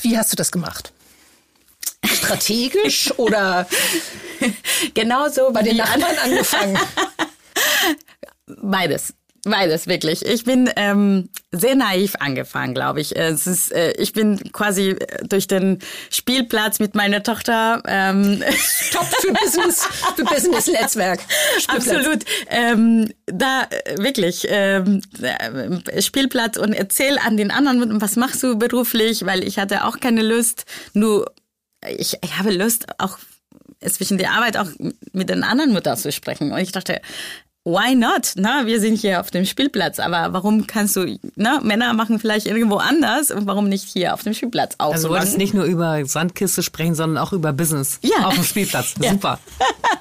Wie 0.00 0.18
hast 0.18 0.32
du 0.32 0.36
das 0.36 0.50
gemacht? 0.50 0.92
Strategisch 2.04 3.12
oder 3.16 3.68
genau 4.94 5.28
so 5.28 5.52
bei 5.52 5.62
den 5.62 5.76
Nachbarn 5.76 6.16
angefangen? 6.24 6.76
Beides. 8.46 9.14
Beides, 9.44 9.86
wirklich. 9.86 10.24
Ich 10.26 10.44
bin 10.44 10.68
ähm, 10.76 11.30
sehr 11.50 11.74
naiv 11.74 12.14
angefangen, 12.20 12.74
glaube 12.74 13.00
ich. 13.00 13.16
Es 13.16 13.46
ist, 13.46 13.72
äh, 13.72 13.92
ich 13.92 14.12
bin 14.12 14.38
quasi 14.52 14.96
durch 15.22 15.46
den 15.46 15.78
Spielplatz 16.10 16.78
mit 16.78 16.94
meiner 16.94 17.22
Tochter. 17.22 17.82
Ähm, 17.86 18.42
Top 18.92 19.06
für 19.06 19.32
Business, 19.32 19.86
für 20.14 20.24
Business-Netzwerk. 20.24 21.20
Absolut. 21.68 22.24
Ähm, 22.48 23.12
da 23.26 23.62
äh, 23.70 24.02
wirklich 24.02 24.46
ähm, 24.48 25.00
äh, 25.22 26.02
Spielplatz 26.02 26.58
und 26.58 26.74
erzähl 26.74 27.18
an 27.18 27.38
den 27.38 27.50
anderen, 27.50 28.00
was 28.00 28.16
machst 28.16 28.42
du 28.42 28.58
beruflich, 28.58 29.24
weil 29.24 29.42
ich 29.42 29.58
hatte 29.58 29.84
auch 29.86 30.00
keine 30.00 30.22
Lust. 30.22 30.66
Nur 30.92 31.32
ich, 31.88 32.18
ich 32.22 32.38
habe 32.38 32.50
Lust 32.50 32.86
auch 32.98 33.18
zwischen 33.88 34.18
der 34.18 34.32
Arbeit 34.32 34.58
auch 34.58 34.68
mit 35.12 35.30
den 35.30 35.42
anderen 35.42 35.72
Müttern 35.72 35.96
zu 35.96 36.12
sprechen. 36.12 36.52
Und 36.52 36.58
ich 36.58 36.72
dachte, 36.72 37.00
why 37.64 37.94
not? 37.94 38.32
Na, 38.36 38.66
wir 38.66 38.80
sind 38.80 38.96
hier 38.96 39.20
auf 39.20 39.30
dem 39.30 39.44
Spielplatz, 39.44 39.98
aber 39.98 40.32
warum 40.32 40.66
kannst 40.66 40.96
du, 40.96 41.18
na, 41.36 41.60
Männer 41.60 41.92
machen 41.92 42.18
vielleicht 42.18 42.46
irgendwo 42.46 42.76
anders 42.76 43.30
und 43.30 43.46
warum 43.46 43.68
nicht 43.68 43.88
hier 43.88 44.14
auf 44.14 44.22
dem 44.22 44.32
Spielplatz 44.32 44.76
auch? 44.78 44.92
Also 44.92 45.08
du 45.08 45.14
wolltest 45.14 45.36
nicht 45.36 45.52
nur 45.52 45.64
über 45.64 46.04
Sandkiste 46.06 46.62
sprechen, 46.62 46.94
sondern 46.94 47.22
auch 47.22 47.32
über 47.32 47.52
Business 47.52 47.98
ja. 48.02 48.26
auf 48.26 48.34
dem 48.34 48.44
Spielplatz. 48.44 48.94
Super. 49.10 49.38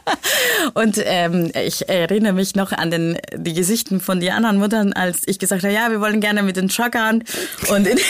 und 0.73 1.01
ähm, 1.03 1.51
ich 1.65 1.89
erinnere 1.89 2.33
mich 2.33 2.55
noch 2.55 2.71
an 2.71 2.91
den 2.91 3.17
die 3.35 3.53
Gesichten 3.53 3.99
von 3.99 4.19
den 4.21 4.31
anderen 4.31 4.57
Muttern, 4.57 4.93
als 4.93 5.23
ich 5.25 5.37
gesagt 5.37 5.63
habe, 5.63 5.73
ja, 5.73 5.91
wir 5.91 5.99
wollen 5.99 6.21
gerne 6.21 6.43
mit 6.43 6.55
den 6.55 6.69
Truckern 6.69 7.23
und 7.69 7.87
in 7.87 7.99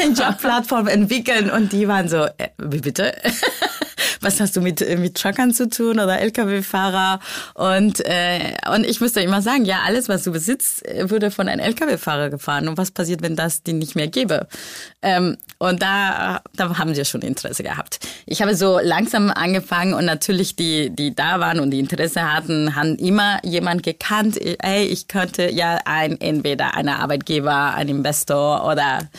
eine 0.00 0.12
Jobplattform 0.12 0.88
entwickeln 0.88 1.50
und 1.50 1.72
die 1.72 1.86
waren 1.86 2.08
so, 2.08 2.24
äh, 2.24 2.48
wie 2.58 2.80
bitte? 2.80 3.14
Was 4.20 4.40
hast 4.40 4.56
du 4.56 4.60
mit, 4.60 4.80
äh, 4.82 4.96
mit 4.96 5.16
Truckern 5.16 5.52
zu 5.52 5.68
tun 5.68 5.98
oder 5.98 6.20
Lkw-Fahrer? 6.20 7.20
Und, 7.54 8.00
äh, 8.04 8.54
und 8.74 8.84
ich 8.84 9.00
müsste 9.00 9.20
immer 9.20 9.42
sagen, 9.42 9.64
ja, 9.64 9.80
alles, 9.84 10.08
was 10.08 10.22
du 10.22 10.32
besitzt, 10.32 10.82
würde 11.02 11.30
von 11.30 11.48
einem 11.48 11.60
Lkw-Fahrer 11.60 12.30
gefahren. 12.30 12.68
Und 12.68 12.78
was 12.78 12.90
passiert, 12.90 13.22
wenn 13.22 13.36
das 13.36 13.62
die 13.62 13.72
nicht 13.72 13.96
mehr 13.96 14.08
gäbe? 14.08 14.46
Ähm, 15.02 15.36
und 15.58 15.82
da, 15.82 16.40
da 16.54 16.78
haben 16.78 16.94
sie 16.94 17.04
schon 17.04 17.22
Interesse 17.22 17.62
gehabt. 17.62 18.00
Ich 18.26 18.40
habe 18.40 18.54
so 18.54 18.78
langsam 18.82 19.30
angefangen 19.30 19.94
und 19.94 20.04
natürlich 20.04 20.56
die, 20.56 20.90
die 20.90 21.14
da 21.14 21.40
waren 21.40 21.60
und 21.60 21.70
die 21.70 21.80
Interesse 21.80 22.32
hatten, 22.32 22.74
haben 22.74 22.96
immer 22.96 23.38
jemand 23.44 23.82
gekannt, 23.82 24.38
ey, 24.40 24.84
ich 24.84 25.08
könnte 25.08 25.50
ja 25.50 25.78
ein, 25.84 26.20
entweder 26.20 26.74
einer 26.74 26.98
Arbeitgeber, 27.00 27.74
ein 27.74 27.88
Investor 27.88 28.66
oder 28.66 29.10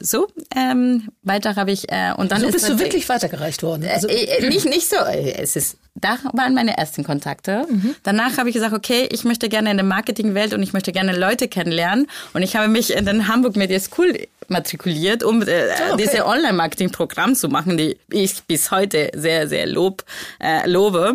so. 0.00 0.28
Ähm, 0.54 1.08
weiter 1.22 1.56
habe 1.56 1.72
ich 1.72 1.90
äh, 1.90 2.12
und 2.16 2.30
dann 2.30 2.40
so 2.40 2.46
ist 2.46 2.52
bist 2.52 2.68
du 2.68 2.78
wirklich 2.78 3.08
weitergereicht 3.08 3.62
worden. 3.62 3.88
Also 3.88 4.06
äh, 4.08 4.24
äh, 4.24 4.48
nicht 4.48 4.66
nicht 4.66 4.88
so. 4.88 4.96
Es 4.96 5.56
ist 5.56 5.78
da 5.94 6.18
waren 6.32 6.54
meine 6.54 6.76
ersten 6.76 7.04
Kontakte. 7.04 7.66
Mhm. 7.68 7.94
Danach 8.02 8.38
habe 8.38 8.50
ich 8.50 8.54
gesagt, 8.54 8.72
okay, 8.72 9.08
ich 9.10 9.24
möchte 9.24 9.48
gerne 9.48 9.70
in 9.70 9.76
der 9.76 9.86
Marketingwelt 9.86 10.54
und 10.54 10.62
ich 10.62 10.72
möchte 10.72 10.92
gerne 10.92 11.16
Leute 11.16 11.48
kennenlernen 11.48 12.06
und 12.34 12.42
ich 12.42 12.54
habe 12.54 12.68
mich 12.68 12.94
in 12.94 13.04
den 13.04 13.28
Hamburg 13.28 13.56
Media 13.56 13.80
School 13.80 14.14
matrikuliert, 14.50 15.22
um 15.22 15.42
äh, 15.42 15.46
oh, 15.46 15.92
okay. 15.92 16.02
diese 16.02 16.26
Online-Marketing-Programm 16.26 17.34
zu 17.34 17.48
machen, 17.48 17.76
die 17.76 17.98
ich 18.10 18.42
bis 18.44 18.70
heute 18.70 19.10
sehr 19.14 19.48
sehr 19.48 19.66
lob 19.66 20.04
äh, 20.40 20.68
lobe. 20.68 21.14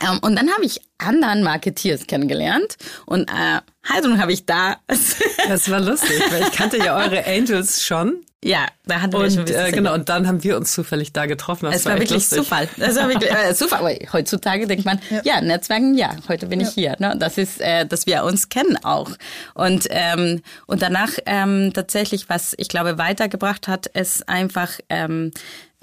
Ähm, 0.00 0.18
und 0.22 0.36
dann 0.36 0.50
habe 0.50 0.64
ich 0.64 0.80
anderen 0.98 1.42
Marketeers 1.42 2.06
kennengelernt 2.06 2.76
und 3.06 3.28
äh, 3.30 3.60
Heidrun 3.88 4.20
habe 4.20 4.32
ich 4.32 4.46
da. 4.46 4.76
das 4.86 5.70
war 5.70 5.80
lustig, 5.80 6.20
weil 6.30 6.42
ich 6.42 6.52
kannte 6.52 6.78
ja 6.78 6.96
eure 6.96 7.24
Angels 7.26 7.84
schon. 7.84 8.24
Ja, 8.44 8.66
da 8.84 9.00
hatten 9.00 9.14
wir 9.14 9.20
und, 9.20 9.32
schon 9.32 9.46
äh, 9.46 9.72
genau. 9.72 9.94
Und 9.94 10.10
dann 10.10 10.26
haben 10.26 10.44
wir 10.44 10.58
uns 10.58 10.74
zufällig 10.74 11.14
da 11.14 11.24
getroffen. 11.24 11.64
Das 11.64 11.76
es 11.76 11.84
war, 11.86 11.92
war 11.92 12.00
wirklich 12.00 12.18
lustig. 12.18 12.38
Zufall. 12.40 12.68
Das 12.76 12.94
war 12.94 13.08
wirklich 13.08 13.32
äh, 13.32 13.54
Zufall. 13.54 13.78
Aber 13.78 13.94
heutzutage 14.12 14.66
denkt 14.66 14.84
man, 14.84 15.00
ja, 15.08 15.22
ja 15.24 15.40
Netzwerken, 15.40 15.96
ja, 15.96 16.14
heute 16.28 16.48
bin 16.48 16.60
ja. 16.60 16.68
ich 16.68 16.74
hier. 16.74 16.94
Ne? 16.98 17.16
Das 17.18 17.38
ist, 17.38 17.62
äh, 17.62 17.86
dass 17.86 18.06
wir 18.06 18.22
uns 18.24 18.50
kennen 18.50 18.76
auch. 18.84 19.10
Und 19.54 19.86
ähm, 19.88 20.42
und 20.66 20.82
danach 20.82 21.12
ähm, 21.24 21.72
tatsächlich, 21.72 22.28
was 22.28 22.54
ich 22.58 22.68
glaube 22.68 22.98
weitergebracht 22.98 23.66
hat, 23.66 23.86
ist 23.86 24.28
einfach 24.28 24.72
ähm, 24.90 25.30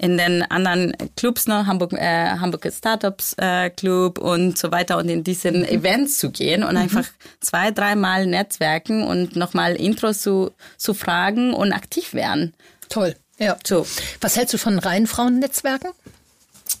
in 0.02 0.18
den 0.18 0.42
anderen 0.42 0.94
Clubs, 1.16 1.46
ne, 1.46 1.66
Hamburg, 1.66 1.92
äh, 1.92 2.30
Hamburg 2.38 2.68
Startups 2.76 3.34
äh, 3.38 3.70
Club 3.70 4.18
und 4.18 4.58
so 4.58 4.72
weiter 4.72 4.98
und 4.98 5.08
in 5.08 5.22
diesen 5.22 5.60
mhm. 5.60 5.66
Events 5.66 6.18
zu 6.18 6.30
gehen 6.30 6.64
und 6.64 6.72
mhm. 6.72 6.82
einfach 6.82 7.06
zwei, 7.40 7.70
dreimal 7.70 8.26
netzwerken 8.26 9.06
und 9.06 9.36
nochmal 9.36 9.76
Intros 9.76 10.20
zu, 10.20 10.50
zu 10.76 10.92
fragen 10.92 11.54
und 11.54 11.72
aktiv 11.72 12.14
werden. 12.14 12.52
Toll. 12.88 13.14
Ja. 13.38 13.56
So. 13.64 13.86
Was 14.20 14.36
hältst 14.36 14.52
du 14.54 14.58
von 14.58 14.80
reinen 14.80 15.06
Frauennetzwerken? 15.06 15.90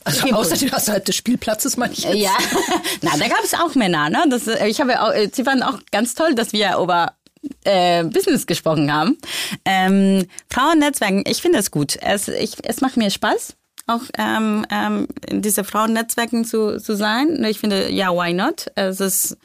Also 0.04 0.26
außerdem 0.26 0.72
außerhalb 0.74 1.04
des 1.04 1.14
Spielplatzes 1.14 1.76
meine 1.76 1.92
ich 1.92 2.02
jetzt. 2.02 2.16
Ja, 2.16 2.36
na, 3.02 3.12
da 3.16 3.28
gab 3.28 3.44
es 3.44 3.54
auch 3.54 3.76
Männer. 3.76 4.10
Ne? 4.10 4.24
Das, 4.30 4.48
ich 4.48 4.80
habe 4.80 5.00
auch, 5.00 5.12
sie 5.32 5.44
fanden 5.44 5.62
auch 5.62 5.78
ganz 5.92 6.14
toll, 6.14 6.34
dass 6.34 6.52
wir 6.52 6.76
über 6.78 7.12
äh, 7.64 8.04
Business 8.04 8.46
gesprochen 8.46 8.92
haben. 8.92 9.18
Ähm, 9.64 10.26
Frauennetzwerken, 10.50 11.24
ich 11.26 11.42
finde 11.42 11.58
es 11.58 11.70
gut. 11.70 11.98
Es, 12.00 12.28
ich, 12.28 12.56
es 12.64 12.80
macht 12.80 12.96
mir 12.96 13.10
Spaß 13.10 13.56
auch 13.88 14.02
ähm, 14.16 14.64
ähm, 14.70 15.08
in 15.28 15.42
diese 15.42 15.64
Frauennetzwerken 15.64 16.44
zu, 16.44 16.78
zu 16.80 16.94
sein. 16.94 17.44
Ich 17.44 17.58
finde, 17.58 17.90
ja, 17.90 18.10
why 18.10 18.32
not? 18.32 18.66
Es 18.76 19.00
ist 19.00 19.36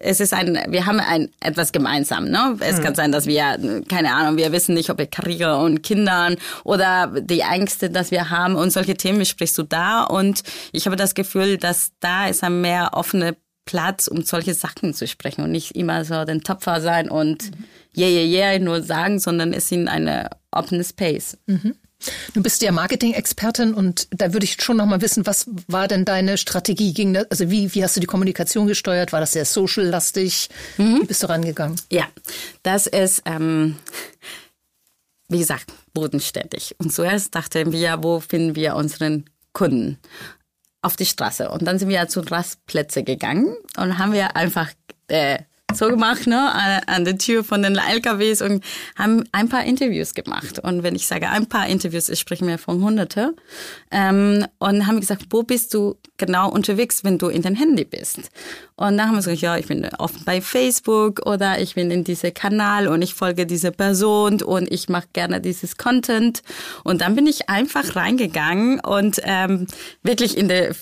es 0.00 0.20
ist 0.20 0.34
ein, 0.34 0.58
wir 0.68 0.86
haben 0.86 1.00
ein 1.00 1.30
etwas 1.40 1.72
gemeinsam. 1.72 2.28
Ne? 2.28 2.56
Es 2.60 2.76
hm. 2.76 2.84
kann 2.84 2.94
sein, 2.94 3.12
dass 3.12 3.26
wir, 3.26 3.82
keine 3.88 4.12
Ahnung, 4.12 4.36
wir 4.36 4.52
wissen 4.52 4.74
nicht, 4.74 4.90
ob 4.90 4.98
wir 4.98 5.06
Karriere 5.06 5.56
und 5.58 5.82
Kindern 5.82 6.36
oder 6.64 7.12
die 7.20 7.40
Ängste, 7.40 7.90
dass 7.90 8.10
wir 8.10 8.28
haben 8.28 8.56
und 8.56 8.70
solche 8.70 8.96
Themen 8.96 9.20
besprichst 9.20 9.56
du 9.56 9.62
da. 9.62 10.02
Und 10.02 10.42
ich 10.72 10.86
habe 10.86 10.96
das 10.96 11.14
Gefühl, 11.14 11.56
dass 11.58 11.92
da 12.00 12.26
ist 12.26 12.44
ein 12.44 12.60
mehr 12.60 12.90
offene 12.92 13.36
Platz, 13.64 14.08
um 14.08 14.22
solche 14.22 14.54
Sachen 14.54 14.94
zu 14.94 15.06
sprechen 15.06 15.42
und 15.42 15.50
nicht 15.50 15.74
immer 15.74 16.04
so 16.04 16.24
den 16.24 16.42
Topfer 16.42 16.80
sein 16.80 17.08
und 17.08 17.50
mhm. 17.50 17.64
yeah, 17.96 18.08
yeah, 18.08 18.52
yeah 18.52 18.58
nur 18.58 18.82
sagen, 18.82 19.18
sondern 19.18 19.52
es 19.52 19.68
sind 19.68 19.88
eine 19.88 20.30
offene 20.50 20.84
Space. 20.84 21.36
Mhm. 21.46 21.74
Du 22.34 22.42
bist 22.42 22.60
ja 22.62 22.72
Marketing-Expertin 22.72 23.72
und 23.72 24.08
da 24.10 24.32
würde 24.32 24.44
ich 24.44 24.60
schon 24.60 24.76
noch 24.76 24.86
mal 24.86 25.00
wissen, 25.00 25.26
was 25.26 25.48
war 25.68 25.88
denn 25.88 26.04
deine 26.04 26.36
Strategie? 26.36 27.16
Also 27.30 27.50
wie, 27.50 27.74
wie 27.74 27.82
hast 27.82 27.96
du 27.96 28.00
die 28.00 28.06
Kommunikation 28.06 28.66
gesteuert? 28.66 29.12
War 29.12 29.20
das 29.20 29.32
sehr 29.32 29.44
social-lastig? 29.44 30.50
Mhm. 30.76 31.02
Wie 31.02 31.06
bist 31.06 31.22
du 31.22 31.28
rangegangen? 31.28 31.80
Ja, 31.90 32.06
das 32.62 32.86
ist, 32.86 33.22
ähm, 33.24 33.76
wie 35.28 35.38
gesagt, 35.38 35.72
bodenständig. 35.94 36.74
Und 36.78 36.92
zuerst 36.92 37.34
dachten 37.34 37.72
wir, 37.72 38.02
wo 38.02 38.20
finden 38.20 38.54
wir 38.54 38.76
unseren 38.76 39.24
Kunden? 39.52 39.98
Auf 40.84 40.96
die 40.96 41.06
Straße. 41.06 41.50
Und 41.50 41.62
dann 41.62 41.78
sind 41.78 41.88
wir 41.88 42.08
zu 42.08 42.20
Rastplätze 42.20 43.04
gegangen 43.04 43.56
und 43.78 43.96
haben 43.96 44.12
wir 44.12 44.36
einfach 44.36 44.70
äh, 45.08 45.38
so 45.76 45.88
gemacht, 45.88 46.26
ne, 46.26 46.86
an 46.86 47.04
der 47.04 47.18
Tür 47.18 47.44
von 47.44 47.62
den 47.62 47.76
LKWs 47.76 48.42
und 48.42 48.64
haben 48.96 49.24
ein 49.32 49.48
paar 49.48 49.64
Interviews 49.64 50.14
gemacht. 50.14 50.58
Und 50.58 50.82
wenn 50.82 50.94
ich 50.94 51.06
sage 51.06 51.28
ein 51.28 51.46
paar 51.46 51.66
Interviews, 51.66 52.08
ich 52.08 52.20
spreche 52.20 52.44
mir 52.44 52.58
von 52.58 52.82
Hunderte. 52.82 53.34
Ähm, 53.90 54.46
und 54.58 54.86
haben 54.86 55.00
gesagt, 55.00 55.26
wo 55.30 55.42
bist 55.42 55.74
du 55.74 55.96
genau 56.16 56.50
unterwegs, 56.50 57.04
wenn 57.04 57.18
du 57.18 57.28
in 57.28 57.42
dein 57.42 57.56
Handy 57.56 57.84
bist? 57.84 58.18
Und 58.76 58.98
dann 58.98 59.08
haben 59.08 59.12
wir 59.12 59.18
gesagt, 59.18 59.40
ja, 59.40 59.56
ich 59.56 59.66
bin 59.66 59.88
oft 59.98 60.24
bei 60.24 60.40
Facebook 60.40 61.26
oder 61.26 61.60
ich 61.60 61.74
bin 61.74 61.90
in 61.90 62.04
diesem 62.04 62.34
Kanal 62.34 62.88
und 62.88 63.02
ich 63.02 63.14
folge 63.14 63.46
dieser 63.46 63.70
Person 63.70 64.42
und 64.42 64.70
ich 64.70 64.88
mache 64.88 65.08
gerne 65.12 65.40
dieses 65.40 65.76
Content. 65.76 66.42
Und 66.82 67.00
dann 67.00 67.14
bin 67.14 67.26
ich 67.26 67.48
einfach 67.48 67.96
reingegangen 67.96 68.80
und 68.80 69.20
ähm, 69.24 69.66
wirklich 70.02 70.36
in 70.36 70.48
der 70.48 70.74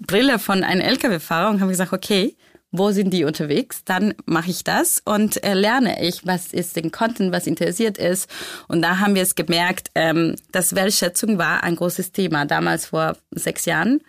Brille 0.00 0.38
von 0.38 0.64
einem 0.64 0.80
LKW-Fahrer 0.80 1.50
und 1.50 1.60
habe 1.60 1.70
gesagt, 1.70 1.92
okay, 1.92 2.36
wo 2.72 2.90
sind 2.90 3.10
die 3.10 3.24
unterwegs, 3.24 3.84
dann 3.84 4.14
mache 4.24 4.50
ich 4.50 4.64
das 4.64 5.02
und 5.04 5.44
äh, 5.44 5.52
lerne 5.52 6.02
ich, 6.02 6.26
was 6.26 6.52
ist 6.52 6.76
den 6.76 6.90
Content, 6.90 7.30
was 7.30 7.46
interessiert 7.46 7.98
ist. 7.98 8.30
Und 8.66 8.80
da 8.80 8.98
haben 8.98 9.14
wir 9.14 9.22
es 9.22 9.34
gemerkt, 9.34 9.90
ähm, 9.94 10.36
dass 10.50 10.74
Wertschätzung 10.74 11.36
war 11.36 11.62
ein 11.62 11.76
großes 11.76 12.12
Thema, 12.12 12.46
damals 12.46 12.86
vor 12.86 13.16
sechs 13.30 13.66
Jahren. 13.66 14.00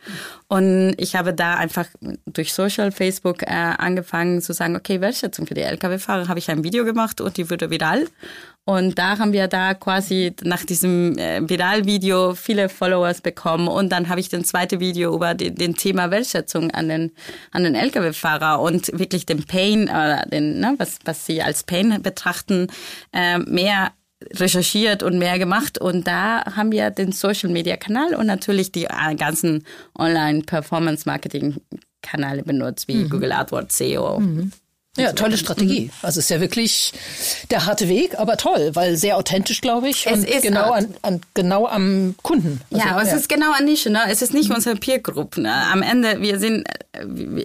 Und 0.48 0.96
ich 0.98 1.16
habe 1.16 1.34
da 1.34 1.56
einfach 1.56 1.88
durch 2.26 2.54
Social, 2.54 2.92
Facebook 2.92 3.44
äh, 3.44 3.48
angefangen 3.48 4.42
zu 4.42 4.54
sagen, 4.54 4.76
okay, 4.78 5.02
Wertschätzung 5.02 5.46
für 5.46 5.56
die 5.56 5.62
Lkw-Fahrer, 5.62 6.30
habe 6.30 6.40
ich 6.40 6.50
ein 6.50 6.64
Video 6.64 6.86
gemacht 6.86 7.20
und 7.20 7.36
die 7.36 7.50
wurde 7.50 7.70
viral. 7.70 8.08
Und 8.66 8.98
da 8.98 9.18
haben 9.18 9.34
wir 9.34 9.48
da 9.50 9.74
quasi 9.74 10.34
nach 10.44 10.64
diesem 10.64 11.18
äh, 11.18 11.42
Viral-Video 11.48 12.34
viele 12.34 12.70
Followers 12.70 13.20
bekommen. 13.20 13.68
Und 13.68 13.92
dann 13.92 14.08
habe 14.08 14.22
ich 14.22 14.30
den 14.30 14.46
zweite 14.46 14.80
Video 14.80 15.14
über 15.14 15.34
den, 15.34 15.56
den 15.56 15.76
Thema 15.76 16.12
Wertschätzung 16.12 16.72
an 16.72 16.88
den, 16.88 17.12
an 17.52 17.64
den 17.64 17.76
Lkw-Fahrer 17.76 18.62
und 18.62 18.88
wirklich 18.98 19.26
den 19.26 19.44
Pain, 19.44 19.84
oder 19.84 20.26
den, 20.32 20.60
ne, 20.60 20.76
was, 20.78 21.00
was 21.04 21.26
sie 21.26 21.42
als 21.42 21.64
Pain 21.64 22.02
betrachten, 22.02 22.68
äh, 23.12 23.38
mehr 23.40 23.92
recherchiert 24.36 25.04
und 25.04 25.18
mehr 25.18 25.38
gemacht 25.38 25.78
und 25.78 26.08
da 26.08 26.46
haben 26.56 26.72
wir 26.72 26.92
den 26.92 27.12
Social 27.12 27.50
Media 27.50 27.76
Kanal 27.76 28.16
und 28.16 28.26
natürlich 28.26 28.72
die 28.72 28.86
äh, 28.86 29.16
ganzen 29.18 29.66
Online 29.98 30.44
Performance 30.44 31.04
Marketing 31.06 31.58
Kanäle 32.02 32.44
benutzt 32.44 32.88
wie 32.88 33.04
mhm. 33.04 33.10
Google 33.10 33.32
AdWords 33.32 33.78
SEO. 33.78 34.20
Mhm. 34.20 34.52
Ja, 34.96 35.12
tolle 35.14 35.38
Strategie. 35.40 35.90
Also 36.04 36.20
es 36.20 36.26
ist 36.26 36.30
ja 36.30 36.40
wirklich 36.40 36.94
der 37.50 37.66
harte 37.66 37.90
Weg, 37.90 38.20
aber 38.20 38.38
toll, 38.38 38.76
weil 38.76 38.96
sehr 38.96 39.18
authentisch, 39.18 39.60
glaube 39.60 39.90
ich. 39.90 40.06
Es 40.06 40.20
und 40.20 40.24
ist 40.30 40.44
genau, 40.44 40.72
an, 40.72 40.94
an, 41.02 41.22
genau 41.34 41.66
am 41.66 42.14
Kunden. 42.22 42.62
Also, 42.72 42.86
ja, 42.86 43.02
es 43.02 43.10
ja. 43.10 43.16
ist 43.16 43.28
genau 43.28 43.54
an 43.54 43.66
Nische. 43.66 43.90
Ne? 43.90 44.02
Es 44.10 44.22
ist 44.22 44.36
nicht 44.36 44.50
mhm. 44.50 44.56
unsere 44.56 44.76
Peer 44.76 45.00
Group. 45.00 45.38
Ne? 45.38 45.52
Am 45.52 45.82
Ende, 45.82 46.22
wir 46.22 46.38
sind, 46.38 46.68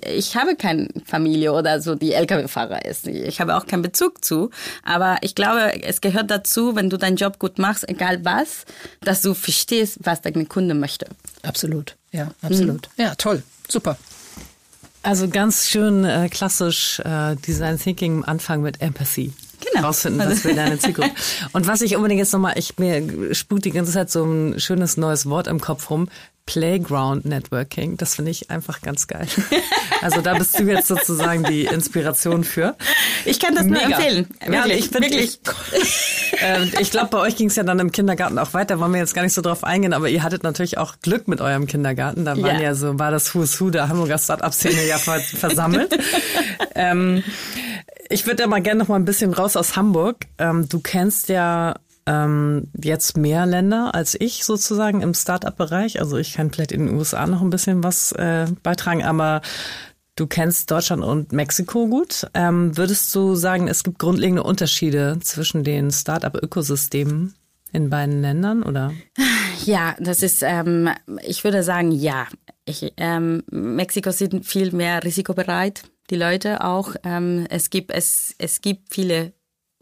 ich 0.04 0.36
habe 0.36 0.56
keine 0.56 0.88
Familie 1.06 1.54
oder 1.54 1.80
so, 1.80 1.94
die 1.94 2.12
Lkw-Fahrer 2.12 2.84
ist. 2.84 3.06
Ich 3.06 3.40
habe 3.40 3.56
auch 3.56 3.66
keinen 3.66 3.80
Bezug 3.80 4.22
zu. 4.22 4.50
Aber 4.82 5.16
ich 5.22 5.34
glaube, 5.34 5.82
es 5.82 6.02
gehört 6.02 6.30
dazu, 6.30 6.76
wenn 6.76 6.90
du 6.90 6.98
deinen 6.98 7.16
Job 7.16 7.38
gut 7.38 7.58
machst, 7.58 7.88
egal 7.88 8.26
was, 8.26 8.66
dass 9.00 9.22
du 9.22 9.32
verstehst, 9.32 10.00
was 10.02 10.20
dein 10.20 10.50
Kunde 10.50 10.74
möchte. 10.74 11.06
Absolut. 11.44 11.96
Ja, 12.12 12.30
absolut. 12.42 12.90
Mhm. 12.98 13.04
Ja, 13.04 13.14
toll. 13.14 13.42
Super. 13.70 13.96
Also 15.08 15.26
ganz 15.26 15.66
schön 15.70 16.04
äh, 16.04 16.28
klassisch 16.28 17.00
äh, 17.00 17.34
Design 17.36 17.78
Thinking 17.78 18.24
Anfang 18.24 18.60
mit 18.60 18.82
Empathy. 18.82 19.32
Genau. 19.72 19.86
Rausfinden, 19.86 20.20
was 20.20 20.44
will 20.44 20.54
deine 20.54 20.78
Zielgruppe. 20.78 21.12
Und 21.54 21.66
was 21.66 21.80
ich 21.80 21.96
unbedingt 21.96 22.18
jetzt 22.18 22.34
nochmal, 22.34 22.58
ich 22.58 22.76
mir 22.76 23.34
sput 23.34 23.64
die 23.64 23.70
ganze 23.70 23.90
Zeit 23.90 24.10
so 24.10 24.22
ein 24.22 24.60
schönes 24.60 24.98
neues 24.98 25.24
Wort 25.24 25.46
im 25.46 25.62
Kopf 25.62 25.88
rum. 25.88 26.10
Playground 26.48 27.26
Networking. 27.26 27.98
Das 27.98 28.14
finde 28.14 28.30
ich 28.30 28.50
einfach 28.50 28.80
ganz 28.80 29.06
geil. 29.06 29.26
Also 30.00 30.20
da 30.20 30.34
bist 30.34 30.56
du 30.56 30.62
jetzt 30.62 30.86
sozusagen 30.86 31.42
die 31.42 31.64
Inspiration 31.64 32.44
für. 32.44 32.76
Ich 33.24 33.40
kann 33.40 33.56
das 33.56 33.64
Mega. 33.64 33.88
nur 33.88 33.96
empfehlen. 33.96 34.28
Wirklich, 34.38 34.54
ja, 34.54 34.66
ich 34.66 34.88
find, 34.90 35.00
wirklich. 35.00 35.40
Ich, 35.72 36.40
äh, 36.40 36.80
ich 36.80 36.92
glaube, 36.92 37.08
bei 37.08 37.18
euch 37.18 37.34
ging 37.34 37.48
es 37.48 37.56
ja 37.56 37.64
dann 37.64 37.80
im 37.80 37.90
Kindergarten 37.90 38.38
auch 38.38 38.54
weiter. 38.54 38.78
Wollen 38.78 38.92
wir 38.92 39.00
jetzt 39.00 39.12
gar 39.12 39.22
nicht 39.22 39.34
so 39.34 39.42
drauf 39.42 39.64
eingehen, 39.64 39.92
aber 39.92 40.08
ihr 40.08 40.22
hattet 40.22 40.44
natürlich 40.44 40.78
auch 40.78 41.00
Glück 41.02 41.26
mit 41.26 41.40
eurem 41.40 41.66
Kindergarten. 41.66 42.24
Da 42.24 42.40
waren 42.40 42.58
ja, 42.58 42.60
ja 42.60 42.74
so, 42.76 42.96
war 42.96 43.10
das 43.10 43.34
Who's 43.34 43.60
Who 43.60 43.70
der 43.70 43.88
Hamburger 43.88 44.18
Start-up-Szene 44.18 44.86
ja 44.86 44.98
versammelt. 44.98 45.98
ähm, 46.76 47.24
ich 48.08 48.24
würde 48.24 48.44
ja 48.44 48.48
mal 48.48 48.62
gerne 48.62 48.78
noch 48.78 48.88
mal 48.88 48.96
ein 48.96 49.04
bisschen 49.04 49.34
raus 49.34 49.56
aus 49.56 49.74
Hamburg. 49.74 50.26
Ähm, 50.38 50.68
du 50.68 50.78
kennst 50.78 51.28
ja 51.28 51.74
ähm, 52.08 52.68
jetzt 52.82 53.16
mehr 53.18 53.44
Länder 53.44 53.94
als 53.94 54.16
ich 54.18 54.44
sozusagen 54.44 55.02
im 55.02 55.12
Start-up-Bereich. 55.12 56.00
Also 56.00 56.16
ich 56.16 56.32
kann 56.32 56.50
vielleicht 56.50 56.72
in 56.72 56.86
den 56.86 56.96
USA 56.96 57.26
noch 57.26 57.42
ein 57.42 57.50
bisschen 57.50 57.84
was 57.84 58.12
äh, 58.12 58.46
beitragen, 58.62 59.04
aber 59.04 59.42
du 60.16 60.26
kennst 60.26 60.70
Deutschland 60.70 61.04
und 61.04 61.32
Mexiko 61.32 61.86
gut. 61.86 62.26
Ähm, 62.32 62.76
würdest 62.76 63.14
du 63.14 63.34
sagen, 63.34 63.68
es 63.68 63.84
gibt 63.84 63.98
grundlegende 63.98 64.42
Unterschiede 64.42 65.18
zwischen 65.20 65.64
den 65.64 65.90
Start-up-Ökosystemen 65.90 67.34
in 67.72 67.90
beiden 67.90 68.22
Ländern, 68.22 68.62
oder? 68.62 68.92
Ja, 69.64 69.96
das 69.98 70.22
ist, 70.22 70.42
ähm, 70.44 70.88
ich 71.26 71.42
würde 71.44 71.62
sagen, 71.62 71.90
ja. 71.90 72.26
Ich, 72.64 72.94
ähm, 72.96 73.42
Mexiko 73.50 74.12
sind 74.12 74.46
viel 74.46 74.72
mehr 74.72 75.02
risikobereit, 75.02 75.82
die 76.10 76.16
Leute 76.16 76.64
auch. 76.64 76.94
Ähm, 77.02 77.44
es 77.50 77.68
gibt 77.68 77.90
es 77.90 78.34
es 78.38 78.62
gibt 78.62 78.94
viele 78.94 79.32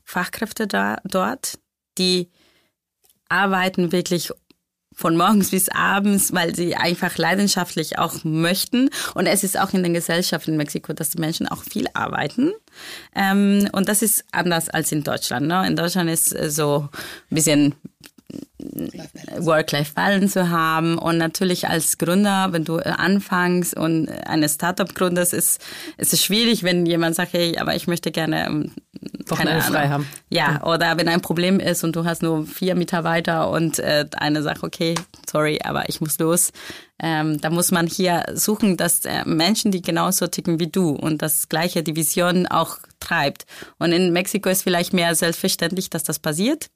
Fachkräfte 0.03 0.67
da 0.67 0.97
dort, 1.05 1.59
die 1.99 2.31
arbeiten 3.29 3.93
wirklich 3.93 4.31
von 4.97 5.15
morgens 5.17 5.51
bis 5.51 5.69
abends, 5.69 6.33
weil 6.33 6.57
sie 6.57 6.75
einfach 6.75 7.19
leidenschaftlich 7.19 7.99
auch 7.99 8.25
möchten. 8.25 8.89
Und 9.15 9.27
es 9.27 9.45
ist 9.45 9.59
auch 9.59 9.75
in 9.75 9.83
der 9.83 9.93
Gesellschaft 9.93 10.49
in 10.49 10.57
Mexiko, 10.57 10.95
dass 10.95 11.11
die 11.11 11.21
Menschen 11.21 11.47
auch 11.47 11.63
viel 11.63 11.87
arbeiten. 11.93 12.53
Ähm, 13.15 13.69
und 13.73 13.91
das 13.91 14.01
ist 14.01 14.25
anders 14.33 14.71
als 14.71 14.93
in 14.93 15.05
Deutschland. 15.05 15.47
Ne? 15.47 15.67
In 15.67 15.77
Deutschland 15.77 16.09
ist 16.09 16.31
so 16.51 16.89
ein 17.31 17.35
bisschen 17.35 17.75
Work-Life-Balance 19.39 20.33
zu 20.33 20.49
haben 20.51 20.99
und 20.99 21.19
natürlich 21.19 21.69
als 21.69 21.99
Gründer, 21.99 22.49
wenn 22.53 22.65
du 22.65 22.79
anfängst 22.79 23.77
und 23.77 24.09
eine 24.09 24.49
Startup 24.49 24.93
gründest, 24.95 25.33
ist, 25.33 25.61
ist 25.97 26.13
es 26.13 26.25
schwierig, 26.25 26.63
wenn 26.63 26.87
jemand 26.87 27.15
sagt, 27.15 27.35
hey, 27.35 27.59
aber 27.59 27.77
ich 27.77 27.87
möchte 27.87 28.11
gerne 28.11 28.71
ähm, 29.03 29.25
keine 29.37 29.61
frei 29.63 29.89
haben. 29.89 30.07
Ja, 30.29 30.63
oder 30.65 30.97
wenn 30.97 31.09
ein 31.09 31.21
Problem 31.21 31.61
ist 31.61 31.85
und 31.85 31.97
du 31.97 32.05
hast 32.05 32.23
nur 32.23 32.47
vier 32.47 32.75
Mitarbeiter 32.75 33.51
und 33.51 33.79
äh, 33.79 34.07
eine 34.17 34.43
sagt, 34.43 34.63
okay, 34.63 34.95
sorry, 35.31 35.61
aber 35.65 35.89
ich 35.89 36.01
muss 36.01 36.19
los. 36.19 36.53
Ähm, 36.99 37.41
da 37.41 37.51
muss 37.51 37.73
man 37.73 37.87
hier 37.87 38.25
suchen, 38.35 38.77
dass 38.77 39.05
äh, 39.05 39.25
Menschen, 39.27 39.71
die 39.71 39.83
genauso 39.83 40.27
ticken 40.29 40.59
wie 40.59 40.69
du 40.69 40.91
und 40.91 41.21
das 41.21 41.49
gleiche 41.49 41.83
die 41.83 41.97
Vision 41.97 42.47
auch 42.47 42.79
treibt. 43.01 43.45
Und 43.79 43.93
in 43.93 44.13
Mexiko 44.13 44.49
ist 44.49 44.63
vielleicht 44.63 44.93
mehr 44.93 45.15
selbstverständlich, 45.15 45.91
dass 45.91 46.05
das 46.05 46.19
passiert 46.19 46.71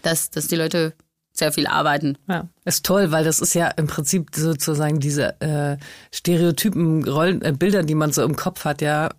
dass, 0.00 0.30
dass 0.30 0.48
die 0.48 0.56
Leute 0.56 0.94
sehr 1.32 1.52
viel 1.52 1.66
arbeiten. 1.66 2.18
Ja, 2.28 2.48
ist 2.64 2.84
toll, 2.84 3.10
weil 3.10 3.24
das 3.24 3.40
ist 3.40 3.54
ja 3.54 3.68
im 3.68 3.86
Prinzip 3.86 4.30
sozusagen 4.34 5.00
diese 5.00 5.40
äh, 5.40 5.78
Stereotypen, 6.12 7.08
Rollen, 7.08 7.42
äh, 7.42 7.52
Bilder, 7.52 7.82
die 7.82 7.94
man 7.94 8.12
so 8.12 8.22
im 8.22 8.36
Kopf 8.36 8.64
hat, 8.64 8.82
ja, 8.82 9.10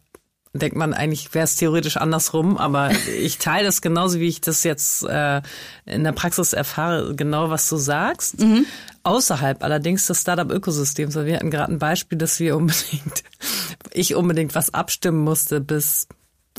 denkt 0.53 0.77
man 0.77 0.93
eigentlich 0.93 1.33
wäre 1.33 1.45
es 1.45 1.55
theoretisch 1.55 1.97
andersrum, 1.97 2.57
aber 2.57 2.91
ich 3.19 3.37
teile 3.39 3.65
das 3.65 3.81
genauso, 3.81 4.19
wie 4.19 4.27
ich 4.27 4.41
das 4.41 4.63
jetzt 4.63 5.03
äh, 5.03 5.41
in 5.85 6.03
der 6.03 6.11
Praxis 6.11 6.53
erfahre, 6.53 7.15
genau 7.15 7.49
was 7.49 7.67
du 7.69 7.77
sagst. 7.77 8.39
Mhm. 8.39 8.65
außerhalb 9.03 9.63
allerdings 9.63 10.07
des 10.07 10.21
Startup-Ökosystems. 10.21 11.15
Wir 11.15 11.35
hatten 11.35 11.51
gerade 11.51 11.73
ein 11.73 11.79
Beispiel, 11.79 12.17
dass 12.17 12.39
wir 12.39 12.55
unbedingt, 12.55 13.23
ich 13.91 14.15
unbedingt 14.15 14.55
was 14.55 14.73
abstimmen 14.73 15.23
musste 15.23 15.59
bis 15.59 16.07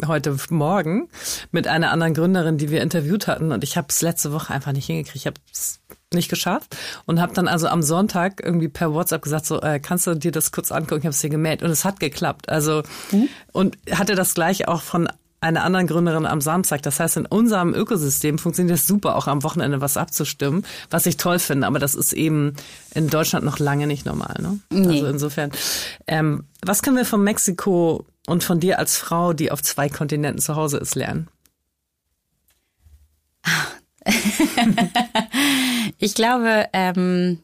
heute 0.07 0.37
Morgen 0.51 1.09
mit 1.53 1.69
einer 1.69 1.91
anderen 1.93 2.15
Gründerin, 2.15 2.59
die 2.59 2.71
wir 2.71 2.83
interviewt 2.83 3.27
hatten. 3.27 3.53
Und 3.53 3.63
ich 3.65 3.77
habe 3.77 3.87
es 3.91 4.03
letzte 4.03 4.33
Woche 4.33 4.53
einfach 4.53 4.73
nicht 4.73 4.87
hingekriegt. 4.87 5.17
Ich 5.17 5.27
habe 5.27 5.37
es 5.53 5.81
nicht 6.13 6.29
geschafft 6.29 6.77
und 7.07 7.21
habe 7.21 7.35
dann 7.35 7.49
also 7.49 7.67
am 7.69 7.83
Sonntag 7.83 8.41
irgendwie 8.43 8.69
per 8.69 8.93
WhatsApp 8.93 9.23
gesagt, 9.23 9.47
so 9.47 9.61
äh, 9.61 9.81
kannst 9.81 10.07
du 10.07 10.15
dir 10.15 10.33
das 10.33 10.53
kurz 10.53 10.73
angucken? 10.73 11.01
Ich 11.01 11.07
habe 11.07 11.15
es 11.15 11.21
dir 11.21 11.31
gemeldet 11.31 11.65
und 11.65 11.71
es 11.71 11.85
hat 11.85 12.01
geklappt. 12.01 12.49
Also 12.49 12.83
mhm. 13.11 13.29
und 13.53 13.77
hatte 13.91 14.15
das 14.15 14.35
gleich 14.35 14.69
auch 14.69 14.83
von 14.83 15.09
einer 15.45 15.63
anderen 15.63 15.87
Gründerin 15.87 16.25
am 16.25 16.41
Samstag. 16.41 16.83
Das 16.83 16.99
heißt, 16.99 17.19
in 17.19 17.27
unserem 17.27 17.75
Ökosystem 17.75 18.39
funktioniert 18.39 18.79
es 18.79 18.87
super, 18.87 19.15
auch 19.15 19.27
am 19.27 19.43
Wochenende 19.43 19.83
was 19.83 19.99
abzustimmen, 19.99 20.65
was 20.91 21.05
ich 21.05 21.19
toll 21.19 21.39
finde. 21.39 21.67
Aber 21.67 21.79
das 21.79 21.95
ist 21.95 22.15
eben 22.15 22.55
in 22.95 23.11
Deutschland 23.11 23.45
noch 23.45 23.59
lange 23.59 23.87
nicht 23.87 24.07
normal. 24.07 24.37
Ne? 24.41 24.59
Nee. 24.71 24.89
Also 24.89 25.07
insofern, 25.07 25.51
ähm, 26.07 26.45
was 26.65 26.83
können 26.83 26.97
wir 26.97 27.05
von 27.05 27.23
Mexiko 27.23 28.07
und 28.27 28.45
von 28.45 28.61
dir 28.61 28.79
als 28.79 28.97
Frau, 28.97 29.33
die 29.33 29.51
auf 29.51 29.63
zwei 29.63 29.89
Kontinenten 29.89 30.41
zu 30.41 30.57
Hause 30.57 30.79
ist, 30.79 30.95
lernen? 30.95 31.29
ich 35.99 36.15
glaube, 36.15 36.69
ähm, 36.73 37.41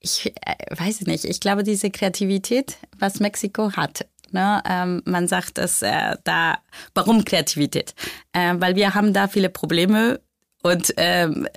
ich 0.00 0.32
äh, 0.44 0.76
weiß 0.76 1.02
nicht, 1.02 1.24
ich 1.24 1.40
glaube, 1.40 1.62
diese 1.64 1.90
Kreativität, 1.90 2.76
was 2.98 3.20
Mexiko 3.20 3.72
hat, 3.72 4.06
Ne? 4.32 4.62
Ähm, 4.68 5.02
man 5.04 5.28
sagt 5.28 5.58
es 5.58 5.82
äh, 5.82 6.16
da, 6.24 6.58
warum 6.94 7.24
Kreativität? 7.24 7.94
Äh, 8.32 8.54
weil 8.58 8.76
wir 8.76 8.94
haben 8.94 9.12
da 9.12 9.28
viele 9.28 9.50
Probleme 9.50 10.20
und 10.62 10.92
ähm, 10.98 11.48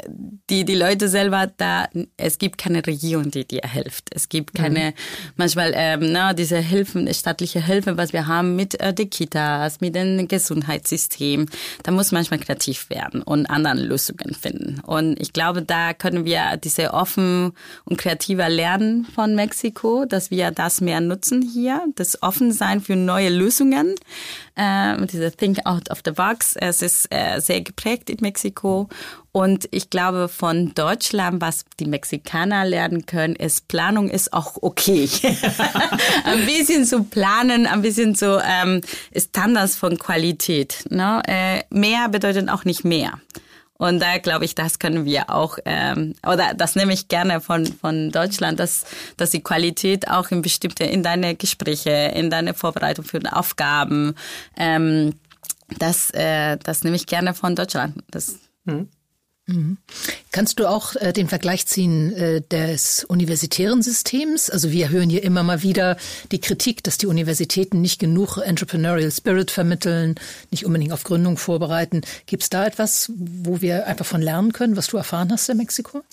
die, 0.50 0.64
die 0.64 0.76
Leute 0.76 1.10
selber, 1.10 1.52
da, 1.58 1.88
es 2.16 2.38
gibt 2.38 2.58
keine 2.58 2.86
Regierung, 2.86 3.32
die 3.32 3.46
dir 3.46 3.62
hilft. 3.64 4.10
Es 4.14 4.30
gibt 4.30 4.54
keine, 4.54 4.92
mhm. 4.92 4.94
manchmal, 5.36 5.74
ähm, 5.76 6.12
na, 6.12 6.34
diese 6.34 6.58
Hilfen, 6.58 7.14
staatliche 7.14 7.66
Hilfe, 7.66 7.98
was 7.98 8.14
wir 8.14 8.28
haben 8.28 8.56
mit 8.56 8.80
äh, 8.80 8.94
den 8.94 9.10
Kitas, 9.10 9.82
mit 9.82 9.96
dem 9.96 10.28
Gesundheitssystem. 10.28 11.48
Da 11.84 11.92
muss 11.92 12.14
manchmal 12.14 12.40
kreativ 12.40 12.90
werden 12.90 13.22
und 13.22 13.46
anderen 13.48 13.80
Lösungen 13.80 14.34
finden. 14.34 14.80
Und 14.86 15.20
ich 15.20 15.34
glaube, 15.34 15.64
da 15.64 15.94
können 15.94 16.24
wir 16.24 16.58
diese 16.58 16.94
offen 16.94 17.52
und 17.84 17.98
kreativer 17.98 18.48
lernen 18.48 19.06
von 19.06 19.36
Mexiko, 19.36 20.06
dass 20.06 20.32
wir 20.32 20.52
das 20.52 20.80
mehr 20.80 21.02
nutzen 21.02 21.42
hier, 21.42 21.86
das 21.96 22.24
offen 22.24 22.54
sein 22.54 22.80
für 22.80 22.96
neue 22.96 23.30
Lösungen 23.30 23.96
äh, 24.56 25.06
diese 25.06 25.32
Think 25.32 25.66
Out 25.66 25.90
of 25.90 26.02
the 26.06 26.12
Box. 26.12 26.56
Es 26.56 26.82
ist 26.82 27.08
äh, 27.14 27.40
sehr 27.40 27.62
geprägt 27.62 28.10
in 28.10 28.18
Mexiko. 28.22 28.90
Und 29.32 29.68
ich 29.72 29.90
glaube, 29.90 30.30
von 30.30 30.76
Deutschland, 30.76 31.42
was 31.42 31.66
die 31.80 31.86
Mexikaner 31.86 32.66
lernen 32.66 33.08
können, 33.08 33.36
ist, 33.36 33.68
Planung 33.68 34.10
ist 34.10 34.32
auch 34.32 34.58
okay. 34.62 35.10
ein 36.24 36.46
bisschen 36.46 36.86
zu 36.86 37.04
planen, 37.04 37.66
ein 37.66 37.82
bisschen 37.82 38.14
so 38.14 38.40
ähm, 38.40 38.82
Standards 39.18 39.76
von 39.76 39.98
Qualität. 39.98 40.86
Ne? 40.90 41.24
Äh, 41.28 41.64
mehr 41.72 42.10
bedeutet 42.10 42.48
auch 42.50 42.64
nicht 42.64 42.84
mehr. 42.84 43.20
Und 43.84 44.00
da 44.00 44.18
glaube 44.18 44.46
ich, 44.46 44.56
das 44.56 44.80
können 44.80 45.04
wir 45.04 45.30
auch, 45.30 45.58
ähm, 45.66 46.14
oder 46.26 46.54
das 46.54 46.78
nehme 46.78 46.94
ich 46.94 47.10
gerne 47.10 47.42
von, 47.42 47.66
von 47.66 48.12
Deutschland, 48.12 48.58
dass, 48.58 48.86
dass 49.18 49.32
die 49.32 49.44
Qualität 49.44 50.08
auch 50.08 50.32
in 50.32 50.42
bestimmte, 50.42 50.86
in 50.86 51.04
deine 51.04 51.36
Gespräche, 51.36 51.90
in 52.16 52.30
deine 52.30 52.54
Vorbereitung 52.54 53.04
für 53.04 53.20
Aufgaben, 53.30 54.16
ähm, 54.56 55.16
das, 55.80 56.12
äh, 56.12 56.58
das 56.64 56.86
nehme 56.86 56.96
ich 56.96 57.08
gerne 57.08 57.34
von 57.34 57.58
Deutschland. 57.58 58.02
Das, 58.10 58.40
hm. 58.66 58.88
Mhm. 59.46 59.78
Kannst 60.32 60.60
du 60.60 60.68
auch 60.68 60.96
äh, 60.96 61.12
den 61.12 61.28
Vergleich 61.28 61.68
ziehen 61.68 62.14
äh, 62.14 62.42
des 62.42 63.04
universitären 63.04 63.82
Systems? 63.82 64.50
Also 64.50 64.72
wir 64.72 64.90
hören 64.90 65.10
hier 65.10 65.24
immer 65.24 65.44
mal 65.44 65.64
wieder 65.64 65.98
die 66.32 66.40
Kritik, 66.40 66.84
dass 66.84 66.98
die 66.98 67.08
Universitäten 67.08 67.82
nicht 67.82 68.00
genug 68.00 68.38
Entrepreneurial 68.38 69.12
Spirit 69.12 69.52
vermitteln, 69.52 70.16
nicht 70.50 70.66
unbedingt 70.66 70.94
auf 70.94 71.04
Gründung 71.04 71.38
vorbereiten. 71.38 72.02
Gibt 72.26 72.44
es 72.44 72.50
da 72.50 72.66
etwas, 72.66 73.12
wo 73.18 73.60
wir 73.60 73.86
einfach 73.86 74.06
von 74.06 74.22
lernen 74.22 74.54
können, 74.54 74.78
was 74.78 74.88
du 74.88 74.98
erfahren 74.98 75.32
hast 75.32 75.50
in 75.50 75.58
Mexiko? 75.58 76.04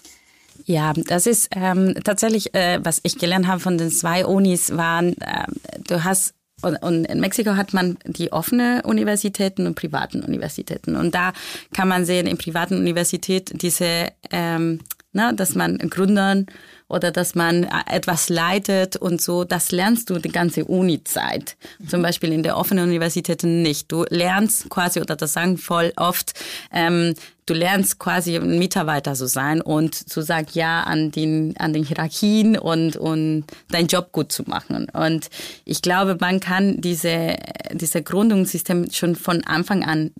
Ja, 0.66 0.92
das 0.92 1.26
ist 1.26 1.48
ähm, 1.52 1.94
tatsächlich, 2.04 2.54
äh, 2.54 2.80
was 2.82 3.00
ich 3.04 3.16
gelernt 3.16 3.46
habe 3.46 3.60
von 3.60 3.78
den 3.78 3.90
zwei 3.90 4.26
Unis, 4.26 4.76
waren, 4.76 5.16
äh, 5.20 5.46
du 5.86 6.04
hast 6.04 6.34
und, 6.62 6.76
und 6.76 7.04
in 7.04 7.20
Mexiko 7.20 7.56
hat 7.56 7.72
man 7.72 7.98
die 8.04 8.32
offene 8.32 8.82
Universitäten 8.84 9.66
und 9.66 9.74
privaten 9.74 10.22
Universitäten. 10.22 10.96
Und 10.96 11.14
da 11.14 11.32
kann 11.74 11.88
man 11.88 12.04
sehen, 12.04 12.26
in 12.26 12.38
privaten 12.38 12.76
Universitäten 12.76 13.58
diese, 13.58 14.08
ähm, 14.30 14.80
na, 15.12 15.32
dass 15.32 15.54
man 15.54 15.78
Gründern 15.78 16.46
oder 16.90 17.12
dass 17.12 17.34
man 17.34 17.64
etwas 17.86 18.28
leitet 18.28 18.96
und 18.96 19.20
so, 19.20 19.44
das 19.44 19.70
lernst 19.70 20.10
du 20.10 20.18
die 20.18 20.32
ganze 20.32 20.64
Uni-Zeit. 20.64 21.56
Zum 21.88 22.02
Beispiel 22.02 22.32
in 22.32 22.42
der 22.42 22.56
offenen 22.56 22.84
Universität 22.84 23.44
nicht. 23.44 23.90
Du 23.90 24.04
lernst 24.10 24.68
quasi, 24.68 25.00
oder 25.00 25.14
das 25.14 25.32
sagen 25.32 25.56
voll 25.56 25.92
oft, 25.96 26.32
ähm, 26.72 27.14
du 27.46 27.54
lernst 27.54 28.00
quasi 28.00 28.36
ein 28.36 28.58
Mitarbeiter 28.58 29.14
zu 29.14 29.26
sein 29.26 29.60
und 29.60 29.94
zu 29.94 30.20
sagen 30.20 30.48
ja 30.52 30.82
an 30.82 31.12
den, 31.12 31.56
an 31.58 31.72
den 31.72 31.84
Hierarchien 31.84 32.58
und, 32.58 32.96
und 32.96 33.44
deinen 33.70 33.86
Job 33.86 34.10
gut 34.10 34.32
zu 34.32 34.42
machen. 34.44 34.88
Und 34.92 35.30
ich 35.64 35.82
glaube, 35.82 36.16
man 36.20 36.40
kann 36.40 36.80
diese, 36.80 37.36
diese 37.72 38.02
Gründungssystem 38.02 38.90
schon 38.90 39.14
von 39.14 39.44
Anfang 39.44 39.84
an 39.84 40.10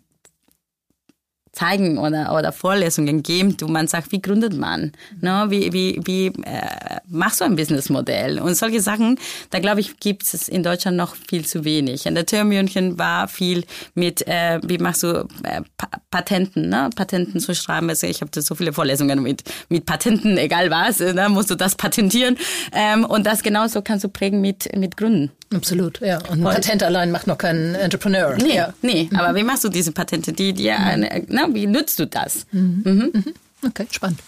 zeigen 1.53 1.98
oder, 1.98 2.32
oder 2.36 2.53
Vorlesungen 2.53 3.22
geben, 3.22 3.57
du 3.57 3.66
man 3.66 3.88
sagt, 3.88 4.12
wie 4.12 4.22
gründet 4.22 4.57
man? 4.57 4.92
Ne? 5.20 5.46
Wie, 5.48 5.72
wie, 5.72 6.01
wie 6.05 6.26
äh, 6.44 7.01
machst 7.09 7.40
du 7.40 7.44
ein 7.44 7.57
Businessmodell? 7.57 8.38
Und 8.38 8.55
solche 8.57 8.80
Sachen, 8.80 9.18
da 9.51 9.59
glaube 9.59 9.80
ich, 9.80 9.98
gibt 9.98 10.22
es 10.22 10.48
in 10.48 10.62
Deutschland 10.62 10.96
noch 10.96 11.16
viel 11.28 11.44
zu 11.44 11.64
wenig. 11.64 12.07
In 12.07 12.14
der 12.14 12.24
TÜ 12.24 12.44
München 12.44 12.98
war 12.98 13.26
viel 13.26 13.64
mit, 13.94 14.26
äh, 14.28 14.61
wie 14.62 14.78
machst 14.78 15.03
du 15.03 15.26
äh, 15.42 15.62
Patenten, 16.11 16.68
ne? 16.68 16.90
Patenten 16.94 17.40
zu 17.40 17.55
schreiben. 17.55 17.88
Also 17.88 18.07
ich 18.07 18.20
habe 18.20 18.30
so 18.40 18.55
viele 18.55 18.72
Vorlesungen 18.72 19.22
mit, 19.22 19.42
mit 19.68 19.86
Patenten, 19.86 20.38
egal 20.38 20.70
was, 20.70 21.01
ne? 21.01 21.28
musst 21.28 21.51
du 21.51 21.57
das 21.57 21.74
patentieren. 21.74 22.36
Ähm, 22.72 23.05
und 23.05 23.26
das 23.26 23.42
genauso 23.42 23.82
kannst 23.82 24.05
du 24.05 24.09
prägen 24.09 24.40
mit, 24.40 24.74
mit 24.76 24.96
Gründen. 24.96 25.32
Absolut, 25.53 26.01
ja. 26.01 26.18
Und 26.28 26.40
ein 26.40 26.44
Patent 26.44 26.82
allein 26.84 27.11
macht 27.11 27.26
noch 27.26 27.38
keinen 27.38 27.74
Entrepreneur. 27.74 28.36
Nee, 28.36 28.55
ja. 28.57 28.72
nee. 28.82 29.09
Mhm. 29.11 29.18
aber 29.18 29.34
wie 29.34 29.42
machst 29.42 29.64
du 29.64 29.68
diese 29.68 29.90
Patente? 29.90 30.32
Die, 30.32 30.53
die, 30.53 30.70
mhm. 30.70 31.26
Na, 31.49 31.55
wie 31.55 31.66
nützt 31.66 31.99
du 31.99 32.07
das? 32.07 32.47
Mhm. 32.53 32.82
Mhm. 32.84 33.11
mhm. 33.12 33.34
Okay, 33.66 33.86
spannend. 33.91 34.20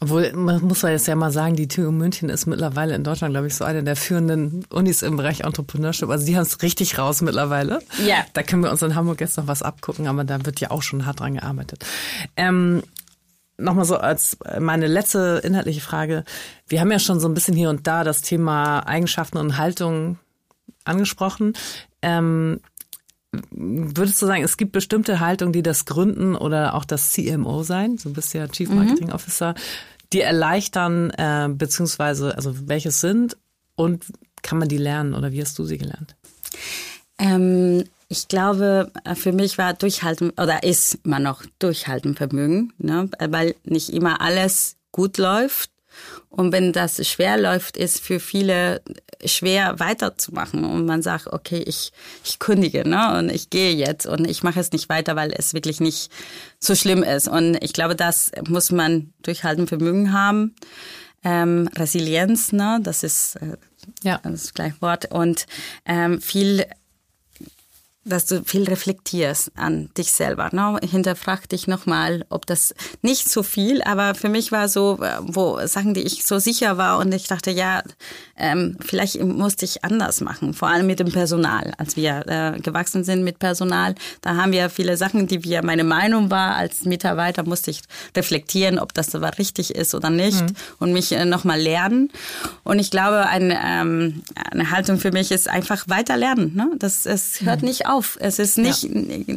Obwohl, 0.00 0.32
man 0.32 0.62
muss 0.62 0.82
ja 0.82 0.90
jetzt 0.90 1.08
ja 1.08 1.16
mal 1.16 1.32
sagen, 1.32 1.56
die 1.56 1.66
TU 1.66 1.90
München 1.90 2.28
ist 2.28 2.46
mittlerweile 2.46 2.94
in 2.94 3.02
Deutschland, 3.02 3.34
glaube 3.34 3.48
ich, 3.48 3.56
so 3.56 3.64
eine 3.64 3.82
der 3.82 3.96
führenden 3.96 4.64
Unis 4.70 5.02
im 5.02 5.16
Bereich 5.16 5.40
Entrepreneurship. 5.40 6.08
Also 6.08 6.24
die 6.24 6.36
haben 6.36 6.44
es 6.44 6.62
richtig 6.62 6.98
raus 6.98 7.20
mittlerweile. 7.20 7.80
Ja. 8.06 8.24
Da 8.32 8.44
können 8.44 8.62
wir 8.62 8.70
uns 8.70 8.80
in 8.82 8.94
Hamburg 8.94 9.20
jetzt 9.20 9.36
noch 9.36 9.48
was 9.48 9.62
abgucken, 9.62 10.06
aber 10.06 10.22
da 10.22 10.46
wird 10.46 10.60
ja 10.60 10.70
auch 10.70 10.82
schon 10.82 11.04
hart 11.04 11.18
dran 11.18 11.34
gearbeitet. 11.34 11.84
Ähm, 12.36 12.82
Nochmal 13.60 13.84
so 13.84 13.96
als 13.96 14.36
meine 14.60 14.86
letzte 14.86 15.40
inhaltliche 15.42 15.80
Frage. 15.80 16.22
Wir 16.68 16.80
haben 16.80 16.92
ja 16.92 17.00
schon 17.00 17.18
so 17.18 17.28
ein 17.28 17.34
bisschen 17.34 17.56
hier 17.56 17.70
und 17.70 17.88
da 17.88 18.04
das 18.04 18.22
Thema 18.22 18.86
Eigenschaften 18.86 19.36
und 19.36 19.58
Haltung 19.58 20.16
angesprochen. 20.84 21.54
Ähm, 22.00 22.60
würdest 23.50 24.20
du 24.22 24.26
sagen, 24.26 24.42
es 24.42 24.56
gibt 24.56 24.72
bestimmte 24.72 25.20
Haltungen, 25.20 25.52
die 25.52 25.62
das 25.62 25.84
Gründen 25.84 26.34
oder 26.34 26.74
auch 26.74 26.84
das 26.84 27.12
CMO 27.12 27.62
sein, 27.62 27.98
so 27.98 28.10
bist 28.10 28.32
ja 28.34 28.48
Chief 28.48 28.70
Marketing 28.70 29.12
Officer, 29.12 29.54
die 30.12 30.20
erleichtern, 30.20 31.10
äh, 31.10 31.48
beziehungsweise, 31.50 32.36
also 32.36 32.54
welches 32.68 33.00
sind 33.00 33.36
und 33.74 34.04
kann 34.42 34.58
man 34.58 34.68
die 34.68 34.78
lernen 34.78 35.14
oder 35.14 35.32
wie 35.32 35.42
hast 35.42 35.58
du 35.58 35.64
sie 35.64 35.78
gelernt? 35.78 36.14
Ähm, 37.18 37.84
ich 38.08 38.28
glaube, 38.28 38.90
für 39.14 39.32
mich 39.32 39.58
war 39.58 39.74
Durchhalten 39.74 40.30
oder 40.30 40.62
ist 40.62 40.98
immer 41.04 41.18
noch 41.18 41.44
Durchhaltenvermögen, 41.58 42.72
ne? 42.78 43.10
weil 43.18 43.54
nicht 43.64 43.90
immer 43.90 44.22
alles 44.22 44.76
gut 44.92 45.18
läuft 45.18 45.70
und 46.30 46.52
wenn 46.52 46.72
das 46.72 47.06
schwer 47.08 47.38
läuft, 47.38 47.76
ist 47.76 48.00
für 48.00 48.20
viele 48.20 48.82
schwer 49.24 49.80
weiterzumachen. 49.80 50.64
Und 50.64 50.86
man 50.86 51.02
sagt, 51.02 51.26
okay, 51.28 51.62
ich, 51.66 51.92
ich 52.24 52.38
kündige 52.38 52.88
ne? 52.88 53.18
und 53.18 53.30
ich 53.30 53.50
gehe 53.50 53.74
jetzt 53.74 54.06
und 54.06 54.28
ich 54.28 54.42
mache 54.42 54.60
es 54.60 54.72
nicht 54.72 54.88
weiter, 54.88 55.16
weil 55.16 55.32
es 55.32 55.54
wirklich 55.54 55.80
nicht 55.80 56.10
so 56.58 56.74
schlimm 56.74 57.02
ist. 57.02 57.28
Und 57.28 57.56
ich 57.62 57.72
glaube, 57.72 57.96
das 57.96 58.30
muss 58.46 58.70
man 58.70 59.12
durchhalten 59.22 59.66
Vermögen 59.66 60.12
haben. 60.12 60.54
Ähm, 61.24 61.68
Resilienz, 61.74 62.52
ne? 62.52 62.78
das 62.82 63.02
ist 63.02 63.36
äh, 63.36 63.56
ja. 64.02 64.20
das 64.22 64.54
gleiche 64.54 64.80
Wort. 64.80 65.10
Und 65.10 65.46
ähm, 65.84 66.20
viel 66.20 66.64
dass 68.08 68.26
du 68.26 68.42
viel 68.44 68.64
reflektierst 68.64 69.52
an 69.56 69.90
dich 69.96 70.12
selber. 70.12 70.48
Ne? 70.52 70.78
Hinterfrag 70.82 71.48
dich 71.48 71.66
nochmal, 71.66 72.24
ob 72.30 72.46
das 72.46 72.74
nicht 73.02 73.28
so 73.30 73.42
viel, 73.42 73.82
aber 73.82 74.14
für 74.14 74.28
mich 74.28 74.52
war 74.52 74.68
so, 74.68 74.98
äh, 75.02 75.18
wo 75.20 75.58
Sachen, 75.66 75.94
die 75.94 76.02
ich 76.02 76.26
so 76.26 76.38
sicher 76.38 76.76
war 76.78 76.98
und 76.98 77.12
ich 77.12 77.26
dachte, 77.26 77.50
ja, 77.50 77.82
ähm, 78.36 78.76
vielleicht 78.80 79.22
musste 79.22 79.64
ich 79.64 79.84
anders 79.84 80.20
machen, 80.20 80.54
vor 80.54 80.68
allem 80.68 80.86
mit 80.86 81.00
dem 81.00 81.10
Personal. 81.10 81.72
Als 81.78 81.96
wir 81.96 82.24
äh, 82.26 82.60
gewachsen 82.60 83.04
sind 83.04 83.24
mit 83.24 83.38
Personal, 83.38 83.94
da 84.20 84.36
haben 84.36 84.52
wir 84.52 84.70
viele 84.70 84.96
Sachen, 84.96 85.26
die 85.26 85.44
wir, 85.44 85.64
meine 85.64 85.84
Meinung 85.84 86.30
war, 86.30 86.56
als 86.56 86.84
Mitarbeiter 86.84 87.42
musste 87.44 87.70
ich 87.70 87.82
reflektieren, 88.16 88.78
ob 88.78 88.94
das 88.94 89.14
aber 89.14 89.38
richtig 89.38 89.74
ist 89.74 89.94
oder 89.94 90.10
nicht 90.10 90.42
mhm. 90.42 90.54
und 90.78 90.92
mich 90.92 91.12
äh, 91.12 91.24
nochmal 91.24 91.60
lernen. 91.60 92.10
Und 92.64 92.78
ich 92.78 92.90
glaube, 92.90 93.26
ein, 93.26 93.50
ähm, 93.50 94.22
eine 94.50 94.70
Haltung 94.70 94.98
für 94.98 95.12
mich 95.12 95.30
ist 95.30 95.48
einfach 95.48 95.88
weiter 95.88 96.16
lernen. 96.16 96.54
Ne? 96.54 96.70
Das, 96.78 97.06
es 97.06 97.40
hört 97.40 97.62
mhm. 97.62 97.68
nicht 97.68 97.86
auf. 97.86 97.97
Es 98.18 98.38
ist 98.38 98.58
nicht, 98.58 98.84
ja. 98.84 98.90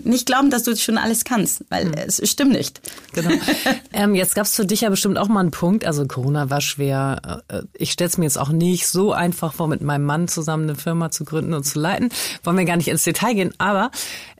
nicht 0.03 0.25
glauben, 0.25 0.49
dass 0.49 0.63
du 0.63 0.75
schon 0.75 0.97
alles 0.97 1.23
kannst, 1.23 1.63
weil 1.69 1.85
mhm. 1.85 1.93
es 1.93 2.21
stimmt 2.29 2.53
nicht. 2.53 2.81
Genau. 3.13 3.31
ähm, 3.93 4.15
jetzt 4.15 4.35
gab 4.35 4.45
es 4.45 4.55
für 4.55 4.65
dich 4.65 4.81
ja 4.81 4.89
bestimmt 4.89 5.17
auch 5.17 5.27
mal 5.27 5.41
einen 5.41 5.51
Punkt, 5.51 5.85
also 5.85 6.05
Corona 6.05 6.49
war 6.49 6.61
schwer. 6.61 7.43
Äh, 7.47 7.61
ich 7.73 7.91
stelle 7.91 8.09
es 8.09 8.17
mir 8.17 8.25
jetzt 8.25 8.37
auch 8.37 8.49
nicht 8.49 8.87
so 8.87 9.13
einfach 9.13 9.53
vor, 9.53 9.67
mit 9.67 9.81
meinem 9.81 10.05
Mann 10.05 10.27
zusammen 10.27 10.63
eine 10.63 10.75
Firma 10.75 11.11
zu 11.11 11.25
gründen 11.25 11.53
und 11.53 11.63
zu 11.63 11.79
leiten. 11.79 12.09
Wollen 12.43 12.57
wir 12.57 12.65
gar 12.65 12.77
nicht 12.77 12.87
ins 12.87 13.03
Detail 13.03 13.33
gehen, 13.33 13.53
aber 13.57 13.91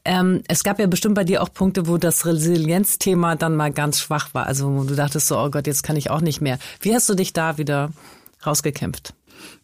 ähm, 0.06 0.42
es 0.48 0.64
gab 0.64 0.80
ja 0.80 0.88
bestimmt 0.88 1.16
bei 1.16 1.24
dir 1.24 1.44
auch 1.44 1.54
Punkte, 1.54 1.88
wo 1.88 1.98
das 1.98 2.26
Resilienzthema 2.26 3.36
dann 3.36 3.56
mal 3.56 3.72
ganz 3.72 4.00
schwach 4.00 4.34
war. 4.34 4.48
Also 4.48 4.72
wo 4.74 4.84
du 4.84 4.96
dachtest 4.96 5.28
so, 5.28 5.38
oh 5.38 5.50
Gott, 5.50 5.68
jetzt 5.68 5.84
kann 5.84 5.96
ich 5.96 6.10
auch 6.10 6.22
nicht 6.22 6.42
mehr. 6.42 6.58
Wie 6.80 6.94
hast 6.94 7.08
du 7.10 7.16
dich 7.16 7.34
da 7.34 7.58
wieder 7.58 7.92
rausgekämpft? 8.46 9.14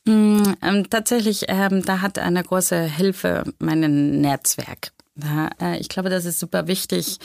Mm, 0.07 0.53
ähm, 0.61 0.89
tatsächlich, 0.89 1.45
ähm, 1.49 1.83
da 1.83 2.01
hat 2.01 2.17
eine 2.17 2.41
große 2.41 2.81
Hilfe 2.81 3.43
mein 3.59 4.21
Netzwerk. 4.21 4.93
Da, 5.15 5.49
äh, 5.61 5.79
ich 5.79 5.89
glaube, 5.89 6.09
das 6.09 6.25
ist 6.25 6.39
super 6.39 6.67
wichtig. 6.67 7.19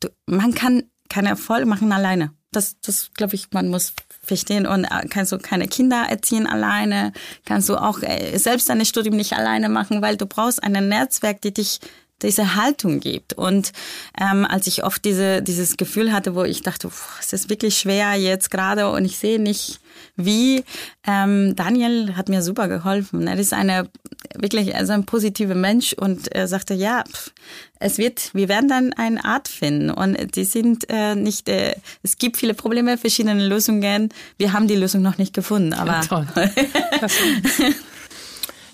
Du, 0.00 0.08
man 0.26 0.52
kann 0.52 0.82
keinen 1.08 1.26
Erfolg 1.26 1.66
machen 1.66 1.92
alleine. 1.92 2.32
Das, 2.50 2.80
das 2.80 3.10
glaube 3.14 3.36
ich, 3.36 3.52
man 3.52 3.68
muss 3.68 3.92
verstehen. 4.20 4.66
Und 4.66 4.84
äh, 4.84 5.06
kannst 5.08 5.30
du 5.30 5.38
keine 5.38 5.68
Kinder 5.68 6.06
erziehen 6.08 6.46
alleine, 6.46 7.12
kannst 7.44 7.68
du 7.68 7.76
auch 7.76 8.02
äh, 8.02 8.36
selbst 8.36 8.68
dein 8.68 8.84
Studium 8.84 9.16
nicht 9.16 9.34
alleine 9.34 9.68
machen, 9.68 10.02
weil 10.02 10.16
du 10.16 10.26
brauchst 10.26 10.62
ein 10.62 10.72
Netzwerk, 10.88 11.40
die 11.42 11.54
dich 11.54 11.78
diese 12.22 12.56
Haltung 12.56 13.00
gibt. 13.00 13.34
Und 13.34 13.72
ähm, 14.18 14.44
als 14.44 14.66
ich 14.66 14.84
oft 14.84 15.04
diese, 15.04 15.42
dieses 15.42 15.76
Gefühl 15.76 16.12
hatte, 16.12 16.34
wo 16.34 16.44
ich 16.44 16.62
dachte, 16.62 16.88
pff, 16.90 17.20
es 17.20 17.32
ist 17.32 17.50
wirklich 17.50 17.78
schwer 17.78 18.14
jetzt 18.14 18.50
gerade 18.50 18.90
und 18.90 19.04
ich 19.04 19.18
sehe 19.18 19.40
nicht, 19.40 19.80
wie, 20.16 20.64
ähm, 21.06 21.54
Daniel 21.56 22.16
hat 22.16 22.28
mir 22.28 22.42
super 22.42 22.68
geholfen. 22.68 23.26
Er 23.26 23.38
ist 23.38 23.52
eine 23.52 23.88
wirklich 24.36 24.74
also 24.74 24.92
ein 24.92 25.04
positiver 25.04 25.54
Mensch 25.54 25.92
und 25.92 26.32
er 26.32 26.48
sagte, 26.48 26.74
ja, 26.74 27.04
pff, 27.04 27.32
es 27.78 27.98
wird, 27.98 28.30
wir 28.32 28.48
werden 28.48 28.68
dann 28.68 28.92
eine 28.94 29.24
Art 29.24 29.48
finden 29.48 29.90
und 29.90 30.36
die 30.36 30.44
sind 30.44 30.86
äh, 30.88 31.14
nicht, 31.14 31.48
äh, 31.48 31.74
es 32.02 32.18
gibt 32.18 32.36
viele 32.36 32.54
Probleme, 32.54 32.96
verschiedene 32.96 33.46
Lösungen. 33.46 34.08
Wir 34.38 34.52
haben 34.52 34.68
die 34.68 34.76
Lösung 34.76 35.02
noch 35.02 35.18
nicht 35.18 35.34
gefunden, 35.34 35.72
aber. 35.72 35.92
Ja, 35.92 36.00
toll. 36.00 36.26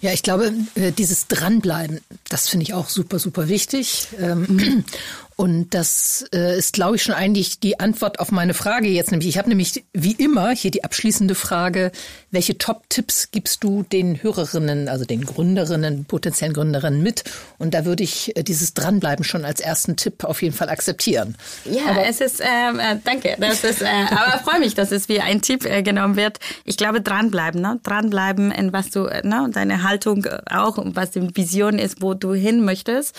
Ja, 0.01 0.13
ich 0.13 0.23
glaube, 0.23 0.53
äh, 0.77 0.93
dieses 0.93 1.27
Dranbleiben, 1.27 2.01
das 2.29 2.49
finde 2.49 2.65
ich 2.65 2.75
auch 2.75 2.89
super, 2.89 3.19
super 3.19 3.49
wichtig. 3.49 4.09
Und 5.41 5.73
das 5.73 6.27
äh, 6.35 6.59
ist, 6.59 6.75
glaube 6.75 6.97
ich, 6.97 7.03
schon 7.03 7.15
eigentlich 7.15 7.61
die 7.61 7.81
Antwort 7.81 8.21
auf 8.21 8.31
meine 8.31 8.53
Frage 8.53 8.89
jetzt. 8.89 9.11
Nämlich, 9.11 9.27
ich 9.27 9.39
habe 9.39 9.49
nämlich 9.49 9.83
wie 9.95 10.13
immer 10.13 10.51
hier 10.51 10.71
die 10.71 10.85
abschließende 10.85 11.35
Frage, 11.35 11.93
welche 12.31 12.59
Top-Tipps 12.59 13.31
gibst 13.31 13.65
du 13.65 13.83
den 13.83 14.23
Hörerinnen, 14.23 14.91
also 14.91 15.07
den 15.07 15.25
Gründerinnen, 15.25 16.05
potenziellen 16.05 16.53
Gründerinnen 16.53 17.03
mit? 17.03 17.25
Und 17.57 17.73
da 17.73 17.87
würde 17.87 18.03
ich 18.03 18.37
äh, 18.37 18.43
dieses 18.43 18.75
Dranbleiben 18.75 19.25
schon 19.25 19.47
als 19.47 19.61
ersten 19.61 19.97
Tipp 19.97 20.25
auf 20.25 20.43
jeden 20.43 20.55
Fall 20.55 20.69
akzeptieren. 20.69 21.37
Ja, 21.65 21.87
aber 21.87 22.07
es 22.07 22.21
ist, 22.21 22.43
ähm, 22.43 22.79
äh, 22.79 22.99
danke, 23.03 23.35
das 23.39 23.65
ist, 23.65 23.81
äh, 23.81 23.87
aber 24.11 24.41
freue 24.45 24.61
mich, 24.61 24.75
dass 24.75 24.93
es 24.93 25.09
wie 25.09 25.21
ein 25.21 25.41
Tipp 25.41 25.65
äh, 25.65 25.83
genommen 25.83 26.17
wird. 26.17 26.39
Ich 26.67 26.77
glaube, 26.77 27.01
dranbleiben, 27.01 27.63
ne? 27.63 27.81
dranbleiben 27.83 28.51
in 28.51 28.75
was 28.75 28.91
du, 28.91 29.07
äh, 29.07 29.27
ne? 29.27 29.49
deine 29.51 29.85
Haltung 29.85 30.27
auch, 30.51 30.77
was 30.85 31.13
die 31.13 31.35
Vision 31.35 31.79
ist, 31.79 32.03
wo 32.03 32.13
du 32.13 32.35
hin 32.35 32.63
möchtest. 32.63 33.17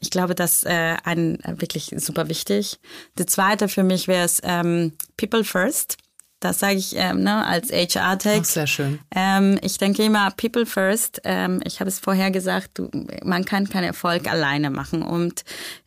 Ich 0.00 0.10
glaube, 0.10 0.36
das 0.36 0.62
äh, 0.62 0.94
ein 1.02 1.38
wirklich 1.64 1.94
super 1.96 2.28
wichtig. 2.28 2.78
Der 3.18 3.26
zweite 3.26 3.68
für 3.68 3.82
mich 3.82 4.06
wäre 4.06 4.24
es 4.24 4.40
ähm, 4.44 4.92
People 5.16 5.44
First. 5.44 5.96
Das 6.40 6.58
sage 6.58 6.74
ich 6.74 6.94
ähm, 6.96 7.22
ne, 7.22 7.46
als 7.46 7.72
HR-Tech. 7.72 8.44
Sehr 8.44 8.66
schön. 8.66 8.98
Ähm, 9.14 9.58
ich 9.62 9.78
denke 9.78 10.04
immer 10.04 10.30
People 10.32 10.66
First. 10.66 11.22
Ähm, 11.24 11.62
ich 11.64 11.80
habe 11.80 11.88
es 11.88 11.98
vorher 11.98 12.30
gesagt, 12.30 12.72
du, 12.74 12.90
man 13.24 13.46
kann 13.46 13.66
keinen 13.66 13.84
Erfolg 13.84 14.30
alleine 14.30 14.68
machen 14.68 15.02
und 15.02 15.42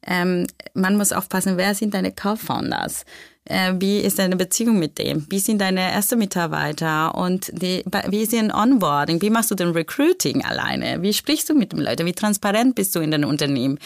ähm, 0.06 0.48
man 0.74 0.98
muss 0.98 1.12
aufpassen, 1.12 1.58
wer 1.58 1.76
sind 1.76 1.94
deine 1.94 2.12
Co-Founders? 2.12 3.06
Äh, 3.46 3.76
wie 3.78 4.00
ist 4.00 4.20
deine 4.20 4.36
Beziehung 4.36 4.80
mit 4.80 4.98
dem? 4.98 5.26
Wie 5.30 5.40
sind 5.40 5.62
deine 5.62 5.92
ersten 5.92 6.18
Mitarbeiter? 6.18 7.16
Und 7.16 7.52
die, 7.54 7.84
wie 8.08 8.22
ist 8.22 8.34
ein 8.34 8.52
Onboarding? 8.52 9.22
Wie 9.22 9.30
machst 9.30 9.52
du 9.52 9.56
den 9.56 9.70
Recruiting 9.70 10.44
alleine? 10.44 11.02
Wie 11.02 11.14
sprichst 11.14 11.50
du 11.50 11.54
mit 11.54 11.72
den 11.72 11.80
Leuten? 11.80 12.06
Wie 12.06 12.14
transparent 12.14 12.76
bist 12.76 12.96
du 12.96 13.00
in 13.00 13.12
den 13.12 13.26
Unternehmen? 13.26 13.80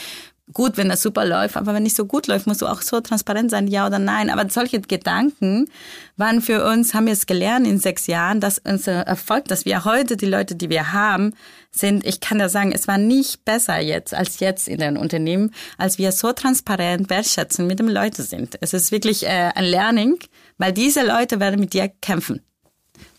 Gut, 0.54 0.78
wenn 0.78 0.90
das 0.90 1.02
super 1.02 1.26
läuft, 1.26 1.58
aber 1.58 1.74
wenn 1.74 1.84
nicht 1.84 1.96
so 1.96 2.06
gut 2.06 2.28
läuft, 2.28 2.48
musst 2.48 2.62
du 2.62 2.68
auch 2.68 2.82
so 2.82 3.00
transparent 3.02 3.52
sein, 3.52 3.68
ja 3.68 3.86
oder 3.86 4.00
nein. 4.00 4.30
Aber 4.30 4.50
solche 4.50 4.82
Gedanken 4.82 5.70
waren 6.18 6.42
für 6.42 6.66
uns, 6.66 6.94
haben 6.94 7.06
wir 7.06 7.14
es 7.14 7.26
gelernt 7.26 7.68
in 7.68 7.80
sechs 7.80 8.08
Jahren, 8.08 8.40
dass 8.40 8.60
unser 8.60 9.02
Erfolg, 9.02 9.46
dass 9.46 9.66
wir 9.66 9.86
heute 9.86 10.18
die 10.18 10.26
Leute, 10.26 10.56
die 10.56 10.70
wir 10.70 10.94
haben, 10.94 11.34
sind, 11.72 12.06
ich 12.06 12.20
kann 12.20 12.40
da 12.40 12.50
sagen, 12.50 12.72
es 12.74 12.88
war 12.88 12.98
nicht 12.98 13.46
besser 13.46 13.80
jetzt 13.80 14.14
als 14.14 14.40
jetzt 14.40 14.68
in 14.68 14.80
den 14.80 14.98
Unternehmen, 14.98 15.54
als 15.78 15.98
wir 15.98 16.12
so 16.12 16.34
transparent 16.34 17.10
wertschätzen 17.10 17.66
mit 17.68 17.80
den 17.80 17.88
Leuten 17.88 18.24
sind. 18.24 18.58
Es 18.62 18.74
ist 18.74 18.92
wirklich 18.92 19.26
äh, 19.26 19.52
ein 19.56 19.66
Learning, 19.66 20.20
weil 20.58 20.74
diese 20.74 21.06
Leute 21.06 21.40
werden 21.40 21.60
mit 21.60 21.74
dir 21.74 21.90
kämpfen. 22.02 22.42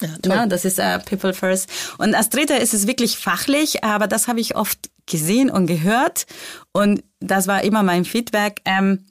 Ja. 0.01 0.09
Ja, 0.27 0.47
das 0.47 0.65
ist 0.65 0.79
uh, 0.79 0.99
People 1.05 1.33
First. 1.33 1.69
Und 1.99 2.15
als 2.15 2.29
Dritter 2.29 2.61
ist 2.61 2.75
es 2.75 2.87
wirklich 2.87 3.17
fachlich, 3.17 3.85
aber 3.85 4.07
das 4.07 4.29
habe 4.29 4.41
ich 4.41 4.57
oft 4.57 4.91
gesehen 5.07 5.51
und 5.51 5.67
gehört. 5.67 6.27
Und 6.73 7.03
das 7.21 7.47
war 7.47 7.63
immer 7.65 7.83
mein 7.83 8.05
Feedback. 8.05 8.61
Ähm, 8.65 9.07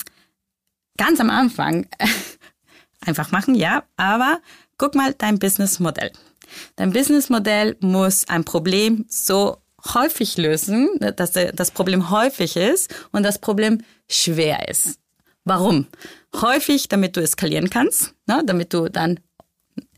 ganz 0.97 1.19
am 1.19 1.29
Anfang, 1.29 1.87
einfach 3.05 3.31
machen, 3.31 3.55
ja, 3.55 3.83
aber 3.97 4.39
guck 4.77 4.95
mal 4.95 5.13
dein 5.17 5.39
Businessmodell. 5.39 6.11
Dein 6.75 6.91
Businessmodell 6.91 7.77
muss 7.79 8.27
ein 8.27 8.43
Problem 8.43 9.05
so 9.09 9.57
häufig 9.93 10.37
lösen, 10.37 10.89
dass 11.15 11.31
das 11.31 11.71
Problem 11.71 12.11
häufig 12.11 12.55
ist 12.55 12.93
und 13.11 13.23
das 13.23 13.39
Problem 13.39 13.83
schwer 14.09 14.67
ist. 14.69 14.99
Warum? 15.43 15.87
Häufig, 16.35 16.87
damit 16.87 17.17
du 17.17 17.21
eskalieren 17.21 17.69
kannst, 17.69 18.13
ne, 18.27 18.43
damit 18.45 18.73
du 18.73 18.89
dann 18.89 19.19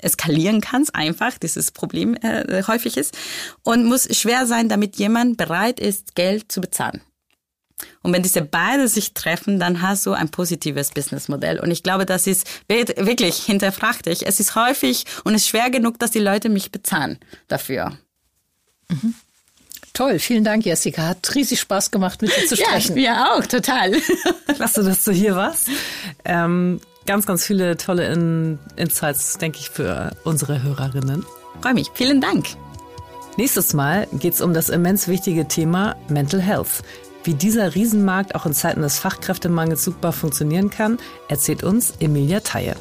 eskalieren 0.04 0.62
kannst, 0.62 0.96
einfach 0.96 1.38
dieses 1.38 1.72
Problem 1.72 2.16
äh, 2.16 2.64
häufig 2.64 2.98
ist 2.98 3.18
und 3.64 3.86
muss 3.86 4.08
schwer 4.16 4.46
sein, 4.46 4.70
damit 4.70 4.98
jemand 4.98 5.38
bereit 5.38 5.80
ist, 5.80 6.16
Geld 6.16 6.52
zu 6.52 6.62
bezahlen. 6.62 7.02
Und 8.02 8.14
wenn 8.14 8.24
diese 8.24 8.42
beide 8.42 8.88
sich 8.88 9.14
treffen, 9.14 9.60
dann 9.60 9.82
hast 9.82 10.06
du 10.06 10.14
ein 10.14 10.30
positives 10.30 10.92
Businessmodell. 10.92 11.60
Und 11.60 11.72
ich 11.72 11.84
glaube, 11.84 12.06
das 12.06 12.28
ist 12.28 12.48
wirklich 12.68 13.38
hinterfragt 13.38 14.06
dich. 14.06 14.26
Es 14.26 14.40
ist 14.40 14.56
häufig 14.56 15.06
und 15.24 15.34
es 15.34 15.44
ist 15.44 15.50
schwer 15.50 15.70
genug, 15.70 16.00
dass 16.00 16.12
die 16.12 16.20
Leute 16.20 16.50
mich 16.50 16.72
bezahlen 16.72 17.20
dafür. 17.48 17.98
Mhm. 18.90 19.16
Toll, 19.94 20.18
vielen 20.18 20.44
Dank, 20.44 20.66
Jessica. 20.66 21.04
Hat 21.04 21.36
riesig 21.36 21.60
Spaß 21.60 21.92
gemacht, 21.92 22.22
mit 22.24 22.36
dir 22.36 22.48
zu 22.48 22.58
sprechen. 22.58 22.98
Ja, 22.98 23.14
mir 23.14 23.32
auch, 23.32 23.46
total. 23.46 23.92
Klasse, 24.56 24.84
dass 24.84 25.04
du 25.04 25.12
hier 25.12 25.36
warst. 25.36 25.70
Ähm, 26.26 26.82
ganz, 27.06 27.26
ganz 27.26 27.46
viele 27.46 27.78
tolle 27.78 28.12
In 28.12 28.60
Insights, 28.76 29.38
denke 29.38 29.60
ich, 29.60 29.70
für 29.70 30.12
unsere 30.24 30.64
Hörerinnen. 30.64 31.26
Freue 31.62 31.74
mich. 31.74 31.92
Vielen 31.94 32.22
Dank. 32.22 32.46
Nächstes 33.38 33.74
Mal 33.74 34.08
geht 34.14 34.34
es 34.34 34.42
um 34.42 34.54
das 34.54 34.70
immens 34.70 35.08
wichtige 35.08 35.48
Thema 35.48 35.96
Mental 36.08 36.42
Health. 36.42 36.84
Wie 37.24 37.34
dieser 37.34 37.74
Riesenmarkt 37.74 38.36
auch 38.36 38.46
in 38.46 38.54
Zeiten 38.54 38.82
des 38.82 39.00
Fachkräftemangels 39.00 39.84
super 39.84 40.12
funktionieren 40.12 40.70
kann, 40.70 41.00
erzählt 41.30 41.64
uns 41.64 41.94
Emilia 42.00 42.42
Theie. 42.42 42.76